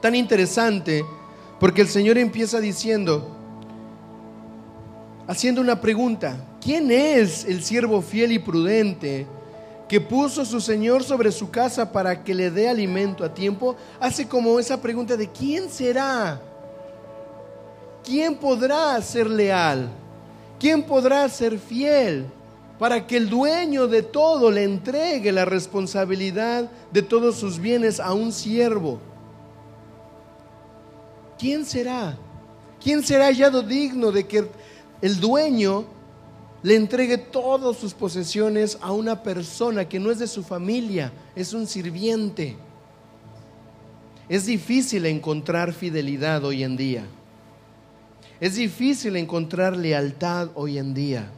tan 0.00 0.14
interesante, 0.14 1.04
porque 1.58 1.82
el 1.82 1.88
Señor 1.88 2.18
empieza 2.18 2.60
diciendo, 2.60 3.36
haciendo 5.26 5.60
una 5.60 5.80
pregunta, 5.80 6.36
¿quién 6.60 6.90
es 6.90 7.44
el 7.44 7.62
siervo 7.62 8.00
fiel 8.02 8.32
y 8.32 8.38
prudente 8.38 9.26
que 9.88 10.00
puso 10.00 10.44
su 10.44 10.60
Señor 10.60 11.04
sobre 11.04 11.32
su 11.32 11.50
casa 11.50 11.92
para 11.92 12.22
que 12.22 12.34
le 12.34 12.50
dé 12.50 12.68
alimento 12.68 13.24
a 13.24 13.34
tiempo? 13.34 13.76
Hace 13.98 14.26
como 14.26 14.58
esa 14.58 14.80
pregunta 14.80 15.16
de 15.16 15.28
¿quién 15.28 15.68
será? 15.68 16.40
¿Quién 18.04 18.34
podrá 18.36 19.00
ser 19.02 19.28
leal? 19.28 19.90
¿Quién 20.58 20.82
podrá 20.82 21.28
ser 21.28 21.58
fiel? 21.58 22.26
para 22.80 23.06
que 23.06 23.18
el 23.18 23.28
dueño 23.28 23.86
de 23.88 24.02
todo 24.02 24.50
le 24.50 24.64
entregue 24.64 25.32
la 25.32 25.44
responsabilidad 25.44 26.70
de 26.90 27.02
todos 27.02 27.36
sus 27.36 27.58
bienes 27.58 28.00
a 28.00 28.14
un 28.14 28.32
siervo. 28.32 28.98
¿Quién 31.40 31.64
será? 31.64 32.18
¿Quién 32.82 33.02
será 33.02 33.24
hallado 33.24 33.62
digno 33.62 34.12
de 34.12 34.26
que 34.26 34.46
el 35.00 35.18
dueño 35.18 35.86
le 36.62 36.76
entregue 36.76 37.16
todas 37.16 37.78
sus 37.78 37.94
posesiones 37.94 38.76
a 38.82 38.92
una 38.92 39.22
persona 39.22 39.88
que 39.88 39.98
no 39.98 40.10
es 40.10 40.18
de 40.18 40.26
su 40.26 40.42
familia, 40.42 41.10
es 41.34 41.54
un 41.54 41.66
sirviente? 41.66 42.58
Es 44.28 44.44
difícil 44.44 45.06
encontrar 45.06 45.72
fidelidad 45.72 46.44
hoy 46.44 46.62
en 46.62 46.76
día. 46.76 47.06
Es 48.38 48.56
difícil 48.56 49.16
encontrar 49.16 49.74
lealtad 49.74 50.50
hoy 50.54 50.76
en 50.76 50.92
día. 50.92 51.30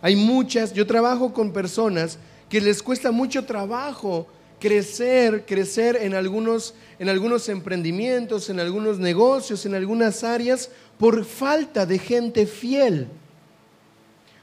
Hay 0.00 0.16
muchas, 0.16 0.72
yo 0.72 0.86
trabajo 0.86 1.34
con 1.34 1.52
personas 1.52 2.18
que 2.48 2.62
les 2.62 2.82
cuesta 2.82 3.12
mucho 3.12 3.44
trabajo 3.44 4.26
crecer, 4.58 5.44
crecer 5.46 5.96
en 6.00 6.14
algunos, 6.14 6.74
en 6.98 7.08
algunos 7.08 7.48
emprendimientos, 7.48 8.48
en 8.48 8.60
algunos 8.60 8.98
negocios, 8.98 9.66
en 9.66 9.74
algunas 9.74 10.24
áreas, 10.24 10.70
por 10.98 11.24
falta 11.24 11.84
de 11.84 11.98
gente 11.98 12.46
fiel, 12.46 13.08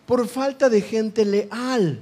por 0.05 0.27
falta 0.27 0.69
de 0.69 0.81
gente 0.81 1.25
leal. 1.25 1.99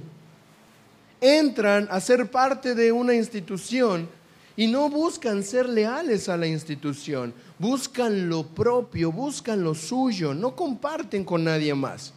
Entran 1.20 1.88
a 1.90 2.00
ser 2.00 2.30
parte 2.30 2.74
de 2.74 2.92
una 2.92 3.14
institución 3.14 4.08
y 4.56 4.66
no 4.66 4.90
buscan 4.90 5.42
ser 5.42 5.68
leales 5.68 6.28
a 6.28 6.36
la 6.36 6.46
institución, 6.46 7.32
buscan 7.58 8.28
lo 8.28 8.46
propio, 8.46 9.10
buscan 9.10 9.62
lo 9.62 9.74
suyo, 9.74 10.34
no 10.34 10.54
comparten 10.54 11.24
con 11.24 11.44
nadie 11.44 11.74
más. 11.74 12.12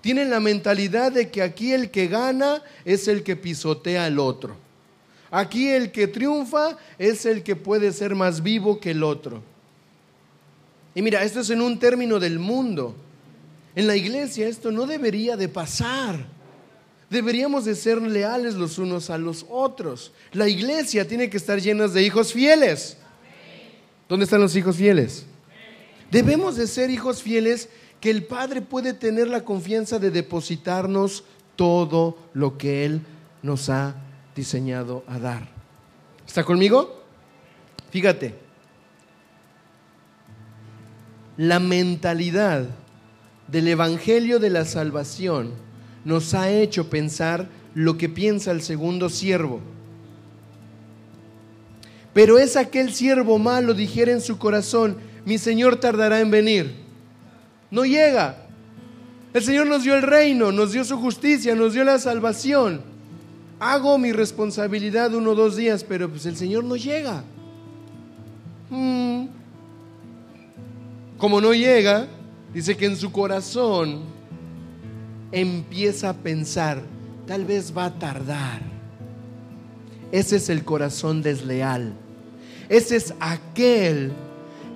Tienen 0.00 0.30
la 0.30 0.40
mentalidad 0.40 1.12
de 1.12 1.30
que 1.30 1.42
aquí 1.42 1.72
el 1.72 1.90
que 1.90 2.08
gana 2.08 2.62
es 2.84 3.08
el 3.08 3.22
que 3.22 3.36
pisotea 3.36 4.06
al 4.06 4.18
otro. 4.18 4.56
Aquí 5.30 5.68
el 5.68 5.92
que 5.92 6.08
triunfa 6.08 6.76
es 6.98 7.26
el 7.26 7.42
que 7.42 7.54
puede 7.54 7.92
ser 7.92 8.14
más 8.14 8.42
vivo 8.42 8.80
que 8.80 8.92
el 8.92 9.02
otro. 9.02 9.42
Y 10.94 11.02
mira, 11.02 11.22
esto 11.22 11.40
es 11.40 11.50
en 11.50 11.60
un 11.60 11.78
término 11.78 12.18
del 12.18 12.38
mundo. 12.38 12.96
En 13.74 13.86
la 13.86 13.94
iglesia 13.94 14.48
esto 14.48 14.72
no 14.72 14.86
debería 14.86 15.36
de 15.36 15.48
pasar. 15.48 16.26
Deberíamos 17.10 17.64
de 17.64 17.74
ser 17.74 18.00
leales 18.00 18.54
los 18.54 18.78
unos 18.78 19.10
a 19.10 19.18
los 19.18 19.46
otros. 19.48 20.12
La 20.32 20.48
iglesia 20.48 21.06
tiene 21.06 21.30
que 21.30 21.36
estar 21.36 21.60
llena 21.60 21.88
de 21.88 22.02
hijos 22.02 22.32
fieles. 22.32 22.96
¿Dónde 24.08 24.24
están 24.24 24.40
los 24.40 24.56
hijos 24.56 24.76
fieles? 24.76 25.26
Debemos 26.10 26.56
de 26.56 26.66
ser 26.66 26.90
hijos 26.90 27.22
fieles 27.22 27.68
que 28.00 28.10
el 28.10 28.24
Padre 28.24 28.62
puede 28.62 28.94
tener 28.94 29.28
la 29.28 29.44
confianza 29.44 29.98
de 29.98 30.10
depositarnos 30.10 31.24
todo 31.56 32.16
lo 32.32 32.56
que 32.56 32.86
Él 32.86 33.02
nos 33.42 33.68
ha 33.68 33.94
diseñado 34.38 35.04
a 35.06 35.18
dar. 35.18 35.48
¿Está 36.26 36.44
conmigo? 36.44 37.02
Fíjate, 37.90 38.34
la 41.36 41.58
mentalidad 41.58 42.66
del 43.48 43.68
Evangelio 43.68 44.38
de 44.38 44.50
la 44.50 44.64
Salvación 44.64 45.52
nos 46.04 46.34
ha 46.34 46.50
hecho 46.50 46.88
pensar 46.88 47.48
lo 47.74 47.98
que 47.98 48.08
piensa 48.08 48.50
el 48.50 48.62
segundo 48.62 49.10
siervo. 49.10 49.60
Pero 52.14 52.38
es 52.38 52.56
aquel 52.56 52.94
siervo 52.94 53.38
malo, 53.38 53.74
dijera 53.74 54.12
en 54.12 54.20
su 54.20 54.38
corazón, 54.38 54.96
mi 55.24 55.36
Señor 55.38 55.76
tardará 55.76 56.20
en 56.20 56.30
venir 56.30 56.88
no 57.70 57.84
llega. 57.84 58.46
El 59.34 59.42
Señor 59.42 59.66
nos 59.66 59.82
dio 59.82 59.94
el 59.94 60.02
reino, 60.02 60.52
nos 60.52 60.72
dio 60.72 60.84
su 60.84 60.96
justicia, 60.98 61.54
nos 61.54 61.74
dio 61.74 61.84
la 61.84 61.98
salvación. 61.98 62.82
Hago 63.60 63.98
mi 63.98 64.12
responsabilidad 64.12 65.14
uno 65.14 65.30
o 65.30 65.34
dos 65.34 65.56
días, 65.56 65.84
pero 65.84 66.08
pues 66.08 66.26
el 66.26 66.36
Señor 66.36 66.64
no 66.64 66.76
llega. 66.76 67.24
Mm. 68.70 69.26
Como 71.18 71.40
no 71.40 71.52
llega, 71.52 72.06
dice 72.54 72.76
que 72.76 72.86
en 72.86 72.96
su 72.96 73.10
corazón 73.10 74.02
empieza 75.32 76.10
a 76.10 76.14
pensar, 76.14 76.82
tal 77.26 77.44
vez 77.44 77.76
va 77.76 77.86
a 77.86 77.98
tardar. 77.98 78.62
Ese 80.12 80.36
es 80.36 80.48
el 80.48 80.64
corazón 80.64 81.22
desleal. 81.22 81.92
Ese 82.68 82.96
es 82.96 83.14
aquel 83.18 84.12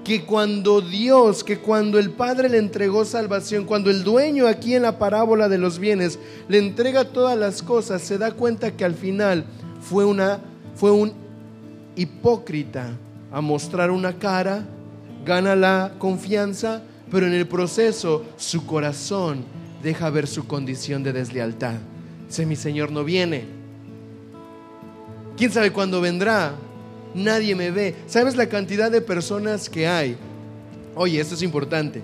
que 0.05 0.25
cuando 0.25 0.81
Dios, 0.81 1.45
que 1.45 1.59
cuando 1.59 1.99
el 1.99 2.11
Padre 2.11 2.49
le 2.49 2.59
entregó 2.59 3.05
salvación, 3.05 3.65
cuando 3.65 3.91
el 3.91 4.03
dueño 4.03 4.47
aquí 4.47 4.75
en 4.75 4.83
la 4.83 4.99
parábola 4.99 5.49
de 5.49 5.59
los 5.59 5.79
bienes 5.79 6.19
le 6.49 6.59
entrega 6.59 7.05
todas 7.05 7.39
las 7.39 7.63
cosas, 7.63 8.03
se 8.03 8.19
da 8.19 8.33
cuenta 8.33 8.77
que 8.77 8.85
al 8.85 8.95
final 8.95 9.45
fue 9.81 10.05
una 10.05 10.41
fue 10.75 10.91
un 10.91 11.13
hipócrita 11.97 12.97
a 13.31 13.41
mostrar 13.41 13.91
una 13.91 14.19
cara, 14.19 14.65
gana 15.25 15.55
la 15.55 15.93
confianza, 15.99 16.83
pero 17.11 17.27
en 17.27 17.35
el 17.35 17.47
proceso 17.47 18.25
su 18.37 18.67
corazón 18.67 19.45
deja 19.83 20.11
ver 20.11 20.27
su 20.27 20.47
condición 20.47 21.03
de 21.03 21.13
deslealtad. 21.13 21.75
Dice, 22.27 22.47
mi 22.47 22.57
Señor 22.57 22.91
no 22.91 23.05
viene. 23.05 23.47
¿Quién 25.37 25.51
sabe 25.51 25.73
cuándo 25.73 26.01
vendrá? 26.01 26.55
Nadie 27.15 27.55
me 27.55 27.71
ve. 27.71 27.95
¿Sabes 28.07 28.37
la 28.37 28.49
cantidad 28.49 28.91
de 28.91 29.01
personas 29.01 29.69
que 29.69 29.87
hay? 29.87 30.17
Oye, 30.95 31.21
esto 31.21 31.35
es 31.35 31.43
importante. 31.43 32.03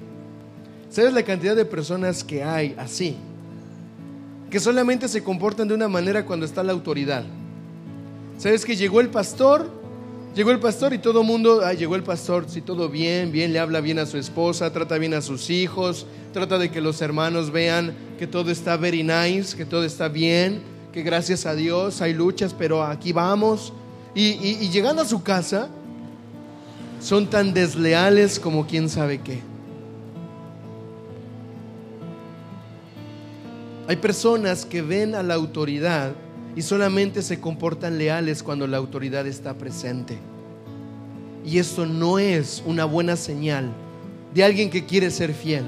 ¿Sabes 0.91 1.13
la 1.13 1.23
cantidad 1.23 1.55
de 1.55 1.65
personas 1.65 2.25
que 2.25 2.43
hay 2.43 2.75
así? 2.79 3.17
Que 4.51 4.59
solamente 4.59 5.09
se 5.09 5.23
comportan 5.23 5.69
de 5.69 5.75
una 5.75 5.89
manera 5.89 6.25
cuando 6.25 6.47
está 6.47 6.63
la 6.63 6.73
autoridad. 6.73 7.25
¿Sabes 8.39 8.65
que 8.65 8.77
llegó 8.77 9.01
el 9.01 9.11
pastor? 9.11 9.71
Llegó 10.35 10.51
el 10.53 10.61
pastor 10.61 10.95
y 10.95 10.99
todo 10.99 11.23
el 11.23 11.27
mundo, 11.27 11.63
ah, 11.65 11.73
llegó 11.73 11.97
el 11.97 12.05
pastor, 12.05 12.49
si 12.49 12.61
todo 12.61 12.89
bien, 12.89 13.33
bien, 13.33 13.53
le 13.53 13.59
habla 13.59 13.81
bien 13.81 13.99
a 13.99 14.07
su 14.07 14.19
esposa, 14.19 14.73
trata 14.73 14.97
bien 14.97 15.15
a 15.15 15.21
sus 15.21 15.51
hijos, 15.51 16.07
trata 16.33 16.59
de 16.59 16.71
que 16.71 16.81
los 16.81 17.03
hermanos 17.03 17.51
vean 17.51 17.93
que 18.19 18.27
todo 18.27 18.51
está 18.51 18.77
very 18.77 19.03
nice, 19.03 19.57
que 19.57 19.65
todo 19.65 19.83
está 19.85 20.09
bien, 20.09 20.63
que 20.93 21.03
gracias 21.03 21.45
a 21.45 21.55
Dios 21.55 22.01
hay 22.03 22.15
luchas, 22.15 22.55
pero 22.57 22.85
aquí 22.85 23.13
vamos. 23.13 23.73
Y, 24.21 24.69
llegando 24.71 25.03
a 25.03 25.05
su 25.05 25.23
casa, 25.23 25.69
son 27.01 27.31
tan 27.31 27.55
desleales 27.55 28.41
como 28.41 28.67
quién 28.67 28.89
sabe 28.89 29.21
qué. 29.21 29.41
Hay 33.87 33.95
personas 33.95 34.67
que 34.67 34.83
ven 34.83 35.15
a 35.15 35.23
la 35.23 35.35
autoridad 35.35 36.15
y 36.57 36.63
solamente 36.63 37.23
se 37.23 37.39
comportan 37.39 37.97
leales 37.97 38.43
cuando 38.43 38.67
la 38.67 38.79
autoridad 38.79 39.25
está 39.25 39.55
presente. 39.55 40.19
Y 41.47 41.59
esto 41.59 41.87
no 41.87 42.19
es 42.19 42.61
una 42.67 42.87
buena 42.87 43.15
señal 43.15 43.71
de 44.35 44.43
alguien 44.43 44.69
que 44.69 44.85
quiere 44.85 45.13
ser 45.13 45.33
fiel. 45.33 45.63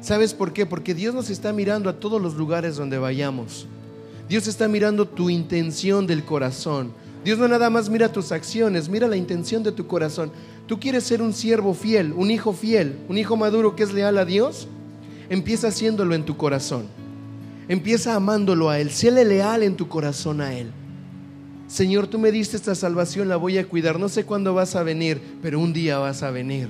¿Sabes 0.00 0.32
por 0.32 0.52
qué? 0.52 0.64
Porque 0.64 0.94
Dios 0.94 1.12
nos 1.12 1.28
está 1.28 1.52
mirando 1.52 1.90
a 1.90 1.98
todos 1.98 2.22
los 2.22 2.34
lugares 2.34 2.76
donde 2.76 2.98
vayamos. 2.98 3.66
Dios 4.28 4.46
está 4.46 4.68
mirando 4.68 5.06
tu 5.06 5.30
intención 5.30 6.06
del 6.06 6.24
corazón. 6.24 6.92
Dios 7.24 7.38
no 7.38 7.48
nada 7.48 7.70
más 7.70 7.88
mira 7.88 8.12
tus 8.12 8.32
acciones, 8.32 8.88
mira 8.88 9.08
la 9.08 9.16
intención 9.16 9.62
de 9.62 9.72
tu 9.72 9.86
corazón. 9.86 10.30
Tú 10.66 10.80
quieres 10.80 11.04
ser 11.04 11.22
un 11.22 11.32
siervo 11.32 11.74
fiel, 11.74 12.12
un 12.12 12.30
hijo 12.30 12.52
fiel, 12.52 12.98
un 13.08 13.18
hijo 13.18 13.36
maduro 13.36 13.76
que 13.76 13.82
es 13.82 13.92
leal 13.92 14.18
a 14.18 14.24
Dios. 14.24 14.68
Empieza 15.28 15.68
haciéndolo 15.68 16.14
en 16.14 16.24
tu 16.24 16.36
corazón. 16.36 16.86
Empieza 17.68 18.14
amándolo 18.14 18.70
a 18.70 18.78
Él. 18.78 18.90
Séle 18.90 19.24
leal 19.24 19.62
en 19.62 19.76
tu 19.76 19.88
corazón 19.88 20.40
a 20.40 20.54
Él. 20.54 20.70
Señor, 21.66 22.06
tú 22.06 22.18
me 22.18 22.30
diste 22.30 22.56
esta 22.56 22.74
salvación, 22.74 23.28
la 23.28 23.36
voy 23.36 23.58
a 23.58 23.66
cuidar. 23.66 23.98
No 23.98 24.08
sé 24.08 24.24
cuándo 24.24 24.54
vas 24.54 24.76
a 24.76 24.82
venir, 24.82 25.20
pero 25.42 25.58
un 25.58 25.72
día 25.72 25.98
vas 25.98 26.22
a 26.22 26.30
venir. 26.30 26.68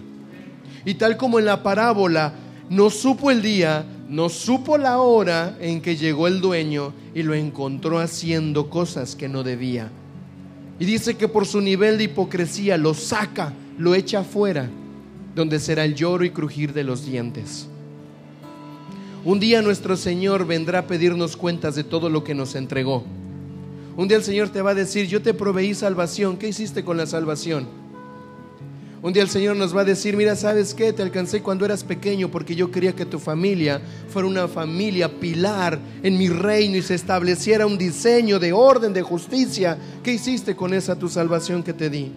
Y 0.85 0.95
tal 0.95 1.17
como 1.17 1.39
en 1.39 1.47
la 1.47 1.63
parábola, 1.63 2.35
no 2.71 2.91
supo 2.91 3.31
el 3.31 3.43
día, 3.43 3.85
no 4.09 4.29
supo 4.29 4.77
la 4.77 4.99
hora 4.99 5.57
en 5.61 5.81
que 5.81 5.97
llegó 5.97 6.27
el 6.27 6.41
dueño 6.41 6.93
y 7.15 7.23
lo 7.23 7.35
encontró 7.35 7.99
haciendo 7.99 8.69
cosas 8.69 9.17
que 9.17 9.29
no 9.29 9.43
debía. 9.43 9.91
Y 10.79 10.85
dice 10.85 11.17
que 11.17 11.29
por 11.29 11.47
su 11.47 11.61
nivel 11.61 11.99
de 11.99 12.05
hipocresía 12.05 12.77
lo 12.77 12.95
saca, 12.95 13.53
lo 13.79 13.95
echa 13.95 14.21
afuera, 14.21 14.69
donde 15.35 15.59
será 15.59 15.85
el 15.85 15.95
lloro 15.95 16.25
y 16.25 16.31
crujir 16.31 16.73
de 16.73 16.85
los 16.85 17.07
dientes. 17.07 17.69
Un 19.25 19.41
día 19.41 19.63
nuestro 19.63 19.97
Señor 19.97 20.47
vendrá 20.47 20.81
a 20.81 20.87
pedirnos 20.87 21.37
cuentas 21.37 21.75
de 21.75 21.85
todo 21.85 22.11
lo 22.11 22.25
que 22.25 22.35
nos 22.35 22.55
entregó. 22.55 23.05
Un 23.97 24.09
día 24.09 24.19
el 24.19 24.25
Señor 24.25 24.51
te 24.51 24.61
va 24.61 24.73
a 24.73 24.75
decir, 24.75 25.07
yo 25.07 25.23
te 25.23 25.33
proveí 25.33 25.75
salvación, 25.75 26.37
¿qué 26.37 26.49
hiciste 26.49 26.85
con 26.85 26.97
la 26.97 27.07
salvación? 27.07 27.84
Un 29.05 29.13
día 29.13 29.23
el 29.23 29.29
Señor 29.29 29.55
nos 29.57 29.77
va 29.77 29.83
a 29.83 29.85
decir, 29.85 30.17
mira, 30.17 30.35
¿sabes 30.35 30.73
qué? 30.73 30.91
Te 30.91 31.03
alcancé 31.03 31.43
cuando 31.43 31.67
eras 31.67 31.85
pequeño 31.85 32.31
porque 32.31 32.55
yo 32.55 32.71
quería 32.71 32.95
que 32.95 33.05
tu 33.05 33.19
familia 33.19 33.83
fuera 34.09 34.27
una 34.27 34.49
familia 34.49 35.21
pilar 35.21 35.79
en 36.03 36.17
mi 36.17 36.31
reino 36.31 36.79
y 36.79 36.81
se 36.81 36.95
estableciera 36.95 37.67
un 37.67 37.77
diseño 37.77 38.39
de 38.39 38.55
orden, 38.55 38.95
de 38.95 39.03
justicia. 39.03 39.77
¿Qué 40.03 40.15
hiciste 40.15 40.57
con 40.57 40.73
esa 40.73 40.99
tu 40.99 41.11
salvación 41.11 41.63
que 41.63 41.75
te 41.75 41.91
di? 41.91 42.13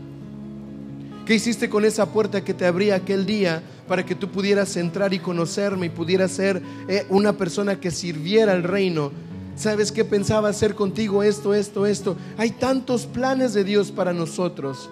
¿Qué 1.26 1.36
hiciste 1.36 1.70
con 1.70 1.84
esa 1.84 2.06
puerta 2.06 2.42
que 2.42 2.54
te 2.54 2.66
abrí 2.66 2.92
aquel 2.92 3.26
día 3.26 3.62
para 3.86 4.06
que 4.06 4.16
tú 4.16 4.30
pudieras 4.30 4.78
entrar 4.78 5.14
y 5.14 5.20
conocerme 5.20 5.88
y 5.88 5.90
pudieras 5.90 6.32
ser 6.32 6.62
eh, 6.88 7.06
una 7.10 7.34
persona 7.34 7.82
que 7.82 7.92
sirviera 7.92 8.54
al 8.54 8.64
reino? 8.64 9.12
¿Sabes 9.58 9.92
qué 9.92 10.06
pensaba 10.06 10.48
hacer 10.48 10.74
contigo? 10.74 11.22
Esto, 11.22 11.54
esto, 11.54 11.86
esto. 11.86 12.16
Hay 12.38 12.52
tantos 12.52 13.08
planes 13.08 13.54
de 13.54 13.66
Dios 13.66 13.92
para 13.92 14.14
nosotros. 14.14 14.90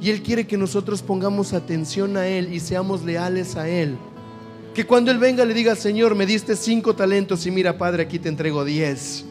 Y 0.00 0.10
Él 0.10 0.22
quiere 0.22 0.46
que 0.46 0.56
nosotros 0.56 1.02
pongamos 1.02 1.52
atención 1.52 2.16
a 2.16 2.26
Él 2.26 2.52
y 2.52 2.60
seamos 2.60 3.04
leales 3.04 3.56
a 3.56 3.68
Él. 3.68 3.98
Que 4.74 4.86
cuando 4.86 5.10
Él 5.10 5.18
venga 5.18 5.44
le 5.44 5.52
diga, 5.52 5.76
Señor, 5.76 6.14
me 6.14 6.26
diste 6.26 6.56
cinco 6.56 6.94
talentos 6.94 7.44
y 7.46 7.50
mira, 7.50 7.76
Padre, 7.76 8.04
aquí 8.04 8.18
te 8.18 8.28
entrego 8.28 8.64
diez. 8.64 9.24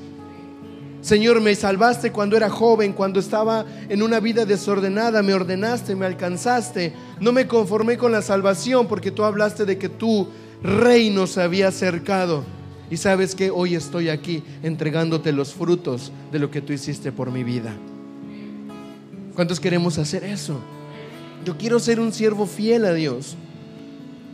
Señor, 1.01 1.39
me 1.39 1.55
salvaste 1.55 2.11
cuando 2.11 2.35
era 2.35 2.49
joven, 2.49 2.91
cuando 2.91 3.21
estaba 3.21 3.65
en 3.87 4.03
una 4.03 4.19
vida 4.19 4.45
desordenada, 4.45 5.23
me 5.23 5.33
ordenaste, 5.33 5.95
me 5.95 6.05
alcanzaste. 6.05 6.93
No 7.21 7.31
me 7.31 7.47
conformé 7.47 7.97
con 7.97 8.11
la 8.11 8.21
salvación 8.21 8.87
porque 8.87 9.09
tú 9.09 9.23
hablaste 9.23 9.65
de 9.65 9.77
que 9.77 9.87
tu 9.87 10.27
reino 10.61 11.25
se 11.25 11.41
había 11.41 11.69
acercado. 11.69 12.43
Y 12.91 12.97
sabes 12.97 13.33
que 13.33 13.49
hoy 13.49 13.75
estoy 13.75 14.09
aquí 14.09 14.43
entregándote 14.61 15.31
los 15.31 15.53
frutos 15.53 16.11
de 16.31 16.39
lo 16.39 16.51
que 16.51 16.61
tú 16.61 16.73
hiciste 16.73 17.13
por 17.13 17.31
mi 17.31 17.43
vida. 17.45 17.73
¿Cuántos 19.35 19.59
queremos 19.59 19.97
hacer 19.97 20.23
eso? 20.23 20.59
Yo 21.45 21.57
quiero 21.57 21.79
ser 21.79 21.99
un 21.99 22.11
siervo 22.11 22.45
fiel 22.45 22.85
a 22.85 22.93
Dios. 22.93 23.35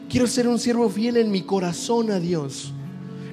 Quiero 0.10 0.28
ser 0.28 0.48
un 0.48 0.60
siervo 0.60 0.90
fiel 0.90 1.18
en 1.18 1.32
mi 1.32 1.42
corazón 1.42 2.12
a 2.12 2.20
Dios. 2.20 2.74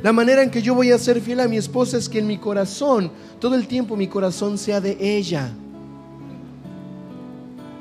La 0.02 0.12
manera 0.12 0.42
en 0.42 0.50
que 0.50 0.62
yo 0.62 0.74
voy 0.74 0.90
a 0.90 0.98
ser 0.98 1.20
fiel 1.20 1.40
a 1.40 1.48
mi 1.48 1.56
esposa 1.56 1.96
es 1.96 2.08
que 2.08 2.18
en 2.18 2.26
mi 2.26 2.38
corazón, 2.38 3.10
todo 3.38 3.54
el 3.54 3.68
tiempo 3.68 3.96
mi 3.96 4.08
corazón 4.08 4.58
sea 4.58 4.80
de 4.80 4.96
ella. 5.00 5.52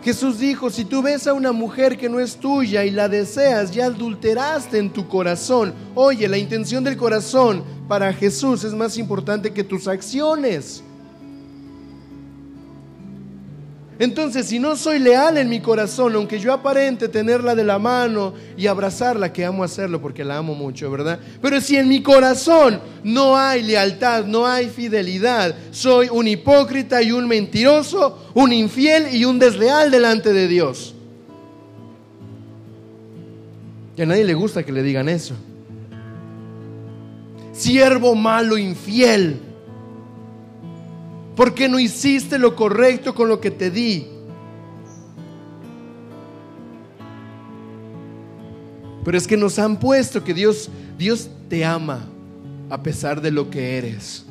Jesús 0.03 0.39
dijo, 0.39 0.69
si 0.69 0.85
tú 0.85 1.01
ves 1.01 1.27
a 1.27 1.33
una 1.33 1.51
mujer 1.51 1.97
que 1.97 2.09
no 2.09 2.19
es 2.19 2.35
tuya 2.37 2.83
y 2.85 2.91
la 2.91 3.07
deseas, 3.07 3.71
ya 3.71 3.85
adulteraste 3.85 4.79
en 4.79 4.91
tu 4.91 5.07
corazón. 5.07 5.73
Oye, 5.93 6.27
la 6.27 6.39
intención 6.39 6.83
del 6.83 6.97
corazón 6.97 7.63
para 7.87 8.11
Jesús 8.11 8.63
es 8.63 8.73
más 8.73 8.97
importante 8.97 9.51
que 9.51 9.63
tus 9.63 9.87
acciones. 9.87 10.83
Entonces, 14.01 14.47
si 14.47 14.57
no 14.57 14.75
soy 14.75 14.97
leal 14.97 15.37
en 15.37 15.47
mi 15.47 15.59
corazón, 15.59 16.15
aunque 16.15 16.39
yo 16.39 16.51
aparente 16.51 17.07
tenerla 17.07 17.53
de 17.53 17.63
la 17.63 17.77
mano 17.77 18.33
y 18.57 18.65
abrazarla, 18.65 19.31
que 19.31 19.45
amo 19.45 19.63
hacerlo 19.63 20.01
porque 20.01 20.25
la 20.25 20.37
amo 20.37 20.55
mucho, 20.55 20.89
¿verdad? 20.89 21.19
Pero 21.39 21.61
si 21.61 21.77
en 21.77 21.87
mi 21.87 22.01
corazón 22.01 22.81
no 23.03 23.37
hay 23.37 23.61
lealtad, 23.61 24.25
no 24.25 24.47
hay 24.47 24.69
fidelidad, 24.69 25.55
soy 25.69 26.09
un 26.11 26.27
hipócrita 26.27 27.03
y 27.03 27.11
un 27.11 27.27
mentiroso, 27.27 28.31
un 28.33 28.51
infiel 28.51 29.13
y 29.13 29.23
un 29.23 29.37
desleal 29.37 29.91
delante 29.91 30.33
de 30.33 30.47
Dios. 30.47 30.95
Y 33.95 34.01
a 34.01 34.07
nadie 34.07 34.23
le 34.23 34.33
gusta 34.33 34.63
que 34.63 34.71
le 34.71 34.81
digan 34.81 35.09
eso. 35.09 35.35
Siervo 37.53 38.15
malo, 38.15 38.57
infiel. 38.57 39.50
¿Por 41.35 41.53
qué 41.53 41.69
no 41.69 41.79
hiciste 41.79 42.37
lo 42.37 42.55
correcto 42.55 43.15
con 43.15 43.29
lo 43.29 43.39
que 43.39 43.51
te 43.51 43.71
di? 43.71 44.07
Pero 49.03 49.17
es 49.17 49.27
que 49.27 49.37
nos 49.37 49.57
han 49.57 49.79
puesto 49.79 50.23
que 50.23 50.33
Dios, 50.33 50.69
Dios 50.97 51.29
te 51.49 51.65
ama 51.65 52.05
a 52.69 52.83
pesar 52.83 53.21
de 53.21 53.31
lo 53.31 53.49
que 53.49 53.77
eres. 53.77 54.25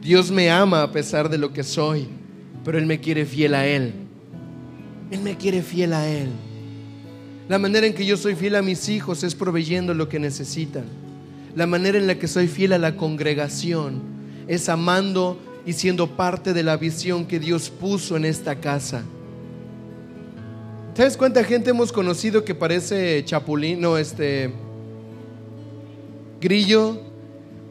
Dios 0.00 0.30
me 0.30 0.50
ama 0.50 0.82
a 0.82 0.90
pesar 0.92 1.28
de 1.28 1.38
lo 1.38 1.52
que 1.52 1.62
soy, 1.62 2.08
pero 2.64 2.78
Él 2.78 2.86
me 2.86 3.00
quiere 3.00 3.26
fiel 3.26 3.54
a 3.54 3.66
Él. 3.66 3.92
Él 5.10 5.20
me 5.20 5.36
quiere 5.36 5.62
fiel 5.62 5.92
a 5.92 6.08
Él. 6.08 6.30
La 7.48 7.58
manera 7.58 7.86
en 7.86 7.94
que 7.94 8.06
yo 8.06 8.16
soy 8.16 8.34
fiel 8.34 8.56
a 8.56 8.62
mis 8.62 8.88
hijos 8.88 9.22
es 9.22 9.34
proveyendo 9.34 9.92
lo 9.92 10.08
que 10.08 10.18
necesitan. 10.18 10.84
La 11.54 11.66
manera 11.66 11.98
en 11.98 12.06
la 12.06 12.18
que 12.18 12.28
soy 12.28 12.48
fiel 12.48 12.72
a 12.72 12.78
la 12.78 12.96
congregación 12.96 14.00
es 14.46 14.68
amando 14.68 15.38
y 15.66 15.72
siendo 15.72 16.06
parte 16.16 16.52
de 16.52 16.62
la 16.62 16.76
visión 16.76 17.26
que 17.26 17.38
Dios 17.38 17.70
puso 17.70 18.16
en 18.16 18.24
esta 18.24 18.56
casa. 18.56 19.02
¿Sabes 20.94 21.16
cuánta 21.16 21.44
gente 21.44 21.70
hemos 21.70 21.92
conocido 21.92 22.44
que 22.44 22.54
parece 22.54 23.24
chapulín, 23.24 23.80
no, 23.80 23.96
este, 23.96 24.52
grillo, 26.40 27.00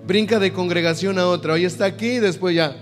brinca 0.08 0.40
de 0.40 0.52
congregación 0.54 1.20
a 1.20 1.28
otra, 1.28 1.54
hoy 1.54 1.66
está 1.66 1.86
aquí 1.86 2.14
y 2.14 2.20
después 2.20 2.56
ya. 2.56 2.76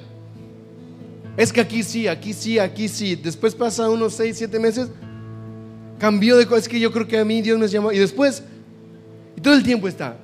Es 1.35 1.51
que 1.53 1.61
aquí 1.61 1.83
sí, 1.83 2.07
aquí 2.07 2.33
sí, 2.33 2.59
aquí 2.59 2.87
sí. 2.87 3.15
Después 3.15 3.53
pasa 3.53 3.89
unos 3.89 4.13
seis, 4.13 4.37
siete 4.37 4.59
meses, 4.59 4.89
cambió 5.99 6.37
de 6.37 6.45
cosas. 6.45 6.63
Es 6.63 6.69
que 6.69 6.79
yo 6.79 6.91
creo 6.91 7.07
que 7.07 7.19
a 7.19 7.25
mí 7.25 7.41
Dios 7.41 7.59
me 7.59 7.67
llamó. 7.67 7.91
Y 7.91 7.99
después, 7.99 8.43
y 9.35 9.41
todo 9.41 9.53
el 9.53 9.63
tiempo 9.63 9.87
está 9.87 10.17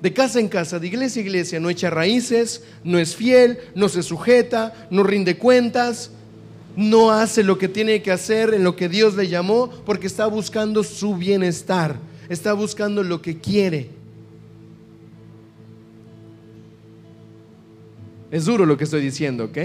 de 0.00 0.12
casa 0.12 0.40
en 0.40 0.48
casa, 0.48 0.78
de 0.78 0.86
iglesia 0.86 1.22
a 1.22 1.24
iglesia, 1.24 1.60
no 1.60 1.70
echa 1.70 1.90
raíces, 1.90 2.62
no 2.84 2.98
es 2.98 3.16
fiel, 3.16 3.58
no 3.74 3.88
se 3.88 4.02
sujeta, 4.02 4.74
no 4.90 5.02
rinde 5.02 5.38
cuentas, 5.38 6.10
no 6.76 7.10
hace 7.10 7.42
lo 7.42 7.56
que 7.56 7.68
tiene 7.68 8.02
que 8.02 8.12
hacer 8.12 8.52
en 8.52 8.62
lo 8.62 8.76
que 8.76 8.88
Dios 8.88 9.14
le 9.14 9.28
llamó, 9.28 9.70
porque 9.86 10.06
está 10.06 10.26
buscando 10.26 10.84
su 10.84 11.16
bienestar, 11.16 11.96
está 12.28 12.52
buscando 12.52 13.02
lo 13.02 13.22
que 13.22 13.40
quiere. 13.40 13.90
Es 18.30 18.44
duro 18.44 18.66
lo 18.66 18.76
que 18.76 18.84
estoy 18.84 19.00
diciendo, 19.00 19.44
¿ok? 19.44 19.58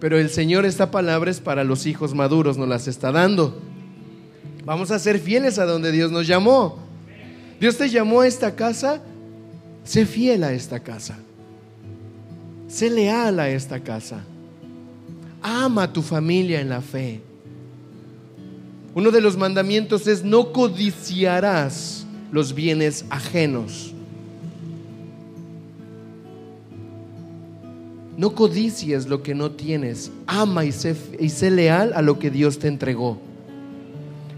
Pero 0.00 0.18
el 0.18 0.30
Señor 0.30 0.64
esta 0.64 0.90
palabra 0.90 1.30
es 1.30 1.38
para 1.38 1.62
los 1.62 1.86
hijos 1.86 2.14
maduros, 2.14 2.58
nos 2.58 2.68
las 2.68 2.88
está 2.88 3.12
dando. 3.12 3.60
Vamos 4.64 4.90
a 4.90 4.98
ser 4.98 5.20
fieles 5.20 5.58
a 5.58 5.66
donde 5.66 5.92
Dios 5.92 6.10
nos 6.10 6.26
llamó. 6.26 6.89
Dios 7.60 7.76
te 7.76 7.90
llamó 7.90 8.22
a 8.22 8.26
esta 8.26 8.56
casa, 8.56 9.02
sé 9.84 10.06
fiel 10.06 10.44
a 10.44 10.52
esta 10.54 10.80
casa. 10.80 11.18
Sé 12.68 12.88
leal 12.88 13.38
a 13.38 13.50
esta 13.50 13.80
casa. 13.80 14.24
Ama 15.42 15.82
a 15.82 15.92
tu 15.92 16.00
familia 16.00 16.60
en 16.60 16.70
la 16.70 16.80
fe. 16.80 17.20
Uno 18.94 19.10
de 19.10 19.20
los 19.20 19.36
mandamientos 19.36 20.06
es 20.06 20.24
no 20.24 20.52
codiciarás 20.52 22.06
los 22.32 22.54
bienes 22.54 23.04
ajenos. 23.10 23.92
No 28.16 28.34
codicies 28.34 29.06
lo 29.06 29.22
que 29.22 29.34
no 29.34 29.50
tienes. 29.50 30.10
Ama 30.26 30.64
y 30.64 30.72
sé, 30.72 30.96
y 31.18 31.28
sé 31.28 31.50
leal 31.50 31.92
a 31.94 32.00
lo 32.00 32.18
que 32.18 32.30
Dios 32.30 32.58
te 32.58 32.68
entregó. 32.68 33.18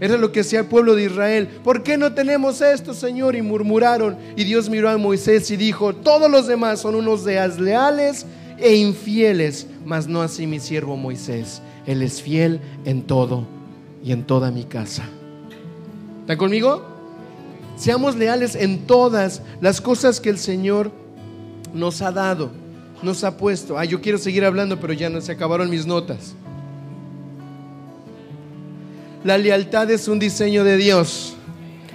Era 0.03 0.17
lo 0.17 0.33
que 0.33 0.41
hacía 0.41 0.59
el 0.59 0.65
pueblo 0.65 0.95
de 0.95 1.05
Israel. 1.05 1.47
¿Por 1.63 1.81
qué 1.81 1.97
no 1.97 2.11
tenemos 2.11 2.59
esto, 2.59 2.93
Señor? 2.93 3.37
Y 3.37 3.41
murmuraron. 3.41 4.17
Y 4.35 4.43
Dios 4.43 4.69
miró 4.69 4.89
a 4.89 4.97
Moisés 4.97 5.49
y 5.49 5.55
dijo, 5.55 5.95
todos 5.95 6.29
los 6.29 6.45
demás 6.45 6.81
son 6.81 6.95
unos 6.95 7.23
leales 7.23 8.25
e 8.57 8.75
infieles, 8.75 9.65
mas 9.85 10.05
no 10.05 10.21
así 10.21 10.45
mi 10.45 10.59
siervo 10.59 10.97
Moisés. 10.97 11.61
Él 11.85 12.01
es 12.01 12.21
fiel 12.21 12.59
en 12.83 13.03
todo 13.03 13.47
y 14.03 14.11
en 14.11 14.25
toda 14.25 14.51
mi 14.51 14.65
casa. 14.65 15.05
¿Están 16.19 16.35
conmigo? 16.35 16.83
Seamos 17.77 18.17
leales 18.17 18.55
en 18.55 18.79
todas 18.85 19.41
las 19.61 19.79
cosas 19.79 20.19
que 20.19 20.29
el 20.29 20.37
Señor 20.37 20.91
nos 21.73 22.01
ha 22.01 22.11
dado, 22.11 22.51
nos 23.01 23.23
ha 23.23 23.37
puesto. 23.37 23.77
Ah, 23.77 23.85
yo 23.85 24.01
quiero 24.01 24.17
seguir 24.17 24.43
hablando, 24.43 24.81
pero 24.81 24.91
ya 24.91 25.09
no 25.09 25.21
se 25.21 25.31
acabaron 25.31 25.69
mis 25.69 25.85
notas. 25.85 26.35
La 29.23 29.37
lealtad 29.37 29.89
es 29.89 30.09
un 30.09 30.19
diseño 30.19 30.65
de 30.65 30.75
Dios. 30.75 31.35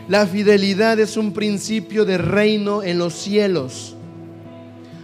La 0.08 0.26
fidelidad 0.26 0.98
es 0.98 1.18
un 1.18 1.34
principio 1.34 2.06
de 2.06 2.16
reino 2.16 2.82
en 2.82 2.96
los 2.96 3.12
cielos. 3.12 3.94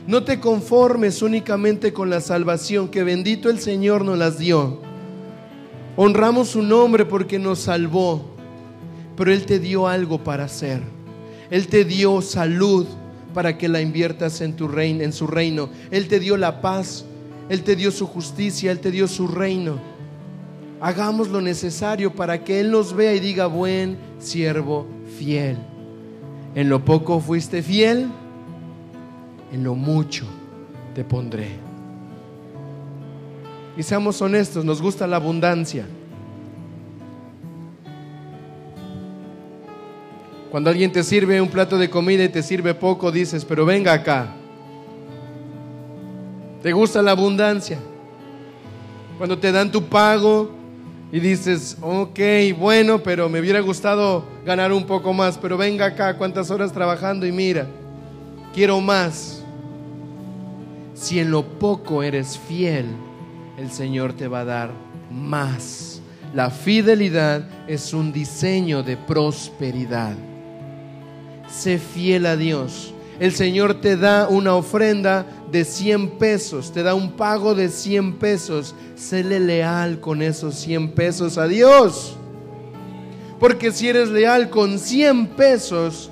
No 0.07 0.25
te 0.25 0.41
conformes 0.41 1.21
únicamente 1.21 1.93
con 1.93 2.09
la 2.09 2.23
salvación, 2.23 2.89
que 2.89 3.05
bendito 3.05 3.51
el 3.51 3.59
Señor 3.59 4.07
nos 4.07 4.17
las 4.17 4.39
dio. 4.39 4.81
Honramos 5.97 6.49
su 6.49 6.63
nombre 6.63 7.05
porque 7.05 7.39
nos 7.39 7.59
salvó, 7.59 8.25
pero 9.19 9.31
Él 9.31 9.45
te 9.45 9.59
dio 9.59 9.87
algo 9.87 10.25
para 10.25 10.45
hacer. 10.45 10.81
Él 11.51 11.69
te 11.69 11.85
dio 11.85 12.23
salud 12.23 12.87
para 13.35 13.59
que 13.59 13.69
la 13.69 13.83
inviertas 13.83 14.41
en, 14.41 14.57
tu 14.57 14.67
reino, 14.67 15.05
en 15.05 15.13
su 15.13 15.27
reino. 15.27 15.69
Él 15.91 16.09
te 16.09 16.21
dio 16.21 16.39
la 16.39 16.63
paz, 16.63 17.05
Él 17.51 17.63
te 17.63 17.77
dio 17.77 17.91
su 17.91 18.07
justicia, 18.07 18.73
Él 18.73 18.81
te 18.81 18.91
dio 18.91 19.07
su 19.09 19.29
reino 19.29 19.94
hagamos 20.85 21.29
lo 21.31 21.41
necesario 21.41 22.15
para 22.15 22.45
que 22.45 22.61
Él 22.61 22.71
nos 22.71 22.95
vea 22.95 23.15
y 23.15 23.19
diga, 23.19 23.47
buen 23.47 23.97
siervo 24.19 24.87
fiel. 25.19 25.57
En 26.55 26.69
lo 26.69 26.85
poco 26.85 27.21
fuiste 27.21 27.63
fiel, 27.63 28.11
en 29.51 29.65
lo 29.65 29.75
mucho 29.75 30.27
te 30.95 31.03
pondré. 31.03 31.49
Y 33.79 33.83
seamos 33.83 34.21
honestos, 34.21 34.63
nos 34.63 34.83
gusta 34.83 35.07
la 35.07 35.17
abundancia. 35.17 35.87
Cuando 40.51 40.69
alguien 40.69 40.93
te 40.93 41.03
sirve 41.03 41.41
un 41.41 41.49
plato 41.49 41.79
de 41.79 41.89
comida 41.89 42.25
y 42.25 42.29
te 42.29 42.43
sirve 42.43 42.75
poco, 42.75 43.11
dices, 43.11 43.47
pero 43.47 43.65
venga 43.65 43.95
acá. 43.95 44.35
¿Te 46.63 46.75
gusta 46.75 47.01
la 47.01 47.13
abundancia? 47.13 47.79
Cuando 49.17 49.39
te 49.39 49.51
dan 49.51 49.73
tu 49.73 49.85
pago 49.85 50.64
y 51.15 51.21
dices, 51.21 51.77
ok, 51.81 52.19
bueno, 52.59 52.99
pero 52.99 53.29
me 53.29 53.39
hubiera 53.39 53.61
gustado 53.61 54.25
ganar 54.45 54.73
un 54.73 54.85
poco 54.85 55.13
más, 55.13 55.39
pero 55.39 55.57
venga 55.57 55.87
acá, 55.87 56.19
cuántas 56.19 56.51
horas 56.51 56.73
trabajando 56.73 57.25
y 57.25 57.31
mira, 57.31 57.69
quiero 58.53 58.81
más. 58.81 59.45
Si 60.95 61.21
en 61.21 61.31
lo 61.31 61.45
poco 61.45 62.03
eres 62.03 62.37
fiel, 62.37 62.87
el 63.57 63.71
Señor 63.71 64.15
te 64.15 64.27
va 64.27 64.41
a 64.41 64.45
dar 64.45 64.71
más. 65.09 66.03
La 66.33 66.51
fidelidad 66.51 67.49
es 67.69 67.95
un 67.95 68.13
diseño 68.13 68.83
de 68.83 68.97
prosperidad 68.97 70.17
sé 71.55 71.79
fiel 71.79 72.27
a 72.27 72.37
Dios. 72.37 72.94
El 73.21 73.33
Señor 73.33 73.81
te 73.81 73.97
da 73.97 74.29
una 74.29 74.55
ofrenda 74.55 75.27
de 75.51 75.65
100 75.65 76.19
pesos, 76.19 76.73
te 76.73 76.83
da 76.83 76.95
un 76.95 77.13
pago 77.13 77.55
de 77.55 77.69
100 77.69 78.15
pesos. 78.15 78.75
Séle 78.97 79.39
leal 79.39 80.01
con 80.01 80.21
esos 80.21 80.57
100 80.57 80.93
pesos 80.93 81.39
a 81.39 81.47
Dios. 81.47 82.17
Porque 83.39 83.71
si 83.71 83.89
eres 83.89 84.09
leal 84.09 84.51
con 84.51 84.79
100 84.79 85.29
pesos 85.29 86.11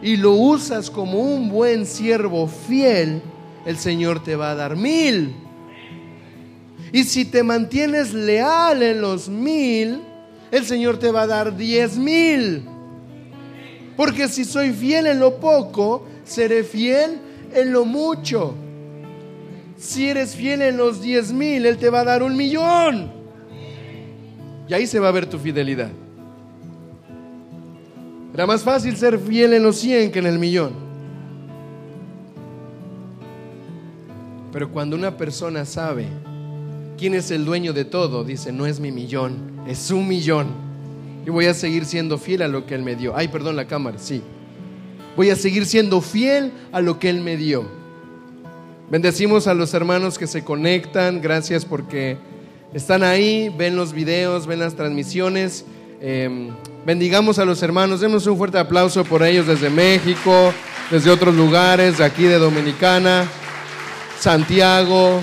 y 0.00 0.16
lo 0.16 0.32
usas 0.32 0.90
como 0.90 1.18
un 1.18 1.48
buen 1.48 1.86
siervo 1.86 2.46
fiel, 2.46 3.20
el 3.66 3.76
Señor 3.76 4.22
te 4.22 4.36
va 4.36 4.52
a 4.52 4.54
dar 4.54 4.76
mil. 4.76 5.34
Y 6.92 7.04
si 7.04 7.24
te 7.24 7.42
mantienes 7.42 8.14
leal 8.14 8.82
en 8.82 9.00
los 9.00 9.28
mil, 9.28 10.02
el 10.50 10.64
Señor 10.64 10.98
te 10.98 11.10
va 11.10 11.22
a 11.22 11.26
dar 11.26 11.56
diez 11.56 11.96
mil. 11.96 12.64
Porque 13.96 14.28
si 14.28 14.44
soy 14.44 14.70
fiel 14.70 15.08
en 15.08 15.18
lo 15.18 15.40
poco, 15.40 16.04
seré 16.28 16.62
fiel 16.64 17.18
en 17.54 17.72
lo 17.72 17.84
mucho. 17.84 18.54
Si 19.76 20.08
eres 20.08 20.34
fiel 20.34 20.62
en 20.62 20.76
los 20.76 21.00
diez 21.00 21.32
mil, 21.32 21.64
Él 21.64 21.78
te 21.78 21.90
va 21.90 22.00
a 22.00 22.04
dar 22.04 22.22
un 22.22 22.36
millón. 22.36 23.10
Y 24.68 24.74
ahí 24.74 24.86
se 24.86 24.98
va 24.98 25.08
a 25.08 25.12
ver 25.12 25.26
tu 25.26 25.38
fidelidad. 25.38 25.90
Era 28.34 28.46
más 28.46 28.62
fácil 28.62 28.96
ser 28.96 29.18
fiel 29.18 29.54
en 29.54 29.62
los 29.62 29.78
cien 29.78 30.12
que 30.12 30.18
en 30.18 30.26
el 30.26 30.38
millón. 30.38 30.72
Pero 34.52 34.70
cuando 34.70 34.96
una 34.96 35.16
persona 35.16 35.64
sabe 35.64 36.06
quién 36.96 37.14
es 37.14 37.30
el 37.30 37.44
dueño 37.44 37.72
de 37.72 37.84
todo, 37.84 38.24
dice, 38.24 38.52
no 38.52 38.66
es 38.66 38.80
mi 38.80 38.92
millón, 38.92 39.62
es 39.66 39.90
un 39.90 40.06
millón. 40.06 40.48
Y 41.26 41.30
voy 41.30 41.46
a 41.46 41.54
seguir 41.54 41.84
siendo 41.84 42.18
fiel 42.18 42.42
a 42.42 42.48
lo 42.48 42.66
que 42.66 42.74
Él 42.74 42.82
me 42.82 42.96
dio. 42.96 43.16
Ay, 43.16 43.28
perdón, 43.28 43.56
la 43.56 43.66
cámara, 43.66 43.98
sí. 43.98 44.22
Voy 45.18 45.30
a 45.30 45.34
seguir 45.34 45.66
siendo 45.66 46.00
fiel 46.00 46.52
a 46.70 46.80
lo 46.80 47.00
que 47.00 47.10
Él 47.10 47.22
me 47.22 47.36
dio. 47.36 47.64
Bendecimos 48.88 49.48
a 49.48 49.54
los 49.54 49.74
hermanos 49.74 50.16
que 50.16 50.28
se 50.28 50.44
conectan. 50.44 51.20
Gracias 51.20 51.64
porque 51.64 52.16
están 52.72 53.02
ahí, 53.02 53.52
ven 53.58 53.74
los 53.74 53.92
videos, 53.92 54.46
ven 54.46 54.60
las 54.60 54.76
transmisiones. 54.76 55.64
Em, 56.00 56.50
bendigamos 56.86 57.40
a 57.40 57.44
los 57.44 57.60
hermanos. 57.64 57.98
Demos 58.00 58.28
un 58.28 58.38
fuerte 58.38 58.58
aplauso 58.58 59.02
por 59.02 59.24
ellos 59.24 59.48
desde 59.48 59.70
México, 59.70 60.54
desde 60.88 61.10
otros 61.10 61.34
lugares, 61.34 61.98
de 61.98 62.04
aquí 62.04 62.22
de 62.22 62.38
Dominicana, 62.38 63.26
Santiago, 64.20 65.20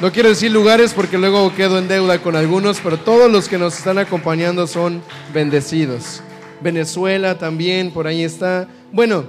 no 0.00 0.12
quiero 0.12 0.28
decir 0.28 0.52
lugares 0.52 0.94
porque 0.94 1.18
luego 1.18 1.52
quedo 1.56 1.80
en 1.80 1.88
deuda 1.88 2.22
con 2.22 2.36
algunos, 2.36 2.78
pero 2.78 2.96
todos 2.96 3.28
los 3.28 3.48
que 3.48 3.58
nos 3.58 3.76
están 3.76 3.98
acompañando 3.98 4.68
son 4.68 5.02
bendecidos. 5.34 6.22
Venezuela 6.60 7.38
también, 7.38 7.90
por 7.90 8.06
ahí 8.06 8.22
está. 8.22 8.68
Bueno, 8.92 9.24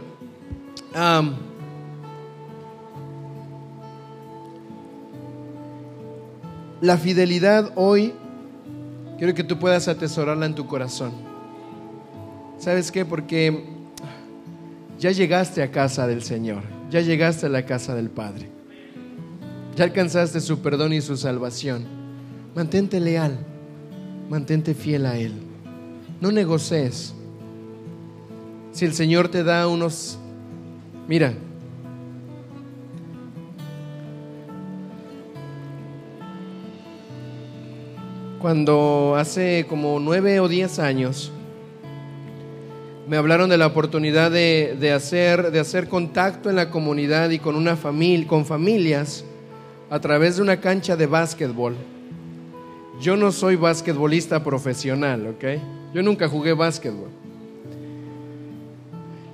la 6.81 6.97
fidelidad 6.97 7.71
hoy, 7.75 8.13
quiero 9.17 9.33
que 9.33 9.43
tú 9.43 9.59
puedas 9.59 9.87
atesorarla 9.87 10.45
en 10.45 10.55
tu 10.55 10.65
corazón. 10.65 11.11
¿Sabes 12.57 12.91
qué? 12.91 13.05
Porque 13.05 13.65
ya 14.97 15.11
llegaste 15.11 15.63
a 15.63 15.71
casa 15.71 16.07
del 16.07 16.23
Señor, 16.23 16.63
ya 16.89 17.01
llegaste 17.01 17.45
a 17.45 17.49
la 17.49 17.65
casa 17.65 17.95
del 17.95 18.09
Padre. 18.09 18.49
Ya 19.75 19.85
alcanzaste 19.85 20.41
su 20.41 20.59
perdón 20.59 20.91
y 20.91 20.99
su 20.99 21.15
salvación. 21.15 21.85
Mantente 22.53 22.99
leal, 22.99 23.37
mantente 24.29 24.73
fiel 24.73 25.05
a 25.05 25.17
Él. 25.17 25.33
No 26.19 26.33
negocies. 26.33 27.13
Si 28.79 28.85
el 28.85 28.93
Señor 28.93 29.27
te 29.27 29.43
da 29.43 29.67
unos... 29.67 30.17
Mira, 31.05 31.33
cuando 38.39 39.15
hace 39.17 39.65
como 39.67 39.99
nueve 39.99 40.39
o 40.39 40.47
diez 40.47 40.79
años 40.79 41.29
me 43.05 43.17
hablaron 43.17 43.49
de 43.49 43.57
la 43.57 43.67
oportunidad 43.67 44.31
de, 44.31 44.93
hacer, 44.95 45.51
de 45.51 45.59
hacer 45.59 45.89
contacto 45.89 46.49
en 46.49 46.55
la 46.55 46.69
comunidad 46.69 47.31
y 47.31 47.39
con 47.39 47.57
una 47.57 47.75
familia, 47.75 48.29
con 48.29 48.45
familias 48.45 49.25
a 49.89 49.99
través 49.99 50.37
de 50.37 50.43
una 50.43 50.61
cancha 50.61 50.95
de 50.95 51.05
básquetbol. 51.05 51.75
Yo 53.01 53.17
no 53.17 53.33
soy 53.33 53.57
basquetbolista 53.57 54.41
profesional, 54.41 55.27
¿ok? 55.27 55.43
Yo 55.93 56.01
nunca 56.01 56.29
jugué 56.29 56.53
básquetbol. 56.53 57.18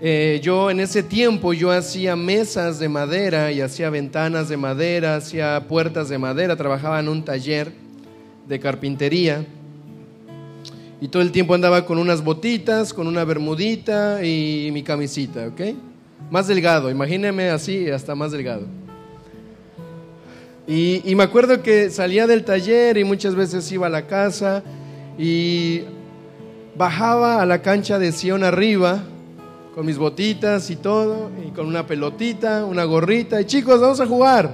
Eh, 0.08 0.40
yo 0.44 0.70
en 0.70 0.80
ese 0.82 1.02
tiempo 1.02 1.52
yo 1.52 1.72
hacía 1.72 2.16
mesas 2.16 2.78
de 2.78 2.88
madera 2.88 3.52
y 3.52 3.60
hacía 3.60 3.90
ventanas 3.90 4.48
de 4.48 4.56
madera, 4.56 5.16
hacía 5.16 5.66
puertas 5.68 6.10
de 6.10 6.20
madera, 6.20 6.56
trabajaba 6.56 7.00
en 7.00 7.10
un 7.10 7.26
taller 7.26 7.72
de 8.48 8.60
carpintería 8.60 9.44
y 11.02 11.08
todo 11.08 11.24
el 11.24 11.32
tiempo 11.32 11.56
andaba 11.56 11.88
con 11.88 11.98
unas 11.98 12.24
botitas, 12.24 12.94
con 12.94 13.08
una 13.08 13.24
bermudita 13.24 14.24
y 14.24 14.70
mi 14.72 14.84
camisita, 14.84 15.48
¿ok? 15.48 15.76
Más 16.30 16.46
delgado, 16.46 16.92
imagíneme 16.92 17.50
así, 17.50 17.90
hasta 17.90 18.14
más 18.14 18.32
delgado. 18.32 18.68
Y, 20.68 21.16
me 21.16 21.24
acuerdo 21.24 21.64
que 21.64 21.90
salía 21.90 22.28
del 22.28 22.46
taller 22.46 23.00
y 23.00 23.04
muchas 23.04 23.34
veces 23.34 23.72
iba 23.72 23.88
a 23.88 23.90
la 23.90 24.06
casa 24.06 24.62
y 25.18 25.82
bajaba 26.78 27.42
a 27.42 27.46
la 27.48 27.64
cancha 27.64 27.98
de 27.98 28.12
Sion 28.12 28.44
arriba 28.44 29.04
con 29.76 29.86
mis 29.86 29.98
botitas 29.98 30.70
y 30.70 30.78
todo, 30.78 31.30
y 31.46 31.52
con 31.52 31.68
una 31.68 31.86
pelotita, 31.86 32.64
una 32.64 32.86
gorrita, 32.86 33.42
y 33.42 33.46
chicos, 33.46 33.82
vamos 33.82 34.00
a 34.00 34.08
jugar. 34.08 34.50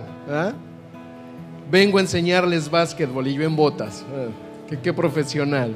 Vengo 1.69 1.99
a 1.99 2.01
enseñarles 2.01 2.69
básquetbol 2.69 3.28
y 3.28 3.36
yo 3.36 3.43
en 3.43 3.55
botas. 3.55 4.03
qué, 4.82 4.91
profesional. 4.91 5.76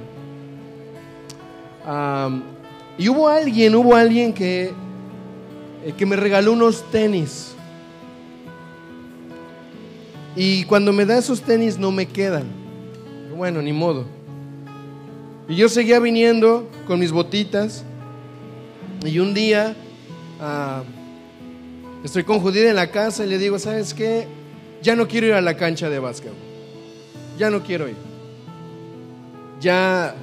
y 2.98 3.08
hubo 3.08 3.28
alguien, 3.28 3.76
hubo 3.76 3.94
alguien 3.94 4.34
que, 4.34 4.74
eh, 5.86 5.94
que 5.96 6.06
me 6.08 6.16
regaló 6.16 6.54
unos 6.54 6.84
tenis 6.90 7.56
y 10.36 10.64
cuando 10.64 10.92
me 10.92 11.06
da 11.06 11.18
esos 11.18 11.42
tenis 11.42 11.78
no 11.78 11.92
me 11.92 12.08
quedan. 12.08 12.46
Bueno, 13.38 13.62
ni 13.62 13.72
modo. 13.72 14.06
Y 15.48 15.56
yo 15.56 15.70
seguía 15.70 16.00
viniendo 16.00 16.68
con 16.88 17.00
mis 17.00 17.12
botitas. 17.12 17.86
Y 19.08 19.20
un 19.20 19.34
día 19.34 19.76
ah, 20.40 20.84
estoy 22.04 22.24
con 22.24 22.40
Judith 22.40 22.66
en 22.66 22.76
la 22.76 22.90
casa 22.90 23.26
y 23.26 23.30
le 23.30 23.38
digo, 23.38 23.60
¿sabes 23.60 23.94
qué? 23.94 24.28
Ya 24.82 24.96
no 24.96 25.08
quiero 25.08 25.28
ir 25.28 25.34
a 25.34 25.42
la 25.42 25.56
cancha 25.56 25.90
de 25.90 26.00
básquet. 26.00 26.32
Ya 27.38 27.50
no 27.50 27.64
quiero 27.64 27.88
ir. 27.88 27.96
Ya, 29.60 30.16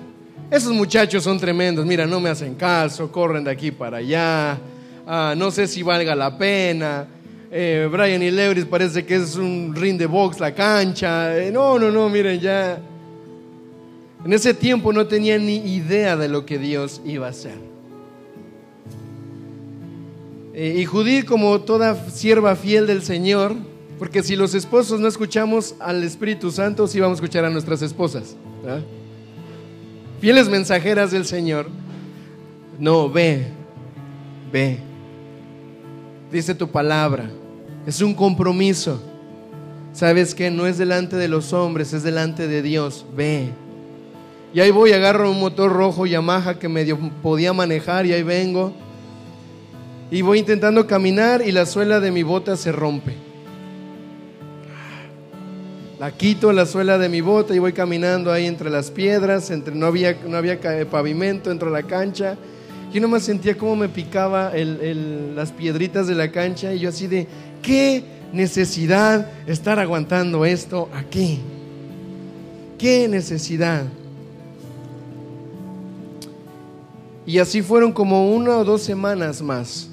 esos 0.51 0.73
muchachos 0.73 1.25
son 1.25 1.39
tremendos. 1.39 1.85
Mira, 1.85 2.07
no 2.07 2.21
me 2.21 2.31
hacen 2.31 2.55
caso, 2.55 3.11
corren 3.11 3.45
de 3.45 3.51
aquí 3.51 3.71
para 3.71 3.99
allá. 3.99 4.59
Ah, 5.07 5.35
no 5.37 5.51
sé 5.51 5.67
si 5.67 5.83
valga 5.83 6.15
la 6.15 6.37
pena. 6.37 7.07
Eh, 7.51 7.89
Brian 7.91 8.23
y 8.23 8.31
Lewis 8.31 8.65
parece 8.65 9.05
que 9.05 9.17
es 9.17 9.37
un 9.37 9.75
ring 9.75 9.99
de 9.99 10.07
box 10.07 10.41
la 10.41 10.55
cancha. 10.55 11.37
Eh, 11.37 11.51
no, 11.51 11.79
no, 11.79 11.91
no, 11.91 12.09
miren, 12.09 12.41
ya. 12.41 12.79
En 14.25 14.33
ese 14.33 14.55
tiempo 14.55 14.93
no 14.93 15.07
tenía 15.07 15.37
ni 15.39 15.57
idea 15.57 16.17
de 16.17 16.29
lo 16.29 16.47
que 16.47 16.57
Dios 16.57 17.03
iba 17.05 17.27
a 17.27 17.31
hacer. 17.31 17.73
Eh, 20.55 20.77
y 20.79 20.85
Judith, 20.85 21.25
como 21.25 21.61
toda 21.61 21.95
sierva 22.11 22.57
fiel 22.57 22.87
del 22.87 23.03
Señor, 23.03 23.55
porque 23.99 24.23
si 24.23 24.37
los 24.37 24.55
esposos 24.55 25.01
no 25.01 25.09
escuchamos 25.09 25.75
al 25.79 26.03
Espíritu 26.03 26.51
Santo, 26.51 26.87
sí 26.87 27.01
vamos 27.01 27.19
a 27.19 27.23
escuchar 27.23 27.45
a 27.45 27.51
nuestras 27.51 27.83
esposas. 27.83 28.37
Fieles 30.21 30.49
mensajeras 30.49 31.11
del 31.11 31.25
Señor. 31.25 31.69
No, 32.79 33.09
ve, 33.09 33.47
ve. 34.53 34.79
Dice 36.31 36.55
tu 36.55 36.69
palabra. 36.69 37.31
Es 37.87 38.01
un 38.01 38.15
compromiso. 38.15 39.01
¿Sabes 39.93 40.35
que 40.35 40.51
No 40.51 40.67
es 40.67 40.79
delante 40.79 41.17
de 41.17 41.29
los 41.29 41.53
hombres, 41.53 41.93
es 41.93 42.03
delante 42.03 42.49
de 42.49 42.63
Dios. 42.63 43.05
Ve. 43.15 43.51
Y 44.55 44.61
ahí 44.61 44.71
voy, 44.71 44.93
agarro 44.93 45.31
un 45.31 45.41
motor 45.41 45.73
rojo 45.73 46.07
Yamaha 46.07 46.59
que 46.59 46.69
medio 46.69 46.99
podía 47.23 47.53
manejar 47.53 48.05
y 48.05 48.13
ahí 48.13 48.23
vengo. 48.23 48.75
Y 50.13 50.21
voy 50.21 50.41
intentando 50.41 50.87
caminar 50.87 51.41
y 51.41 51.53
la 51.53 51.65
suela 51.65 51.99
de 51.99 52.11
mi 52.11 52.23
bota 52.23 52.55
se 52.55 52.71
rompe. 52.71 53.15
La 55.99 56.13
quito 56.13 56.53
la 56.53 56.67
suela 56.67 56.99
de 56.99 57.09
mi 57.09 57.23
bota 57.23 57.55
y 57.55 57.59
voy 57.59 57.73
caminando 57.73 58.31
ahí 58.31 58.45
entre 58.45 58.69
las 58.69 58.91
piedras, 58.91 59.51
entre, 59.51 59.75
no, 59.75 59.87
había, 59.87 60.19
no 60.29 60.37
había 60.37 60.61
pavimento, 60.91 61.51
entre 61.51 61.71
la 61.71 61.85
cancha. 61.85 62.37
Yo 62.93 63.01
nomás 63.01 63.23
sentía 63.23 63.57
cómo 63.57 63.75
me 63.75 63.89
picaba 63.89 64.53
las 64.55 65.51
piedritas 65.51 66.07
de 66.07 66.15
la 66.15 66.31
cancha 66.31 66.75
y 66.75 66.81
yo 66.81 66.91
así 66.91 67.07
de, 67.07 67.27
¿qué 67.63 68.05
necesidad 68.35 69.31
estar 69.47 69.79
aguantando 69.79 70.45
esto 70.45 70.91
aquí? 70.93 71.41
¿Qué 72.77 73.09
necesidad? 73.09 73.85
Y 77.25 77.39
así 77.39 77.63
fueron 77.63 77.93
como 77.93 78.31
una 78.31 78.59
o 78.59 78.65
dos 78.65 78.83
semanas 78.83 79.41
más. 79.41 79.89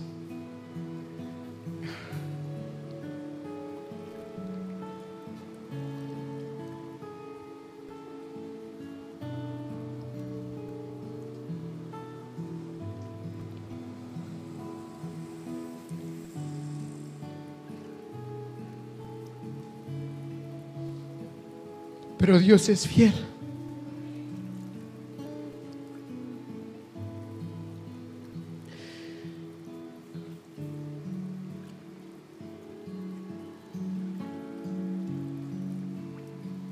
Pero 22.20 22.38
Dios 22.38 22.68
es 22.68 22.86
fiel. 22.86 23.14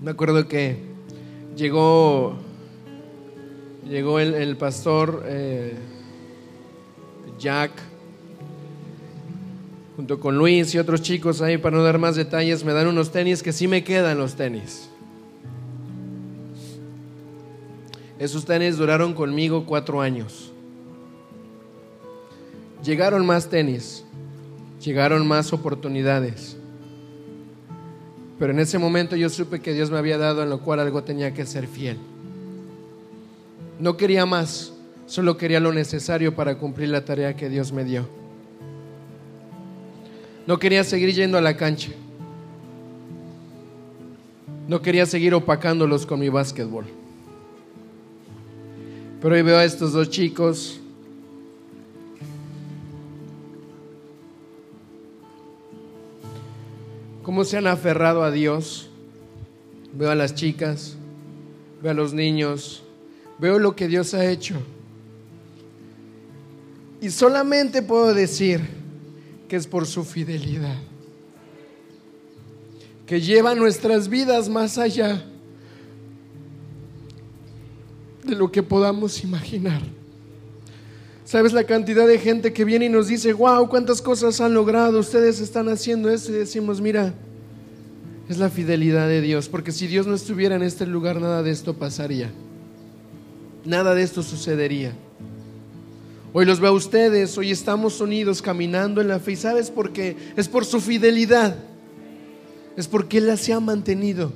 Me 0.03 0.11
acuerdo 0.11 0.47
que 0.47 0.77
llegó, 1.55 2.35
llegó 3.89 4.19
el, 4.19 4.55
pastor 4.57 5.23
eh, 5.27 5.75
Jack 7.39 7.71
junto 9.95 10.19
con 10.19 10.37
Luis 10.37 10.75
y 10.75 10.77
otros 10.77 11.01
chicos 11.01 11.41
ahí, 11.41 11.57
para 11.57 11.77
no 11.77 11.83
dar 11.83 11.97
más 11.97 12.15
detalles, 12.15 12.63
me 12.63 12.73
dan 12.73 12.87
unos 12.87 13.11
tenis 13.11 13.41
que 13.41 13.51
sí 13.51 13.67
me 13.67 13.83
quedan 13.83 14.17
los 14.17 14.35
tenis. 14.35 14.86
Esos 18.19 18.45
tenis 18.45 18.77
duraron 18.77 19.13
conmigo 19.13 19.65
cuatro 19.65 20.01
años. 20.01 20.51
Llegaron 22.83 23.25
más 23.25 23.49
tenis, 23.49 24.05
llegaron 24.83 25.27
más 25.27 25.53
oportunidades. 25.53 26.57
Pero 28.39 28.53
en 28.53 28.59
ese 28.59 28.77
momento 28.77 29.15
yo 29.15 29.29
supe 29.29 29.61
que 29.61 29.73
Dios 29.73 29.91
me 29.91 29.97
había 29.97 30.17
dado 30.17 30.43
en 30.43 30.49
lo 30.49 30.61
cual 30.61 30.79
algo 30.79 31.03
tenía 31.03 31.33
que 31.33 31.45
ser 31.45 31.67
fiel. 31.67 31.97
No 33.79 33.97
quería 33.97 34.25
más, 34.25 34.73
solo 35.05 35.37
quería 35.37 35.59
lo 35.59 35.71
necesario 35.71 36.35
para 36.35 36.57
cumplir 36.57 36.89
la 36.89 37.05
tarea 37.05 37.35
que 37.35 37.49
Dios 37.49 37.71
me 37.71 37.83
dio. 37.83 38.07
No 40.47 40.57
quería 40.57 40.83
seguir 40.83 41.13
yendo 41.13 41.37
a 41.37 41.41
la 41.41 41.57
cancha. 41.57 41.91
No 44.67 44.81
quería 44.81 45.05
seguir 45.05 45.33
opacándolos 45.33 46.05
con 46.05 46.19
mi 46.19 46.29
básquetbol. 46.29 46.85
Pero 49.21 49.33
hoy 49.33 49.41
veo 49.41 49.57
a 49.57 49.65
estos 49.65 49.93
dos 49.93 50.09
chicos. 50.09 50.79
Cómo 57.23 57.43
se 57.43 57.57
han 57.57 57.67
aferrado 57.67 58.23
a 58.23 58.31
Dios. 58.31 58.89
Veo 59.93 60.11
a 60.11 60.15
las 60.15 60.35
chicas, 60.35 60.95
veo 61.81 61.91
a 61.91 61.95
los 61.95 62.13
niños, 62.13 62.83
veo 63.39 63.57
lo 63.57 63.75
que 63.75 63.87
Dios 63.87 64.13
ha 64.13 64.29
hecho. 64.29 64.55
Y 67.01 67.09
solamente 67.09 67.81
puedo 67.81 68.13
decir 68.13 68.61
que 69.47 69.55
es 69.55 69.65
por 69.65 69.87
su 69.87 70.03
fidelidad, 70.03 70.77
que 73.07 73.21
lleva 73.21 73.55
nuestras 73.55 74.07
vidas 74.07 74.49
más 74.49 74.77
allá 74.77 75.25
de 78.27 78.35
lo 78.35 78.51
que 78.51 78.61
podamos 78.61 79.23
imaginar. 79.23 79.81
¿Sabes 81.25 81.51
la 81.51 81.65
cantidad 81.65 82.07
de 82.07 82.19
gente 82.19 82.53
que 82.53 82.63
viene 82.63 82.85
y 82.85 82.89
nos 82.89 83.07
dice, 83.07 83.33
wow, 83.33 83.67
cuántas 83.67 84.01
cosas 84.01 84.39
han 84.39 84.53
logrado, 84.53 84.99
ustedes 84.99 85.41
están 85.41 85.67
haciendo 85.67 86.09
esto 86.09 86.31
y 86.31 86.35
decimos, 86.35 86.79
mira, 86.79 87.13
es 88.29 88.37
la 88.37 88.49
fidelidad 88.49 89.07
de 89.07 89.21
Dios, 89.21 89.49
porque 89.49 89.71
si 89.71 89.87
Dios 89.87 90.07
no 90.07 90.15
estuviera 90.15 90.55
en 90.55 90.63
este 90.63 90.85
lugar, 90.85 91.19
nada 91.19 91.43
de 91.43 91.51
esto 91.51 91.73
pasaría, 91.73 92.31
nada 93.65 93.93
de 93.93 94.03
esto 94.03 94.23
sucedería. 94.23 94.93
Hoy 96.31 96.45
los 96.45 96.59
veo 96.59 96.69
a 96.69 96.73
ustedes, 96.73 97.37
hoy 97.37 97.51
estamos 97.51 97.99
unidos 97.99 98.41
caminando 98.41 99.01
en 99.01 99.07
la 99.07 99.19
fe, 99.19 99.35
¿sabes 99.35 99.71
por 99.71 99.91
qué? 99.91 100.15
Es 100.35 100.47
por 100.47 100.63
su 100.63 100.79
fidelidad, 100.79 101.57
es 102.77 102.87
porque 102.87 103.17
Él 103.17 103.27
la 103.27 103.35
se 103.35 103.51
ha 103.51 103.59
mantenido. 103.59 104.31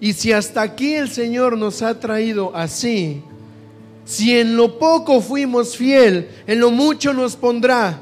Y 0.00 0.14
si 0.14 0.32
hasta 0.32 0.62
aquí 0.62 0.94
el 0.94 1.10
Señor 1.10 1.58
nos 1.58 1.82
ha 1.82 2.00
traído 2.00 2.56
así, 2.56 3.22
si 4.06 4.36
en 4.36 4.56
lo 4.56 4.78
poco 4.78 5.20
fuimos 5.20 5.76
fiel, 5.76 6.28
en 6.46 6.58
lo 6.58 6.70
mucho 6.70 7.12
nos 7.12 7.36
pondrá. 7.36 8.00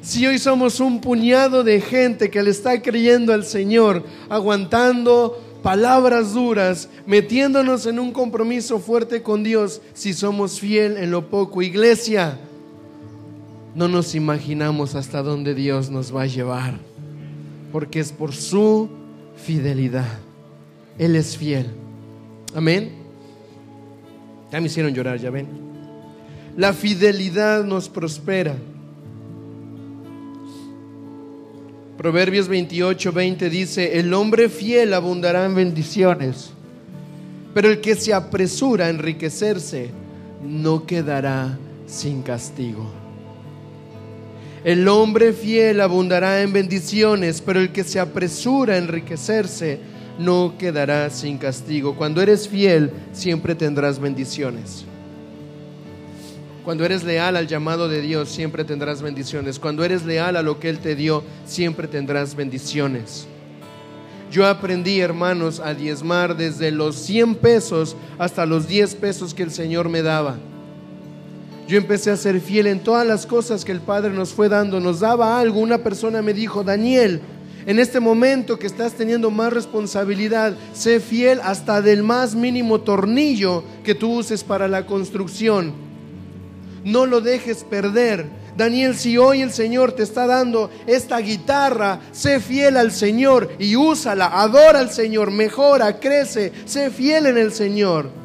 Si 0.00 0.26
hoy 0.26 0.38
somos 0.38 0.80
un 0.80 1.00
puñado 1.00 1.62
de 1.62 1.80
gente 1.80 2.30
que 2.30 2.42
le 2.42 2.50
está 2.50 2.80
creyendo 2.80 3.32
al 3.32 3.44
Señor, 3.44 4.02
aguantando 4.28 5.40
palabras 5.62 6.32
duras, 6.32 6.88
metiéndonos 7.06 7.86
en 7.86 8.00
un 8.00 8.10
compromiso 8.10 8.80
fuerte 8.80 9.22
con 9.22 9.44
Dios, 9.44 9.80
si 9.92 10.14
somos 10.14 10.58
fiel 10.58 10.96
en 10.96 11.10
lo 11.10 11.28
poco, 11.28 11.62
iglesia, 11.62 12.38
no 13.74 13.88
nos 13.88 14.14
imaginamos 14.14 14.94
hasta 14.94 15.22
dónde 15.22 15.54
Dios 15.54 15.90
nos 15.90 16.14
va 16.14 16.22
a 16.22 16.26
llevar, 16.26 16.78
porque 17.70 18.00
es 18.00 18.10
por 18.10 18.34
su 18.34 18.88
fidelidad. 19.36 20.18
Él 20.98 21.16
es 21.16 21.36
fiel. 21.36 21.66
Amén. 22.54 22.92
Ya 24.50 24.60
me 24.60 24.66
hicieron 24.66 24.92
llorar, 24.92 25.18
ya 25.18 25.30
ven. 25.30 25.46
La 26.56 26.74
fidelidad 26.74 27.64
nos 27.64 27.88
prospera. 27.88 28.54
Proverbios 31.96 32.48
28, 32.48 33.12
20 33.12 33.48
dice, 33.48 33.98
el 33.98 34.12
hombre 34.12 34.48
fiel 34.48 34.92
abundará 34.92 35.46
en 35.46 35.54
bendiciones, 35.54 36.50
pero 37.54 37.70
el 37.70 37.80
que 37.80 37.94
se 37.94 38.12
apresura 38.12 38.86
a 38.86 38.90
enriquecerse 38.90 39.90
no 40.44 40.84
quedará 40.84 41.58
sin 41.86 42.22
castigo. 42.22 42.90
El 44.64 44.86
hombre 44.88 45.32
fiel 45.32 45.80
abundará 45.80 46.42
en 46.42 46.52
bendiciones, 46.52 47.40
pero 47.40 47.60
el 47.60 47.72
que 47.72 47.84
se 47.84 48.00
apresura 48.00 48.74
a 48.74 48.78
enriquecerse 48.78 49.80
no 50.18 50.54
quedará 50.58 51.10
sin 51.10 51.38
castigo. 51.38 51.96
Cuando 51.96 52.20
eres 52.20 52.48
fiel, 52.48 52.90
siempre 53.12 53.54
tendrás 53.54 53.98
bendiciones. 53.98 54.84
Cuando 56.64 56.84
eres 56.84 57.02
leal 57.02 57.36
al 57.36 57.48
llamado 57.48 57.88
de 57.88 58.00
Dios, 58.00 58.28
siempre 58.28 58.64
tendrás 58.64 59.02
bendiciones. 59.02 59.58
Cuando 59.58 59.84
eres 59.84 60.04
leal 60.04 60.36
a 60.36 60.42
lo 60.42 60.60
que 60.60 60.68
Él 60.68 60.78
te 60.78 60.94
dio, 60.94 61.24
siempre 61.44 61.88
tendrás 61.88 62.36
bendiciones. 62.36 63.26
Yo 64.30 64.46
aprendí, 64.46 65.00
hermanos, 65.00 65.60
a 65.60 65.74
diezmar 65.74 66.36
desde 66.36 66.70
los 66.70 66.96
100 66.96 67.34
pesos 67.34 67.96
hasta 68.16 68.46
los 68.46 68.68
10 68.68 68.94
pesos 68.94 69.34
que 69.34 69.42
el 69.42 69.50
Señor 69.50 69.88
me 69.88 70.02
daba. 70.02 70.36
Yo 71.68 71.76
empecé 71.76 72.10
a 72.10 72.16
ser 72.16 72.40
fiel 72.40 72.66
en 72.66 72.80
todas 72.80 73.06
las 73.06 73.26
cosas 73.26 73.64
que 73.64 73.72
el 73.72 73.80
Padre 73.80 74.10
nos 74.10 74.32
fue 74.32 74.48
dando. 74.48 74.80
Nos 74.80 75.00
daba 75.00 75.38
algo. 75.40 75.60
Una 75.60 75.78
persona 75.78 76.22
me 76.22 76.32
dijo, 76.32 76.64
Daniel, 76.64 77.20
en 77.66 77.78
este 77.78 78.00
momento 78.00 78.58
que 78.58 78.66
estás 78.66 78.94
teniendo 78.94 79.30
más 79.30 79.52
responsabilidad, 79.52 80.56
sé 80.72 81.00
fiel 81.00 81.40
hasta 81.42 81.80
del 81.80 82.02
más 82.02 82.34
mínimo 82.34 82.80
tornillo 82.80 83.62
que 83.84 83.94
tú 83.94 84.18
uses 84.18 84.42
para 84.42 84.68
la 84.68 84.86
construcción. 84.86 85.72
No 86.84 87.06
lo 87.06 87.20
dejes 87.20 87.64
perder. 87.64 88.26
Daniel, 88.56 88.96
si 88.96 89.16
hoy 89.16 89.40
el 89.40 89.52
Señor 89.52 89.92
te 89.92 90.02
está 90.02 90.26
dando 90.26 90.70
esta 90.86 91.18
guitarra, 91.18 92.00
sé 92.10 92.40
fiel 92.40 92.76
al 92.76 92.92
Señor 92.92 93.50
y 93.58 93.76
úsala, 93.76 94.26
adora 94.26 94.80
al 94.80 94.90
Señor, 94.90 95.30
mejora, 95.30 95.98
crece, 95.98 96.52
sé 96.66 96.90
fiel 96.90 97.26
en 97.26 97.38
el 97.38 97.52
Señor. 97.52 98.21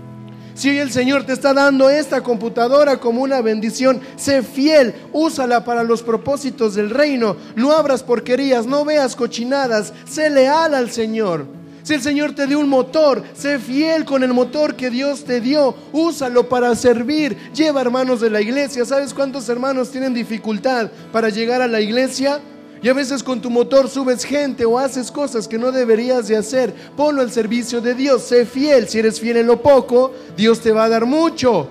Si 0.57 0.69
hoy 0.69 0.79
el 0.79 0.91
Señor 0.91 1.23
te 1.23 1.33
está 1.33 1.53
dando 1.53 1.87
esta 1.87 2.23
computadora 2.23 2.99
como 2.99 3.21
una 3.21 3.41
bendición, 3.41 4.01
sé 4.15 4.41
fiel, 4.41 4.95
úsala 5.13 5.63
para 5.63 5.83
los 5.83 6.01
propósitos 6.01 6.73
del 6.73 6.89
reino. 6.89 7.37
No 7.55 7.73
abras 7.73 8.01
porquerías, 8.01 8.65
no 8.65 8.83
veas 8.83 9.15
cochinadas, 9.15 9.93
sé 10.09 10.31
leal 10.31 10.73
al 10.73 10.89
Señor. 10.89 11.45
Si 11.83 11.93
el 11.93 12.01
Señor 12.01 12.33
te 12.33 12.47
dio 12.47 12.59
un 12.59 12.69
motor, 12.69 13.23
sé 13.35 13.59
fiel 13.59 14.03
con 14.03 14.23
el 14.23 14.33
motor 14.33 14.75
que 14.75 14.89
Dios 14.89 15.25
te 15.25 15.41
dio. 15.41 15.75
Úsalo 15.93 16.49
para 16.49 16.73
servir. 16.75 17.37
Lleva 17.53 17.81
hermanos 17.81 18.19
de 18.19 18.31
la 18.31 18.41
iglesia. 18.41 18.83
¿Sabes 18.83 19.13
cuántos 19.13 19.47
hermanos 19.49 19.91
tienen 19.91 20.15
dificultad 20.15 20.89
para 21.11 21.29
llegar 21.29 21.61
a 21.61 21.67
la 21.67 21.81
iglesia? 21.81 22.41
Y 22.81 22.89
a 22.89 22.93
veces 22.93 23.23
con 23.23 23.41
tu 23.41 23.49
motor 23.49 23.89
subes 23.89 24.23
gente 24.23 24.65
o 24.65 24.77
haces 24.77 25.11
cosas 25.11 25.47
que 25.47 25.57
no 25.57 25.71
deberías 25.71 26.27
de 26.27 26.37
hacer. 26.37 26.73
Ponlo 26.95 27.21
al 27.21 27.31
servicio 27.31 27.81
de 27.81 27.95
Dios. 27.95 28.23
Sé 28.23 28.45
fiel. 28.45 28.87
Si 28.87 28.99
eres 28.99 29.19
fiel 29.19 29.37
en 29.37 29.47
lo 29.47 29.61
poco, 29.61 30.13
Dios 30.35 30.59
te 30.59 30.71
va 30.71 30.85
a 30.85 30.89
dar 30.89 31.05
mucho. 31.05 31.67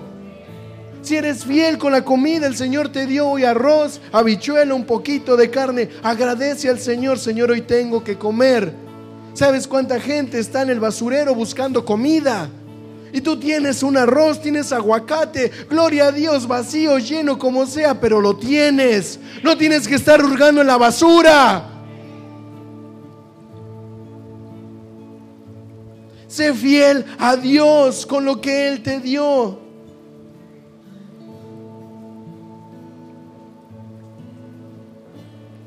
Si 1.01 1.15
eres 1.15 1.45
fiel 1.45 1.77
con 1.77 1.93
la 1.93 2.03
comida, 2.03 2.47
el 2.47 2.57
Señor 2.57 2.89
te 2.89 3.05
dio 3.05 3.29
hoy 3.29 3.45
arroz, 3.45 4.01
habichuela, 4.11 4.73
un 4.73 4.83
poquito 4.83 5.37
de 5.37 5.49
carne. 5.49 5.89
Agradece 6.03 6.67
al 6.69 6.79
Señor, 6.79 7.17
Señor, 7.17 7.51
hoy 7.51 7.61
tengo 7.61 8.03
que 8.03 8.17
comer. 8.17 8.73
¿Sabes 9.33 9.67
cuánta 9.67 10.01
gente 10.01 10.39
está 10.39 10.63
en 10.63 10.71
el 10.71 10.81
basurero 10.81 11.33
buscando 11.33 11.85
comida? 11.85 12.49
Y 13.17 13.21
tú 13.21 13.35
tienes 13.35 13.81
un 13.81 13.97
arroz, 13.97 14.39
tienes 14.39 14.71
aguacate, 14.71 15.51
gloria 15.67 16.09
a 16.09 16.11
Dios, 16.11 16.47
vacío, 16.47 16.99
lleno 16.99 17.39
como 17.39 17.65
sea, 17.65 17.99
pero 17.99 18.21
lo 18.21 18.37
tienes. 18.37 19.19
No 19.41 19.57
tienes 19.57 19.87
que 19.87 19.95
estar 19.95 20.23
hurgando 20.23 20.61
en 20.61 20.67
la 20.67 20.77
basura. 20.77 21.67
Sé 26.27 26.53
fiel 26.53 27.05
a 27.17 27.35
Dios 27.35 28.05
con 28.05 28.23
lo 28.23 28.39
que 28.39 28.67
Él 28.67 28.83
te 28.83 28.99
dio. 28.99 29.57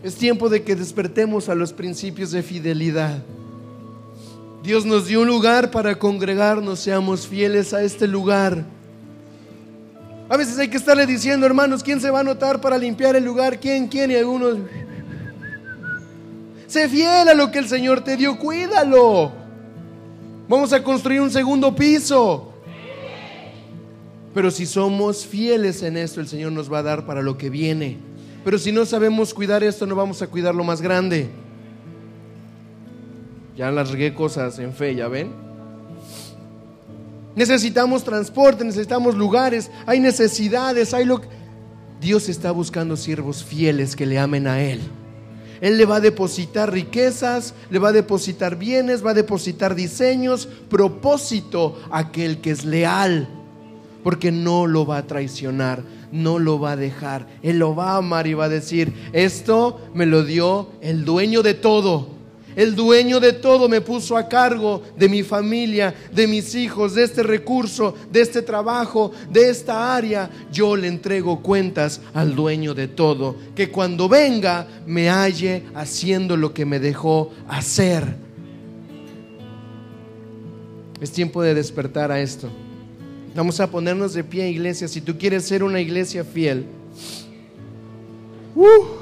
Es 0.05 0.15
tiempo 0.15 0.49
de 0.49 0.63
que 0.63 0.77
despertemos 0.77 1.49
a 1.49 1.57
los 1.57 1.73
principios 1.73 2.31
de 2.31 2.45
fidelidad. 2.45 3.21
Dios 4.63 4.85
nos 4.85 5.07
dio 5.07 5.23
un 5.23 5.29
lugar 5.29 5.71
para 5.71 5.99
congregarnos, 5.99 6.81
seamos 6.81 7.27
fieles 7.27 7.73
a 7.73 7.83
este 7.83 8.07
lugar. 8.07 8.65
A 10.29 10.37
veces 10.37 10.59
hay 10.59 10.69
que 10.69 10.77
estarle 10.77 11.07
diciendo, 11.07 11.47
hermanos, 11.47 11.83
¿quién 11.83 12.01
se 12.01 12.11
va 12.11 12.19
a 12.19 12.21
anotar 12.21 12.61
para 12.61 12.77
limpiar 12.77 13.17
el 13.17 13.25
lugar? 13.25 13.59
¿Quién? 13.59 13.89
¿Quién? 13.89 14.11
Y 14.11 14.17
algunos... 14.17 14.59
Sé 16.67 16.89
fiel 16.89 17.29
a 17.29 17.35
lo 17.35 17.51
que 17.51 17.59
el 17.59 17.69
Señor 17.69 18.05
te 18.05 18.17
dio, 18.17 18.39
cuídalo. 18.39 19.33
Vamos 20.47 20.73
a 20.73 20.85
construir 20.85 21.21
un 21.21 21.31
segundo 21.31 21.75
piso. 21.75 22.53
Pero 24.33 24.51
si 24.51 24.67
somos 24.67 25.27
fieles 25.27 25.83
en 25.83 25.97
esto, 25.97 26.21
el 26.21 26.29
Señor 26.29 26.53
nos 26.53 26.73
va 26.73 26.79
a 26.79 26.83
dar 26.85 27.07
para 27.07 27.23
lo 27.23 27.37
que 27.37 27.51
viene. 27.51 27.99
Pero 28.45 28.59
si 28.59 28.71
no 28.71 28.87
sabemos 28.87 29.35
cuidar 29.35 29.65
esto, 29.65 29.87
no 29.87 29.97
vamos 29.97 30.23
a 30.23 30.29
cuidar 30.29 30.55
lo 30.55 30.63
más 30.63 30.81
grande. 30.81 31.31
Ya 33.57 33.71
largué 33.71 34.15
cosas 34.15 34.59
en 34.59 34.73
fe, 34.73 34.95
¿ya 34.95 35.09
ven? 35.09 35.33
Necesitamos 37.37 38.05
transporte, 38.05 38.65
necesitamos 38.65 39.15
lugares, 39.15 39.71
hay 39.87 40.01
necesidades, 40.01 40.93
hay 40.93 41.05
lo 41.05 41.21
Dios 42.01 42.29
está 42.29 42.51
buscando 42.51 42.97
siervos 42.97 43.45
fieles 43.45 43.95
que 43.95 44.07
le 44.07 44.19
amen 44.19 44.47
a 44.47 44.63
Él. 44.63 44.81
Él 45.61 45.77
le 45.77 45.85
va 45.85 45.97
a 45.97 46.01
depositar 46.01 46.73
riquezas, 46.73 47.55
le 47.69 47.79
va 47.79 47.91
a 47.91 47.93
depositar 47.93 48.57
bienes, 48.57 49.05
va 49.05 49.11
a 49.11 49.15
depositar 49.15 49.75
diseños, 49.75 50.49
propósito 50.71 51.79
a 51.91 51.99
aquel 51.99 52.41
que 52.41 52.51
es 52.51 52.65
leal, 52.65 53.29
porque 54.03 54.33
no 54.33 54.67
lo 54.67 54.87
va 54.87 54.97
a 54.97 55.07
traicionar, 55.07 55.83
no 56.11 56.39
lo 56.39 56.59
va 56.59 56.73
a 56.73 56.77
dejar. 56.77 57.27
Él 57.43 57.59
lo 57.59 57.75
va 57.75 57.93
a 57.93 57.97
amar 57.99 58.27
y 58.27 58.33
va 58.35 58.47
a 58.47 58.49
decir, 58.49 58.95
esto 59.13 59.79
me 59.93 60.07
lo 60.07 60.25
dio 60.25 60.71
el 60.81 61.05
dueño 61.05 61.43
de 61.43 61.53
todo 61.53 62.20
el 62.57 62.75
dueño 62.75 63.21
de 63.21 63.33
todo 63.33 63.69
me 63.69 63.81
puso 63.81 64.17
a 64.17 64.29
cargo 64.29 64.83
de 64.97 65.09
mi 65.09 65.23
familia, 65.23 65.95
de 66.13 66.27
mis 66.27 66.55
hijos, 66.55 66.95
de 66.95 67.05
este 67.05 67.23
recurso, 67.23 67.95
de 68.11 68.21
este 68.21 68.43
trabajo, 68.43 69.13
de 69.31 69.51
esta 69.51 69.95
área. 69.95 70.31
Yo 70.53 70.77
le 70.77 70.89
entrego 70.89 71.43
cuentas 71.43 72.01
al 72.13 72.35
dueño 72.35 72.75
de 72.75 72.89
todo. 72.89 73.37
Que 73.55 73.71
cuando 73.71 74.09
venga 74.09 74.67
me 74.87 75.09
halle 75.09 75.65
haciendo 75.75 76.37
lo 76.37 76.53
que 76.53 76.65
me 76.65 76.81
dejó 76.81 77.31
hacer. 77.49 78.17
Es 81.01 81.11
tiempo 81.13 81.43
de 81.43 81.55
despertar 81.55 82.13
a 82.13 82.21
esto. 82.21 82.51
Vamos 83.35 83.61
a 83.61 83.71
ponernos 83.71 84.13
de 84.13 84.25
pie, 84.25 84.51
iglesia. 84.51 84.89
Si 84.89 85.01
tú 85.01 85.17
quieres 85.17 85.45
ser 85.45 85.63
una 85.63 85.81
iglesia 85.81 86.25
fiel. 86.25 86.67
Uh, 88.55 89.00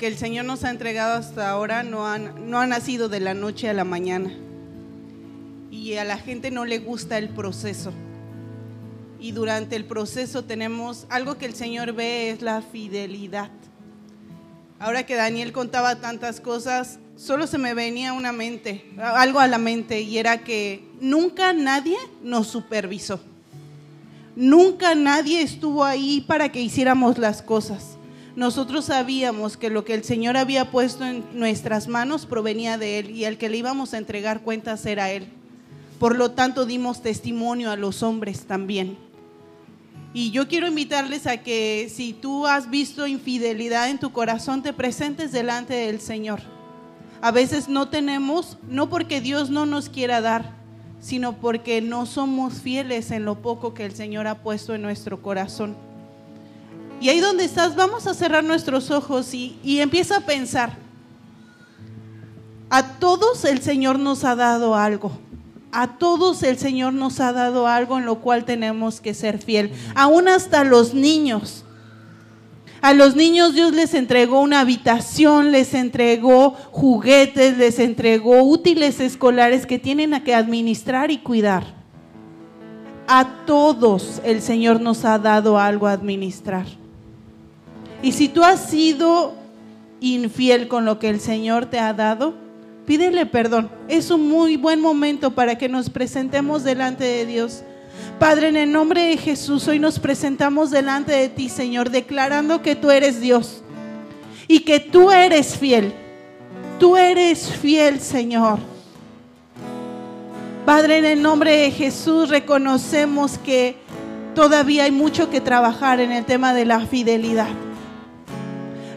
que 0.00 0.06
el 0.06 0.16
Señor 0.16 0.46
nos 0.46 0.64
ha 0.64 0.70
entregado 0.70 1.12
hasta 1.12 1.50
ahora 1.50 1.82
no, 1.82 2.08
han, 2.08 2.50
no 2.50 2.58
ha 2.58 2.66
nacido 2.66 3.10
de 3.10 3.20
la 3.20 3.34
noche 3.34 3.68
a 3.68 3.74
la 3.74 3.84
mañana. 3.84 4.32
Y 5.70 5.94
a 5.96 6.04
la 6.04 6.16
gente 6.16 6.50
no 6.50 6.64
le 6.64 6.78
gusta 6.78 7.18
el 7.18 7.28
proceso. 7.28 7.92
Y 9.20 9.32
durante 9.32 9.76
el 9.76 9.84
proceso 9.84 10.42
tenemos 10.42 11.04
algo 11.10 11.36
que 11.36 11.44
el 11.44 11.54
Señor 11.54 11.92
ve 11.92 12.30
es 12.30 12.40
la 12.40 12.62
fidelidad. 12.62 13.50
Ahora 14.78 15.04
que 15.04 15.16
Daniel 15.16 15.52
contaba 15.52 16.00
tantas 16.00 16.40
cosas, 16.40 16.98
solo 17.14 17.46
se 17.46 17.58
me 17.58 17.74
venía 17.74 18.14
una 18.14 18.32
mente, 18.32 18.90
algo 18.96 19.38
a 19.38 19.48
la 19.48 19.58
mente, 19.58 20.00
y 20.00 20.16
era 20.16 20.38
que 20.38 20.82
nunca 20.98 21.52
nadie 21.52 21.98
nos 22.22 22.46
supervisó. 22.46 23.20
Nunca 24.34 24.94
nadie 24.94 25.42
estuvo 25.42 25.84
ahí 25.84 26.24
para 26.26 26.50
que 26.50 26.62
hiciéramos 26.62 27.18
las 27.18 27.42
cosas 27.42 27.98
nosotros 28.36 28.86
sabíamos 28.86 29.56
que 29.56 29.70
lo 29.70 29.84
que 29.84 29.94
el 29.94 30.04
Señor 30.04 30.36
había 30.36 30.70
puesto 30.70 31.04
en 31.04 31.24
nuestras 31.32 31.88
manos 31.88 32.26
provenía 32.26 32.78
de 32.78 33.00
Él 33.00 33.10
y 33.10 33.24
el 33.24 33.38
que 33.38 33.48
le 33.48 33.56
íbamos 33.56 33.92
a 33.92 33.98
entregar 33.98 34.42
cuentas 34.42 34.86
era 34.86 35.10
Él. 35.10 35.26
Por 35.98 36.16
lo 36.16 36.30
tanto, 36.30 36.64
dimos 36.64 37.02
testimonio 37.02 37.70
a 37.70 37.76
los 37.76 38.02
hombres 38.02 38.46
también. 38.46 38.96
Y 40.14 40.30
yo 40.30 40.48
quiero 40.48 40.66
invitarles 40.66 41.26
a 41.26 41.38
que 41.38 41.90
si 41.92 42.12
tú 42.12 42.46
has 42.46 42.70
visto 42.70 43.06
infidelidad 43.06 43.90
en 43.90 43.98
tu 43.98 44.12
corazón, 44.12 44.62
te 44.62 44.72
presentes 44.72 45.30
delante 45.30 45.74
del 45.74 46.00
Señor. 46.00 46.40
A 47.20 47.30
veces 47.32 47.68
no 47.68 47.88
tenemos, 47.88 48.58
no 48.68 48.88
porque 48.88 49.20
Dios 49.20 49.50
no 49.50 49.66
nos 49.66 49.88
quiera 49.88 50.20
dar, 50.20 50.54
sino 51.00 51.34
porque 51.34 51.80
no 51.80 52.06
somos 52.06 52.54
fieles 52.54 53.10
en 53.10 53.24
lo 53.24 53.42
poco 53.42 53.74
que 53.74 53.84
el 53.84 53.94
Señor 53.94 54.26
ha 54.26 54.42
puesto 54.42 54.74
en 54.74 54.82
nuestro 54.82 55.22
corazón. 55.22 55.89
Y 57.00 57.08
ahí 57.08 57.20
donde 57.20 57.44
estás, 57.44 57.74
vamos 57.74 58.06
a 58.06 58.12
cerrar 58.12 58.44
nuestros 58.44 58.90
ojos 58.90 59.32
y, 59.32 59.56
empieza 59.80 60.18
a 60.18 60.20
pensar. 60.20 60.76
A 62.68 62.98
todos 62.98 63.46
el 63.46 63.62
Señor 63.62 63.98
nos 63.98 64.24
ha 64.24 64.36
dado 64.36 64.74
algo. 64.74 65.10
A 65.72 65.96
todos 65.98 66.42
el 66.42 66.58
Señor 66.58 66.92
nos 66.92 67.20
ha 67.20 67.32
dado 67.32 67.66
algo 67.66 67.96
en 67.96 68.04
lo 68.04 68.16
cual 68.16 68.44
tenemos 68.44 69.00
que 69.00 69.14
ser 69.14 69.38
fiel. 69.38 69.72
Aún 69.94 70.28
hasta 70.28 70.62
los 70.62 70.92
niños. 70.92 71.64
A 72.82 72.92
los 72.92 73.16
niños 73.16 73.54
Dios 73.54 73.72
les 73.72 73.94
entregó 73.94 74.40
una 74.40 74.60
habitación, 74.60 75.52
les 75.52 75.74
entregó 75.74 76.50
juguetes, 76.70 77.56
les 77.56 77.78
entregó 77.78 78.42
útiles 78.42 79.00
escolares 79.00 79.66
que 79.66 79.78
tienen 79.78 80.12
a 80.12 80.22
que 80.22 80.34
administrar 80.34 81.10
y 81.10 81.18
cuidar. 81.18 81.64
A 83.06 83.44
todos 83.46 84.20
el 84.24 84.42
Señor 84.42 84.80
nos 84.80 85.04
ha 85.04 85.18
dado 85.18 85.58
algo 85.58 85.86
a 85.86 85.92
administrar. 85.92 86.79
Y 88.02 88.12
si 88.12 88.28
tú 88.28 88.44
has 88.44 88.70
sido 88.70 89.34
infiel 90.00 90.68
con 90.68 90.84
lo 90.84 90.98
que 90.98 91.08
el 91.08 91.20
Señor 91.20 91.66
te 91.66 91.78
ha 91.78 91.92
dado, 91.92 92.34
pídele 92.86 93.26
perdón. 93.26 93.70
Es 93.88 94.10
un 94.10 94.28
muy 94.28 94.56
buen 94.56 94.80
momento 94.80 95.32
para 95.32 95.58
que 95.58 95.68
nos 95.68 95.90
presentemos 95.90 96.64
delante 96.64 97.04
de 97.04 97.26
Dios. 97.26 97.62
Padre, 98.18 98.48
en 98.48 98.56
el 98.56 98.72
nombre 98.72 99.02
de 99.02 99.16
Jesús, 99.16 99.68
hoy 99.68 99.78
nos 99.78 99.98
presentamos 99.98 100.70
delante 100.70 101.12
de 101.12 101.28
ti, 101.28 101.48
Señor, 101.48 101.90
declarando 101.90 102.62
que 102.62 102.74
tú 102.74 102.90
eres 102.90 103.20
Dios 103.20 103.62
y 104.48 104.60
que 104.60 104.80
tú 104.80 105.10
eres 105.10 105.56
fiel. 105.56 105.92
Tú 106.78 106.96
eres 106.96 107.50
fiel, 107.50 108.00
Señor. 108.00 108.58
Padre, 110.64 110.98
en 110.98 111.04
el 111.04 111.22
nombre 111.22 111.56
de 111.56 111.70
Jesús 111.70 112.28
reconocemos 112.28 113.38
que 113.38 113.76
todavía 114.34 114.84
hay 114.84 114.90
mucho 114.90 115.28
que 115.28 115.40
trabajar 115.40 116.00
en 116.00 116.12
el 116.12 116.24
tema 116.24 116.54
de 116.54 116.64
la 116.64 116.80
fidelidad. 116.80 117.48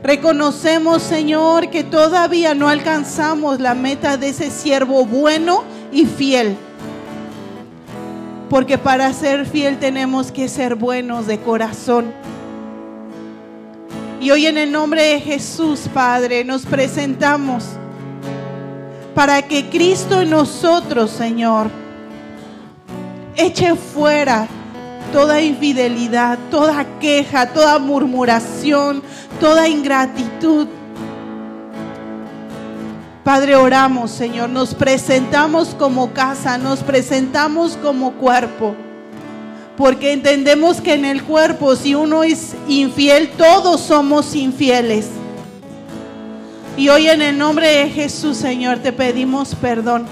Reconocemos, 0.04 1.02
Señor, 1.02 1.70
que 1.70 1.86
todavía 1.86 2.54
no 2.54 2.68
alcanzamos 2.68 3.62
la 3.62 3.74
meta 3.74 4.18
de 4.18 4.30
ese 4.30 4.52
siervo 4.52 5.06
bueno 5.06 5.64
y 5.94 6.06
fiel. 6.06 6.58
Porque 8.50 8.78
para 8.78 9.14
ser 9.14 9.46
fiel 9.46 9.80
tenemos 9.80 10.30
que 10.30 10.50
ser 10.50 10.76
buenos 10.76 11.26
de 11.26 11.40
corazón. 11.40 12.14
Y 14.20 14.30
hoy 14.30 14.46
en 14.46 14.58
el 14.58 14.74
nombre 14.74 15.04
de 15.04 15.22
Jesús, 15.22 15.88
Padre, 15.94 16.44
nos 16.44 16.66
presentamos 16.66 17.64
para 19.16 19.42
que 19.42 19.70
Cristo 19.70 20.22
en 20.22 20.32
nosotros, 20.32 21.12
Señor, 21.12 21.70
eche 23.38 23.74
fuera 23.76 24.50
toda 25.14 25.42
infidelidad, 25.42 26.40
toda 26.50 27.00
queja, 27.00 27.54
toda 27.54 27.78
murmuración, 27.78 29.04
toda 29.40 29.68
ingratitud. 29.68 30.68
Padre, 33.24 33.56
oramos, 33.56 34.12
Señor, 34.12 34.50
nos 34.50 34.74
presentamos 34.76 35.76
como 35.76 36.12
casa, 36.12 36.58
nos 36.58 36.80
presentamos 36.80 37.78
como 37.82 38.14
cuerpo, 38.14 38.76
porque 39.78 40.12
entendemos 40.12 40.82
que 40.82 40.94
en 40.94 41.06
el 41.06 41.24
cuerpo, 41.24 41.76
si 41.78 41.96
uno 41.96 42.24
es 42.24 42.54
infiel, 42.68 43.30
todos 43.38 43.80
somos 43.80 44.36
infieles. 44.36 45.08
Y 46.76 46.90
hoy 46.90 47.08
en 47.08 47.22
el 47.22 47.38
nombre 47.38 47.68
de 47.68 47.90
Jesús, 47.90 48.36
Señor, 48.36 48.80
te 48.80 48.92
pedimos 48.92 49.56
perdón. 49.56 50.06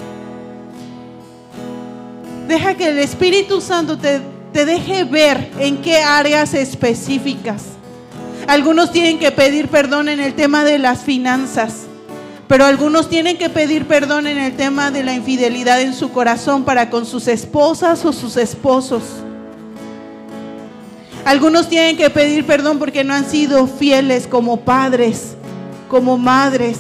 Deja 2.48 2.76
que 2.76 2.90
el 2.90 3.00
Espíritu 3.00 3.60
Santo 3.60 3.98
te, 3.98 4.22
te 4.54 4.64
deje 4.64 5.04
ver 5.04 5.52
en 5.60 5.82
qué 5.82 5.98
áreas 5.98 6.54
específicas. 6.54 7.81
Algunos 8.52 8.92
tienen 8.92 9.18
que 9.18 9.32
pedir 9.32 9.70
perdón 9.70 10.10
en 10.10 10.20
el 10.20 10.34
tema 10.34 10.66
de 10.66 10.78
las 10.78 11.04
finanzas, 11.04 11.84
pero 12.50 12.66
algunos 12.66 13.08
tienen 13.08 13.38
que 13.38 13.48
pedir 13.50 13.88
perdón 13.88 14.28
en 14.28 14.38
el 14.38 14.58
tema 14.58 14.92
de 14.92 15.06
la 15.06 15.14
infidelidad 15.14 15.80
en 15.80 15.94
su 15.94 16.12
corazón 16.12 16.66
para 16.66 16.90
con 16.90 17.06
sus 17.06 17.30
esposas 17.30 18.04
o 18.04 18.12
sus 18.12 18.36
esposos. 18.36 19.04
Algunos 21.24 21.70
tienen 21.70 21.96
que 21.96 22.10
pedir 22.10 22.46
perdón 22.46 22.78
porque 22.78 23.06
no 23.06 23.14
han 23.14 23.24
sido 23.24 23.68
fieles 23.68 24.28
como 24.28 24.60
padres 24.60 25.38
como 25.88 26.18
madres. 26.18 26.78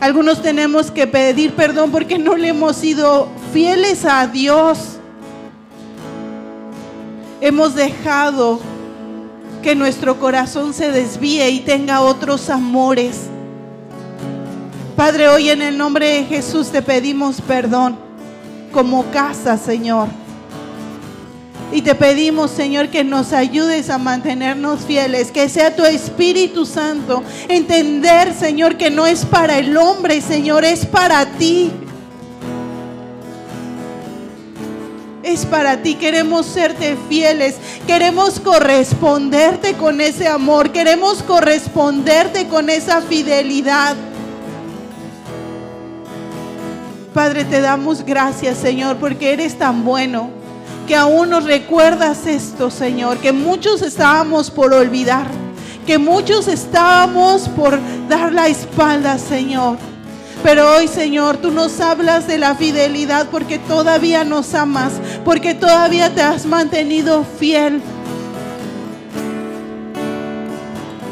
Algunos 0.00 0.40
tenemos 0.40 0.90
que 0.90 1.06
pedir 1.06 1.52
perdón 1.52 1.90
porque 1.90 2.18
no 2.18 2.36
le 2.36 2.48
hemos 2.48 2.76
sido 2.76 3.28
fieles 3.52 4.06
a 4.06 4.26
Dios. 4.26 4.96
Hemos 7.42 7.74
dejado 7.74 8.71
que 9.62 9.74
nuestro 9.76 10.18
corazón 10.18 10.74
se 10.74 10.90
desvíe 10.90 11.48
y 11.50 11.60
tenga 11.60 12.00
otros 12.00 12.50
amores. 12.50 13.28
Padre, 14.96 15.28
hoy 15.28 15.48
en 15.50 15.62
el 15.62 15.78
nombre 15.78 16.08
de 16.08 16.24
Jesús 16.24 16.70
te 16.70 16.82
pedimos 16.82 17.40
perdón 17.40 17.96
como 18.72 19.04
casa, 19.10 19.56
Señor. 19.56 20.08
Y 21.72 21.80
te 21.80 21.94
pedimos, 21.94 22.50
Señor, 22.50 22.88
que 22.88 23.02
nos 23.02 23.32
ayudes 23.32 23.88
a 23.88 23.96
mantenernos 23.96 24.80
fieles, 24.80 25.30
que 25.30 25.48
sea 25.48 25.74
tu 25.74 25.84
Espíritu 25.84 26.66
Santo. 26.66 27.22
Entender, 27.48 28.34
Señor, 28.34 28.76
que 28.76 28.90
no 28.90 29.06
es 29.06 29.24
para 29.24 29.58
el 29.58 29.74
hombre, 29.78 30.20
Señor, 30.20 30.64
es 30.64 30.84
para 30.84 31.24
ti. 31.24 31.70
Es 35.22 35.46
para 35.46 35.82
ti, 35.82 35.94
queremos 35.94 36.46
serte 36.46 36.96
fieles, 37.08 37.54
queremos 37.86 38.40
corresponderte 38.40 39.74
con 39.74 40.00
ese 40.00 40.26
amor, 40.26 40.72
queremos 40.72 41.22
corresponderte 41.22 42.48
con 42.48 42.68
esa 42.68 43.00
fidelidad. 43.02 43.96
Padre, 47.14 47.44
te 47.44 47.60
damos 47.60 48.04
gracias, 48.04 48.58
Señor, 48.58 48.96
porque 48.96 49.32
eres 49.32 49.56
tan 49.56 49.84
bueno 49.84 50.30
que 50.88 50.96
aún 50.96 51.30
nos 51.30 51.44
recuerdas 51.44 52.26
esto, 52.26 52.68
Señor, 52.68 53.18
que 53.18 53.30
muchos 53.32 53.82
estábamos 53.82 54.50
por 54.50 54.72
olvidar, 54.74 55.26
que 55.86 55.98
muchos 55.98 56.48
estábamos 56.48 57.48
por 57.48 57.78
dar 58.08 58.32
la 58.32 58.48
espalda, 58.48 59.18
Señor. 59.18 59.76
Pero 60.42 60.74
hoy, 60.74 60.88
Señor, 60.88 61.36
tú 61.36 61.50
nos 61.52 61.80
hablas 61.80 62.26
de 62.26 62.36
la 62.36 62.54
fidelidad 62.54 63.28
porque 63.30 63.58
todavía 63.58 64.24
nos 64.24 64.54
amas, 64.54 64.92
porque 65.24 65.54
todavía 65.54 66.12
te 66.14 66.22
has 66.22 66.46
mantenido 66.46 67.24
fiel. 67.38 67.80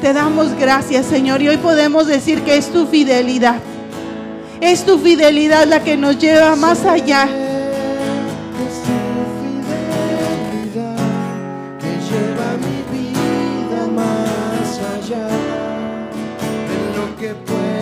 Te 0.03 0.13
damos 0.13 0.55
gracias, 0.59 1.07
Señor, 1.07 1.43
y 1.43 1.49
hoy 1.49 1.59
podemos 1.59 2.07
decir 2.07 2.43
que 2.43 2.57
es 2.57 2.73
tu 2.73 2.87
fidelidad. 2.87 3.61
Es 4.61 4.85
tu 4.85 4.99
fidelidad 4.99 5.67
la 5.67 5.83
que 5.85 5.97
nos 5.97 6.19
lleva 6.19 6.57
más 6.57 6.85
allá 6.85 7.29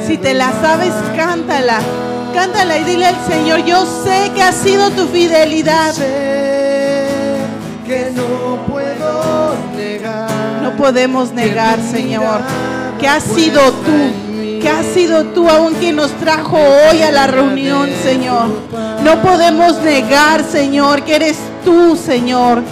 Si 0.09 0.16
te 0.16 0.32
la 0.32 0.50
sabes, 0.62 0.94
cántala. 1.14 1.80
Cántala 2.32 2.78
y 2.78 2.84
dile 2.84 3.04
al 3.04 3.26
Señor, 3.28 3.62
yo 3.66 3.84
sé 3.84 4.32
que 4.34 4.42
ha 4.42 4.52
sido 4.52 4.90
tu 4.92 5.06
fidelidad. 5.09 5.92
que 7.86 8.11
no 8.14 8.56
puedo 8.66 9.54
negar. 9.76 10.30
No 10.62 10.74
podemos 10.78 11.32
negar, 11.32 11.78
Señor, 11.82 12.40
que 12.98 13.06
has 13.06 13.22
sido 13.22 13.61
tú. 13.70 14.61
Que 14.62 14.70
has 14.70 14.86
sido 14.86 15.24
tú 15.24 15.46
aún 15.46 15.74
quien 15.74 15.96
nos 15.96 16.11
trajo 16.12 16.56
hoy 16.56 17.02
a 17.02 17.11
la 17.11 17.26
reunión, 17.26 17.90
Señor. 18.02 18.48
No 19.04 19.20
podemos 19.20 19.76
negar, 19.82 20.42
Señor, 20.42 21.02
que 21.02 21.16
eres 21.16 21.36
tú, 21.66 21.96
Señor. 21.96 22.62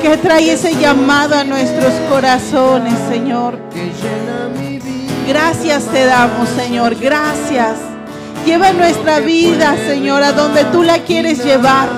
Que 0.00 0.16
trae 0.16 0.52
ese 0.52 0.76
llamado 0.76 1.34
a 1.34 1.42
nuestros 1.42 1.92
corazones, 2.08 2.94
Señor. 3.10 3.58
Gracias 5.26 5.84
te 5.84 6.04
damos, 6.04 6.48
Señor. 6.50 6.94
Gracias. 6.96 7.76
Lleva 8.44 8.72
nuestra 8.72 9.20
vida, 9.20 9.74
Señor, 9.86 10.22
a 10.22 10.32
donde 10.32 10.64
tú 10.64 10.82
la 10.82 10.98
quieres 10.98 11.42
llevar. 11.42 11.88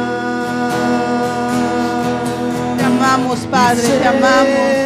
Te 2.78 2.84
amamos, 2.84 3.40
Padre, 3.50 3.82
te 3.82 4.06
amamos. 4.08 4.85